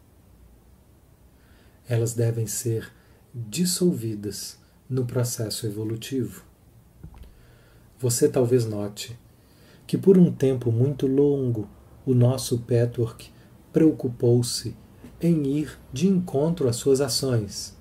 Elas 1.88 2.12
devem 2.12 2.46
ser 2.46 2.92
dissolvidas 3.34 4.58
no 4.88 5.06
processo 5.06 5.66
evolutivo. 5.66 6.44
Você 7.98 8.28
talvez 8.28 8.66
note 8.66 9.18
que 9.86 9.96
por 9.96 10.18
um 10.18 10.30
tempo 10.30 10.70
muito 10.70 11.06
longo 11.06 11.68
o 12.04 12.14
nosso 12.14 12.58
Petwork 12.58 13.32
preocupou-se 13.72 14.76
em 15.20 15.46
ir 15.46 15.78
de 15.90 16.06
encontro 16.06 16.68
às 16.68 16.76
suas 16.76 17.00
ações 17.00 17.73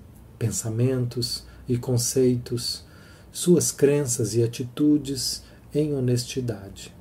pensamentos 0.44 1.42
e 1.66 1.78
conceitos, 1.78 2.84
suas 3.32 3.72
crenças 3.72 4.34
e 4.34 4.42
atitudes 4.42 5.42
em 5.74 5.94
honestidade. 5.94 6.94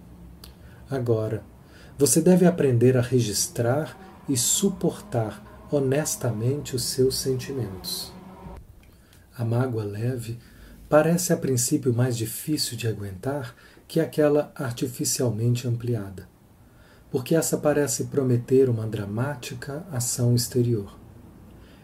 Agora, 0.89 1.43
você 1.97 2.21
deve 2.21 2.45
aprender 2.45 2.95
a 2.95 3.01
registrar 3.01 4.23
e 4.29 4.37
suportar 4.37 5.67
honestamente 5.69 6.73
os 6.73 6.85
seus 6.85 7.17
sentimentos. 7.17 8.13
A 9.37 9.43
mágoa 9.43 9.83
leve 9.83 10.39
parece 10.87 11.33
a 11.33 11.37
princípio 11.37 11.93
mais 11.93 12.15
difícil 12.15 12.77
de 12.77 12.87
aguentar 12.87 13.53
que 13.89 13.99
aquela 13.99 14.53
artificialmente 14.55 15.67
ampliada, 15.67 16.29
porque 17.11 17.35
essa 17.35 17.57
parece 17.57 18.05
prometer 18.05 18.69
uma 18.69 18.87
dramática 18.87 19.85
ação 19.91 20.33
exterior 20.33 21.02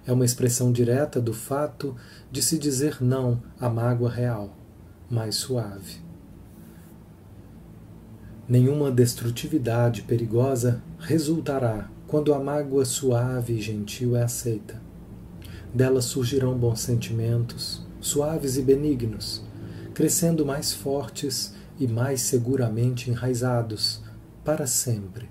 é 0.09 0.11
uma 0.11 0.25
expressão 0.25 0.71
direta 0.71 1.21
do 1.21 1.33
fato 1.33 1.95
de 2.31 2.41
se 2.41 2.57
dizer 2.57 2.97
não 2.99 3.43
à 3.59 3.69
mágoa 3.69 4.09
real, 4.09 4.57
mais 5.07 5.35
suave. 5.35 5.97
Nenhuma 8.47 8.91
destrutividade 8.91 10.01
perigosa 10.01 10.81
resultará 10.97 11.91
quando 12.07 12.33
a 12.33 12.39
mágoa 12.39 12.85
suave 12.85 13.53
e 13.53 13.61
gentil 13.61 14.15
é 14.15 14.23
aceita. 14.23 14.81
Dela 15.71 16.01
surgirão 16.01 16.57
bons 16.57 16.79
sentimentos, 16.79 17.85
suaves 18.01 18.57
e 18.57 18.63
benignos, 18.63 19.43
crescendo 19.93 20.43
mais 20.43 20.73
fortes 20.73 21.53
e 21.79 21.87
mais 21.87 22.21
seguramente 22.21 23.11
enraizados, 23.11 24.01
para 24.43 24.65
sempre, 24.65 25.29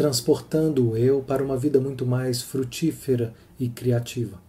transportando 0.00 0.92
o 0.92 0.96
eu 0.96 1.20
para 1.20 1.44
uma 1.44 1.58
vida 1.58 1.78
muito 1.78 2.06
mais 2.06 2.40
frutífera 2.40 3.34
e 3.58 3.68
criativa. 3.68 4.40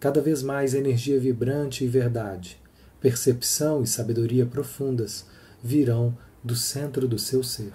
Cada 0.00 0.22
vez 0.22 0.42
mais 0.42 0.72
energia 0.72 1.20
vibrante 1.20 1.84
e 1.84 1.86
verdade, 1.86 2.58
percepção 2.98 3.82
e 3.82 3.86
sabedoria 3.86 4.46
profundas 4.46 5.26
virão 5.62 6.16
do 6.42 6.56
centro 6.56 7.06
do 7.06 7.18
seu 7.18 7.42
ser. 7.42 7.74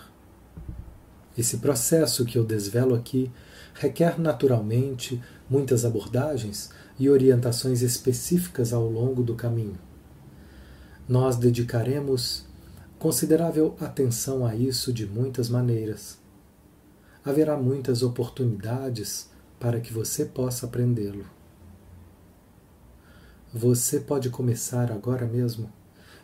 Esse 1.37 1.57
processo 1.57 2.25
que 2.25 2.39
eu 2.39 2.43
desvelo 2.43 2.95
aqui 2.95 3.31
requer 3.75 4.19
naturalmente 4.19 5.21
muitas 5.47 5.85
abordagens 5.85 6.71
e 6.97 7.07
orientações 7.07 7.83
específicas 7.83 8.73
ao 8.73 8.89
longo 8.89 9.21
do 9.21 9.35
caminho. 9.35 9.77
Nós 11.07 11.35
dedicaremos 11.35 12.45
considerável 12.97 13.75
atenção 13.79 14.43
a 14.43 14.55
isso 14.55 14.91
de 14.91 15.05
muitas 15.05 15.49
maneiras. 15.49 16.25
Haverá 17.27 17.57
muitas 17.57 18.03
oportunidades 18.03 19.29
para 19.59 19.81
que 19.81 19.91
você 19.91 20.23
possa 20.23 20.65
aprendê-lo. 20.65 21.25
Você 23.53 23.99
pode 23.99 24.29
começar 24.29 24.89
agora 24.93 25.27
mesmo, 25.27 25.69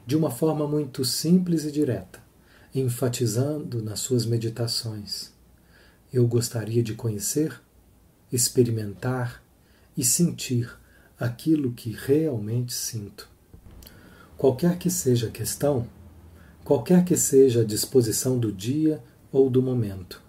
de 0.08 0.16
uma 0.16 0.32
forma 0.32 0.66
muito 0.66 1.04
simples 1.04 1.66
e 1.66 1.74
direta, 1.74 2.24
enfatizando 2.74 3.84
nas 3.84 4.00
suas 4.00 4.26
meditações. 4.26 5.34
Eu 6.14 6.26
gostaria 6.26 6.82
de 6.82 6.94
conhecer, 6.94 7.62
experimentar 8.32 9.44
e 9.98 10.06
sentir 10.06 10.74
aquilo 11.20 11.74
que 11.74 11.92
realmente 11.92 12.74
sinto. 12.74 13.28
Qualquer 14.38 14.78
que 14.78 14.90
seja 14.90 15.28
a 15.28 15.32
questão, 15.32 15.86
qualquer 16.64 17.04
que 17.04 17.18
seja 17.18 17.60
a 17.60 17.66
disposição 17.66 18.40
do 18.40 18.54
dia 18.54 19.04
ou 19.34 19.50
do 19.50 19.62
momento. 19.62 20.23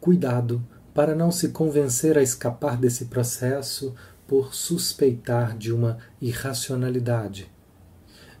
Cuidado 0.00 0.66
para 0.94 1.14
não 1.14 1.30
se 1.30 1.50
convencer 1.50 2.16
a 2.16 2.22
escapar 2.22 2.76
desse 2.76 3.04
processo 3.06 3.94
por 4.26 4.54
suspeitar 4.54 5.58
de 5.58 5.72
uma 5.72 5.98
irracionalidade, 6.22 7.50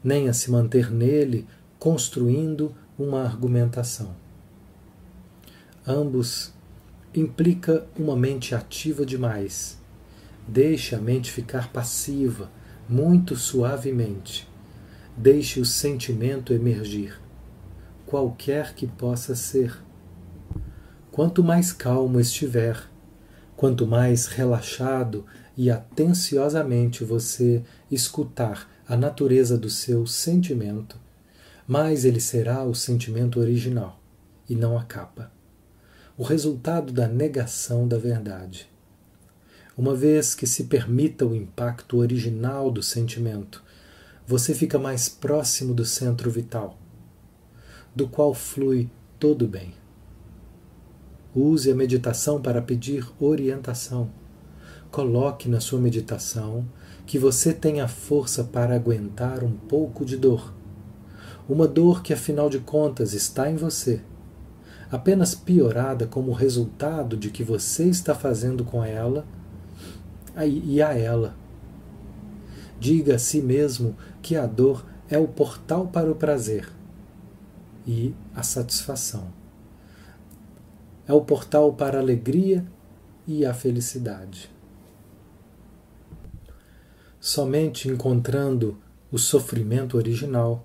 nem 0.02 0.28
a 0.28 0.32
se 0.32 0.50
manter 0.50 0.90
nele 0.90 1.46
construindo 1.78 2.74
uma 2.98 3.22
argumentação. 3.22 4.14
Ambos 5.86 6.52
implica 7.14 7.86
uma 7.98 8.16
mente 8.16 8.54
ativa 8.54 9.04
demais. 9.04 9.78
Deixe 10.46 10.94
a 10.94 10.98
mente 10.98 11.30
ficar 11.30 11.72
passiva, 11.72 12.50
muito 12.88 13.36
suavemente. 13.36 14.48
Deixe 15.16 15.60
o 15.60 15.64
sentimento 15.64 16.52
emergir, 16.52 17.20
qualquer 18.06 18.74
que 18.74 18.86
possa 18.86 19.34
ser. 19.34 19.89
Quanto 21.20 21.44
mais 21.44 21.70
calmo 21.70 22.18
estiver, 22.18 22.82
quanto 23.54 23.86
mais 23.86 24.24
relaxado 24.24 25.26
e 25.54 25.70
atenciosamente 25.70 27.04
você 27.04 27.62
escutar 27.90 28.66
a 28.88 28.96
natureza 28.96 29.58
do 29.58 29.68
seu 29.68 30.06
sentimento, 30.06 30.98
mais 31.68 32.06
ele 32.06 32.20
será 32.20 32.64
o 32.64 32.74
sentimento 32.74 33.38
original 33.38 34.00
e 34.48 34.56
não 34.56 34.78
a 34.78 34.82
capa. 34.82 35.30
O 36.16 36.22
resultado 36.22 36.90
da 36.90 37.06
negação 37.06 37.86
da 37.86 37.98
verdade. 37.98 38.66
Uma 39.76 39.94
vez 39.94 40.34
que 40.34 40.46
se 40.46 40.64
permita 40.64 41.26
o 41.26 41.36
impacto 41.36 41.98
original 41.98 42.70
do 42.70 42.82
sentimento, 42.82 43.62
você 44.26 44.54
fica 44.54 44.78
mais 44.78 45.06
próximo 45.06 45.74
do 45.74 45.84
centro 45.84 46.30
vital, 46.30 46.78
do 47.94 48.08
qual 48.08 48.32
flui 48.32 48.88
todo 49.18 49.44
o 49.44 49.48
bem. 49.48 49.74
Use 51.34 51.70
a 51.70 51.74
meditação 51.74 52.40
para 52.40 52.60
pedir 52.60 53.06
orientação 53.20 54.10
Coloque 54.90 55.48
na 55.48 55.60
sua 55.60 55.78
meditação 55.78 56.66
que 57.06 57.16
você 57.16 57.52
tem 57.52 57.80
a 57.80 57.86
força 57.86 58.42
para 58.42 58.74
aguentar 58.74 59.44
um 59.44 59.52
pouco 59.52 60.04
de 60.04 60.16
dor. 60.16 60.52
Uma 61.48 61.68
dor 61.68 62.02
que, 62.02 62.12
afinal 62.12 62.50
de 62.50 62.58
contas, 62.58 63.12
está 63.12 63.48
em 63.48 63.54
você, 63.54 64.00
apenas 64.90 65.32
piorada 65.32 66.08
como 66.08 66.32
resultado 66.32 67.16
de 67.16 67.30
que 67.30 67.44
você 67.44 67.84
está 67.84 68.16
fazendo 68.16 68.64
com 68.64 68.84
ela 68.84 69.24
e 70.44 70.82
a 70.82 70.92
ela. 70.92 71.36
Diga 72.80 73.14
a 73.14 73.18
si 73.18 73.40
mesmo 73.40 73.96
que 74.20 74.34
a 74.34 74.44
dor 74.46 74.84
é 75.08 75.18
o 75.18 75.28
portal 75.28 75.86
para 75.86 76.10
o 76.10 76.16
prazer 76.16 76.68
e 77.86 78.12
a 78.34 78.42
satisfação. 78.42 79.39
É 81.10 81.12
o 81.12 81.22
portal 81.22 81.72
para 81.72 81.98
a 81.98 82.00
alegria 82.00 82.64
e 83.26 83.44
a 83.44 83.52
felicidade. 83.52 84.48
Somente 87.18 87.88
encontrando 87.88 88.78
o 89.10 89.18
sofrimento 89.18 89.96
original 89.96 90.64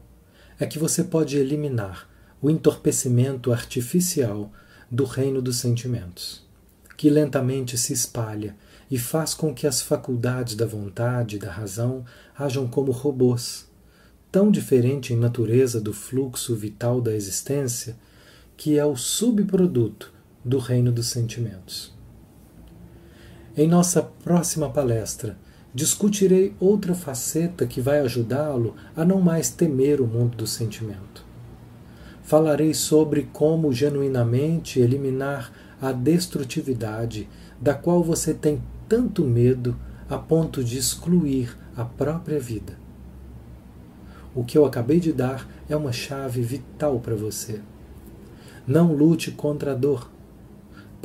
é 0.60 0.68
que 0.68 0.78
você 0.78 1.04
pode 1.04 1.36
eliminar 1.36 2.08
o 2.40 2.48
entorpecimento 2.48 3.52
artificial 3.52 4.52
do 4.92 5.04
reino 5.04 5.42
dos 5.42 5.58
sentimentos, 5.58 6.46
que 6.96 7.10
lentamente 7.10 7.76
se 7.76 7.92
espalha 7.92 8.56
e 8.92 9.00
faz 9.00 9.34
com 9.34 9.52
que 9.52 9.66
as 9.66 9.82
faculdades 9.82 10.54
da 10.54 10.68
vontade 10.68 11.38
e 11.38 11.40
da 11.40 11.52
razão 11.52 12.06
hajam 12.38 12.68
como 12.68 12.92
robôs, 12.92 13.68
tão 14.32 14.52
diferente 14.52 15.12
em 15.12 15.18
natureza 15.18 15.82
do 15.82 15.92
fluxo 15.92 16.56
vital 16.56 17.02
da 17.02 17.16
existência, 17.16 17.98
que 18.56 18.78
é 18.78 18.86
o 18.86 18.96
subproduto 18.96 20.14
do 20.46 20.60
reino 20.60 20.92
dos 20.92 21.08
sentimentos. 21.08 21.92
Em 23.58 23.68
nossa 23.68 24.04
próxima 24.04 24.70
palestra, 24.70 25.38
discutirei 25.74 26.54
outra 26.60 26.94
faceta 26.94 27.66
que 27.66 27.82
vai 27.82 28.00
ajudá-lo 28.00 28.76
a 28.96 29.04
não 29.04 29.20
mais 29.20 29.50
temer 29.50 30.00
o 30.00 30.08
mundo 30.08 30.38
do 30.38 30.46
sentimento. 30.46 31.26
Falarei 32.22 32.74
sobre 32.74 33.28
como 33.34 33.74
genuinamente 33.74 34.80
eliminar 34.80 35.52
a 35.82 35.92
destrutividade 35.92 37.28
da 37.60 37.74
qual 37.74 38.04
você 38.04 38.34
tem 38.34 38.62
tanto 38.88 39.24
medo 39.24 39.76
a 40.10 40.18
ponto 40.18 40.64
de 40.64 40.78
excluir 40.78 41.58
a 41.76 41.84
própria 41.84 42.40
vida. 42.40 42.78
O 44.36 44.44
que 44.44 44.58
eu 44.58 44.66
acabei 44.66 45.00
de 45.00 45.14
dar 45.14 45.48
é 45.70 45.76
uma 45.76 45.92
chave 45.92 46.42
vital 46.42 47.00
para 47.00 47.16
você. 47.16 47.62
Não 48.68 48.94
lute 48.94 49.32
contra 49.32 49.72
a 49.72 49.76
dor, 49.76 50.10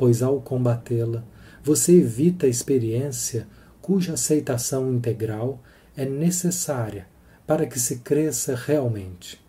pois 0.01 0.23
ao 0.23 0.41
combatê-la, 0.41 1.23
você 1.63 1.93
evita 1.99 2.47
a 2.47 2.49
experiência 2.49 3.47
cuja 3.83 4.13
aceitação 4.13 4.91
integral 4.91 5.61
é 5.95 6.03
necessária 6.03 7.05
para 7.45 7.67
que 7.67 7.79
se 7.79 7.97
cresça 7.97 8.55
realmente, 8.55 9.39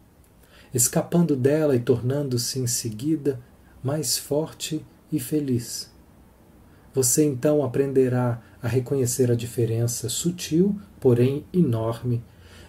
escapando 0.75 1.35
dela 1.35 1.75
e 1.75 1.81
tornando-se 1.81 2.59
em 2.59 2.67
seguida 2.67 3.41
mais 3.83 4.19
forte 4.19 4.85
e 5.11 5.19
feliz. 5.19 5.91
Você 6.93 7.25
então 7.25 7.65
aprenderá 7.65 8.43
a 8.63 8.69
reconhecer 8.69 9.31
a 9.31 9.35
diferença 9.35 10.11
sutil, 10.11 10.79
porém 11.01 11.47
enorme, 11.51 12.23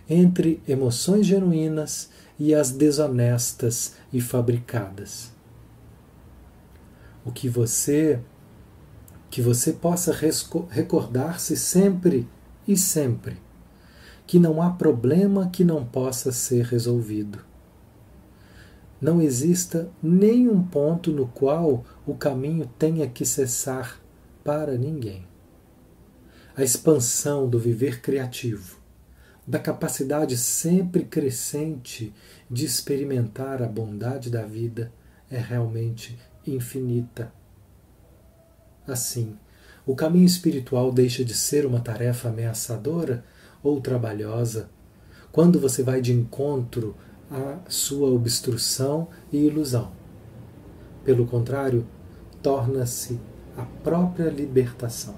entre 0.09 0.63
emoções 0.65 1.25
genuínas 1.25 2.09
e 2.39 2.55
as 2.55 2.71
desonestas 2.71 3.95
e 4.13 4.21
fabricadas. 4.21 5.32
O 7.26 7.32
que 7.32 7.47
você 7.47 8.19
que 9.30 9.41
você 9.41 9.74
possa 9.74 10.15
recordar-se 10.69 11.57
sempre 11.57 12.28
e 12.67 12.78
sempre 12.78 13.41
que 14.26 14.39
não 14.39 14.61
há 14.61 14.69
problema 14.69 15.49
que 15.49 15.63
não 15.63 15.86
possa 15.86 16.32
ser 16.32 16.65
resolvido. 16.65 17.39
Não 19.01 19.21
exista 19.21 19.89
nenhum 20.01 20.63
ponto 20.63 21.11
no 21.11 21.28
qual 21.28 21.84
o 22.05 22.15
caminho 22.15 22.69
tenha 22.80 23.07
que 23.07 23.26
cessar 23.26 23.99
para 24.43 24.78
ninguém. 24.78 25.28
A 26.55 26.63
expansão 26.63 27.49
do 27.49 27.59
viver 27.59 28.01
criativo, 28.01 28.78
da 29.45 29.59
capacidade 29.59 30.38
sempre 30.38 31.03
crescente 31.03 32.13
de 32.49 32.65
experimentar 32.65 33.61
a 33.61 33.67
bondade 33.67 34.30
da 34.30 34.45
vida 34.45 34.91
é 35.30 35.38
realmente 35.38 36.17
infinita 36.45 37.31
Assim, 38.87 39.37
o 39.85 39.95
caminho 39.95 40.25
espiritual 40.25 40.91
deixa 40.91 41.23
de 41.23 41.33
ser 41.33 41.65
uma 41.65 41.79
tarefa 41.79 42.27
ameaçadora 42.27 43.23
ou 43.63 43.79
trabalhosa 43.79 44.69
quando 45.31 45.57
você 45.59 45.81
vai 45.81 46.01
de 46.01 46.11
encontro 46.11 46.95
à 47.31 47.59
sua 47.69 48.09
obstrução 48.09 49.07
e 49.31 49.37
ilusão. 49.37 49.91
Pelo 51.05 51.25
contrário, 51.25 51.87
torna-se 52.41 53.19
a 53.57 53.63
própria 53.63 54.29
libertação. 54.29 55.15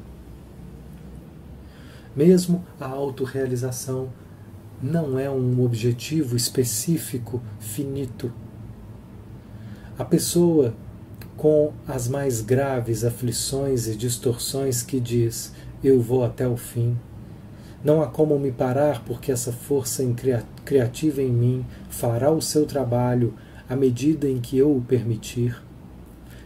Mesmo 2.15 2.63
a 2.79 2.85
autorrealização 2.85 4.09
não 4.81 5.17
é 5.17 5.29
um 5.29 5.61
objetivo 5.63 6.35
específico, 6.35 7.41
finito. 7.59 8.31
A 9.97 10.05
pessoa 10.05 10.73
com 11.37 11.73
as 11.87 12.07
mais 12.07 12.41
graves 12.41 13.03
aflições 13.03 13.87
e 13.87 13.95
distorções 13.95 14.81
que 14.81 14.99
diz: 14.99 15.53
Eu 15.83 16.01
vou 16.01 16.23
até 16.23 16.47
o 16.47 16.57
fim. 16.57 16.97
Não 17.83 18.01
há 18.01 18.07
como 18.07 18.39
me 18.39 18.51
parar, 18.51 19.03
porque 19.05 19.31
essa 19.31 19.51
força 19.51 20.03
criativa 20.63 21.21
em 21.21 21.31
mim 21.31 21.65
fará 21.89 22.31
o 22.31 22.41
seu 22.41 22.65
trabalho 22.65 23.33
à 23.69 23.75
medida 23.75 24.27
em 24.27 24.39
que 24.39 24.57
eu 24.57 24.75
o 24.75 24.81
permitir. 24.81 25.61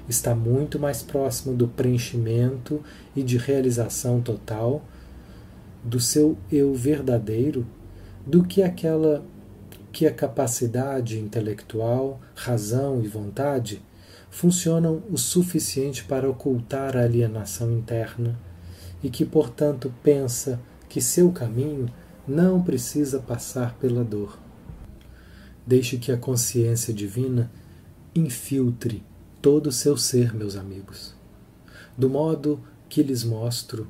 Está 0.07 0.35
muito 0.35 0.79
mais 0.79 1.01
próximo 1.03 1.55
do 1.55 1.67
preenchimento 1.67 2.83
e 3.15 3.21
de 3.21 3.37
realização 3.37 4.19
total 4.21 4.81
do 5.83 5.99
seu 5.99 6.37
eu 6.51 6.73
verdadeiro 6.73 7.65
do 8.25 8.43
que 8.43 8.61
aquela 8.61 9.23
que 9.91 10.05
a 10.05 10.13
capacidade 10.13 11.19
intelectual, 11.19 12.19
razão 12.35 13.01
e 13.01 13.07
vontade 13.07 13.81
funcionam 14.29 15.01
o 15.09 15.17
suficiente 15.17 16.03
para 16.03 16.29
ocultar 16.29 16.95
a 16.95 17.01
alienação 17.01 17.71
interna 17.71 18.39
e 19.03 19.09
que, 19.09 19.25
portanto, 19.25 19.93
pensa 20.03 20.59
que 20.87 21.01
seu 21.01 21.31
caminho 21.31 21.91
não 22.27 22.61
precisa 22.61 23.19
passar 23.19 23.75
pela 23.75 24.03
dor. 24.03 24.37
Deixe 25.65 25.97
que 25.97 26.11
a 26.11 26.17
consciência 26.17 26.93
divina 26.93 27.51
infiltre 28.13 29.03
todo 29.41 29.67
o 29.67 29.71
seu 29.71 29.97
ser, 29.97 30.33
meus 30.33 30.55
amigos, 30.55 31.15
do 31.97 32.09
modo 32.09 32.59
que 32.87 33.01
lhes 33.01 33.23
mostro 33.23 33.87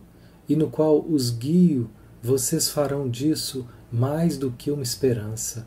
e 0.47 0.55
no 0.55 0.69
qual 0.69 1.05
os 1.07 1.29
guio, 1.29 1.89
vocês 2.21 2.69
farão 2.69 3.09
disso 3.09 3.67
mais 3.91 4.37
do 4.37 4.51
que 4.51 4.71
uma 4.71 4.83
esperança, 4.83 5.65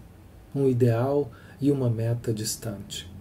um 0.54 0.68
ideal 0.68 1.30
e 1.60 1.70
uma 1.70 1.88
meta 1.88 2.32
distante. 2.32 3.11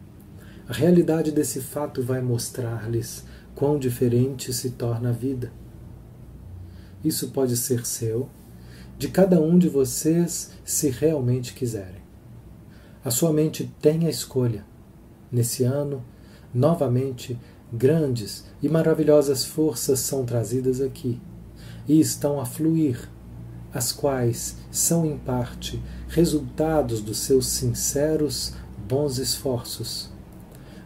A 0.72 0.74
realidade 0.74 1.34
desse 1.34 1.60
fato 1.60 2.02
vai 2.02 2.22
mostrar-lhes 2.22 3.26
quão 3.54 3.78
diferente 3.78 4.54
se 4.54 4.70
torna 4.70 5.10
a 5.10 5.12
vida. 5.12 5.52
Isso 7.04 7.32
pode 7.32 7.58
ser 7.58 7.86
seu, 7.86 8.30
de 8.98 9.10
cada 9.10 9.42
um 9.42 9.60
de 9.60 9.68
vocês, 9.68 10.52
se 10.64 10.90
realmente 10.90 11.54
quiserem. 11.54 12.02
A 13.04 13.12
sua 13.12 13.34
mente 13.34 13.70
tem 13.82 14.08
a 14.08 14.10
escolha. 14.10 14.66
Nesse 15.30 15.66
ano, 15.66 16.06
novamente, 16.54 17.38
grandes 17.74 18.46
e 18.64 18.70
maravilhosas 18.70 19.44
forças 19.44 20.00
são 20.00 20.24
trazidas 20.24 20.80
aqui 20.80 21.20
e 21.86 22.00
estão 22.00 22.40
a 22.40 22.46
fluir, 22.46 23.10
as 23.74 23.92
quais 23.92 24.56
são 24.72 25.06
em 25.06 25.18
parte 25.18 25.84
resultados 26.08 27.02
dos 27.02 27.18
seus 27.18 27.48
sinceros 27.48 28.54
bons 28.88 29.18
esforços, 29.18 30.11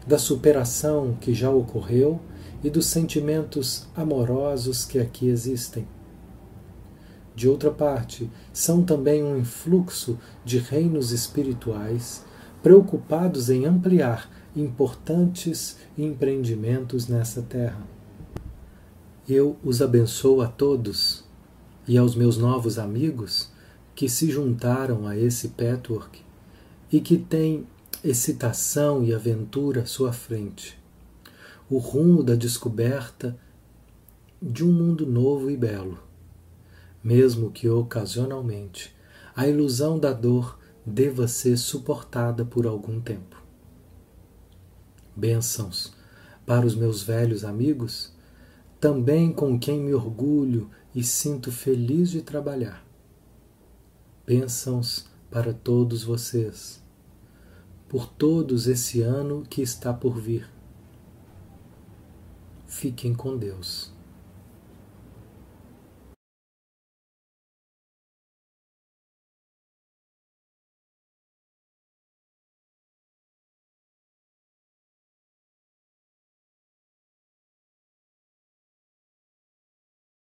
da 0.06 0.18
superação 0.18 1.16
que 1.20 1.34
já 1.34 1.50
ocorreu 1.50 2.20
e 2.62 2.70
dos 2.70 2.86
sentimentos 2.86 3.86
amorosos 3.94 4.84
que 4.84 4.98
aqui 4.98 5.28
existem. 5.28 5.86
De 7.34 7.48
outra 7.48 7.70
parte, 7.70 8.30
são 8.52 8.82
também 8.82 9.22
um 9.22 9.36
influxo 9.36 10.18
de 10.44 10.58
reinos 10.58 11.12
espirituais 11.12 12.24
preocupados 12.62 13.50
em 13.50 13.66
ampliar 13.66 14.30
importantes 14.56 15.76
empreendimentos 15.98 17.08
nessa 17.08 17.42
terra. 17.42 17.86
Eu 19.28 19.56
os 19.62 19.82
abençoo 19.82 20.40
a 20.40 20.46
todos 20.46 21.24
e 21.86 21.98
aos 21.98 22.14
meus 22.14 22.38
novos 22.38 22.78
amigos 22.78 23.50
que 23.94 24.08
se 24.08 24.30
juntaram 24.30 25.06
a 25.06 25.16
esse 25.16 25.48
patchwork 25.48 26.20
e 26.90 27.00
que 27.00 27.18
têm 27.18 27.66
excitação 28.08 29.02
e 29.02 29.14
aventura 29.14 29.82
à 29.82 29.86
sua 29.86 30.12
frente. 30.12 30.78
O 31.68 31.78
rumo 31.78 32.22
da 32.22 32.34
descoberta 32.34 33.38
de 34.40 34.64
um 34.64 34.72
mundo 34.72 35.06
novo 35.06 35.50
e 35.50 35.56
belo, 35.56 35.98
mesmo 37.02 37.50
que 37.50 37.68
ocasionalmente 37.68 38.94
a 39.34 39.46
ilusão 39.46 39.98
da 39.98 40.12
dor 40.12 40.58
deva 40.84 41.26
ser 41.26 41.56
suportada 41.56 42.44
por 42.44 42.66
algum 42.66 43.00
tempo. 43.00 43.42
Bênçãos 45.14 45.92
para 46.44 46.64
os 46.64 46.74
meus 46.76 47.02
velhos 47.02 47.44
amigos 47.44 48.14
também 48.80 49.32
com 49.32 49.58
quem 49.58 49.80
me 49.80 49.94
orgulho 49.94 50.70
e 50.94 51.02
sinto 51.02 51.50
feliz 51.50 52.10
de 52.10 52.22
trabalhar. 52.22 52.86
Bênçãos 54.24 55.06
para 55.30 55.52
todos 55.52 56.04
vocês, 56.04 56.82
por 57.88 58.06
todos 58.06 58.66
esse 58.66 59.00
ano 59.00 59.42
que 59.48 59.62
está 59.62 59.92
por 59.92 60.20
vir. 60.20 60.48
Fiquem 62.66 63.14
com 63.14 63.36
Deus. 63.36 63.95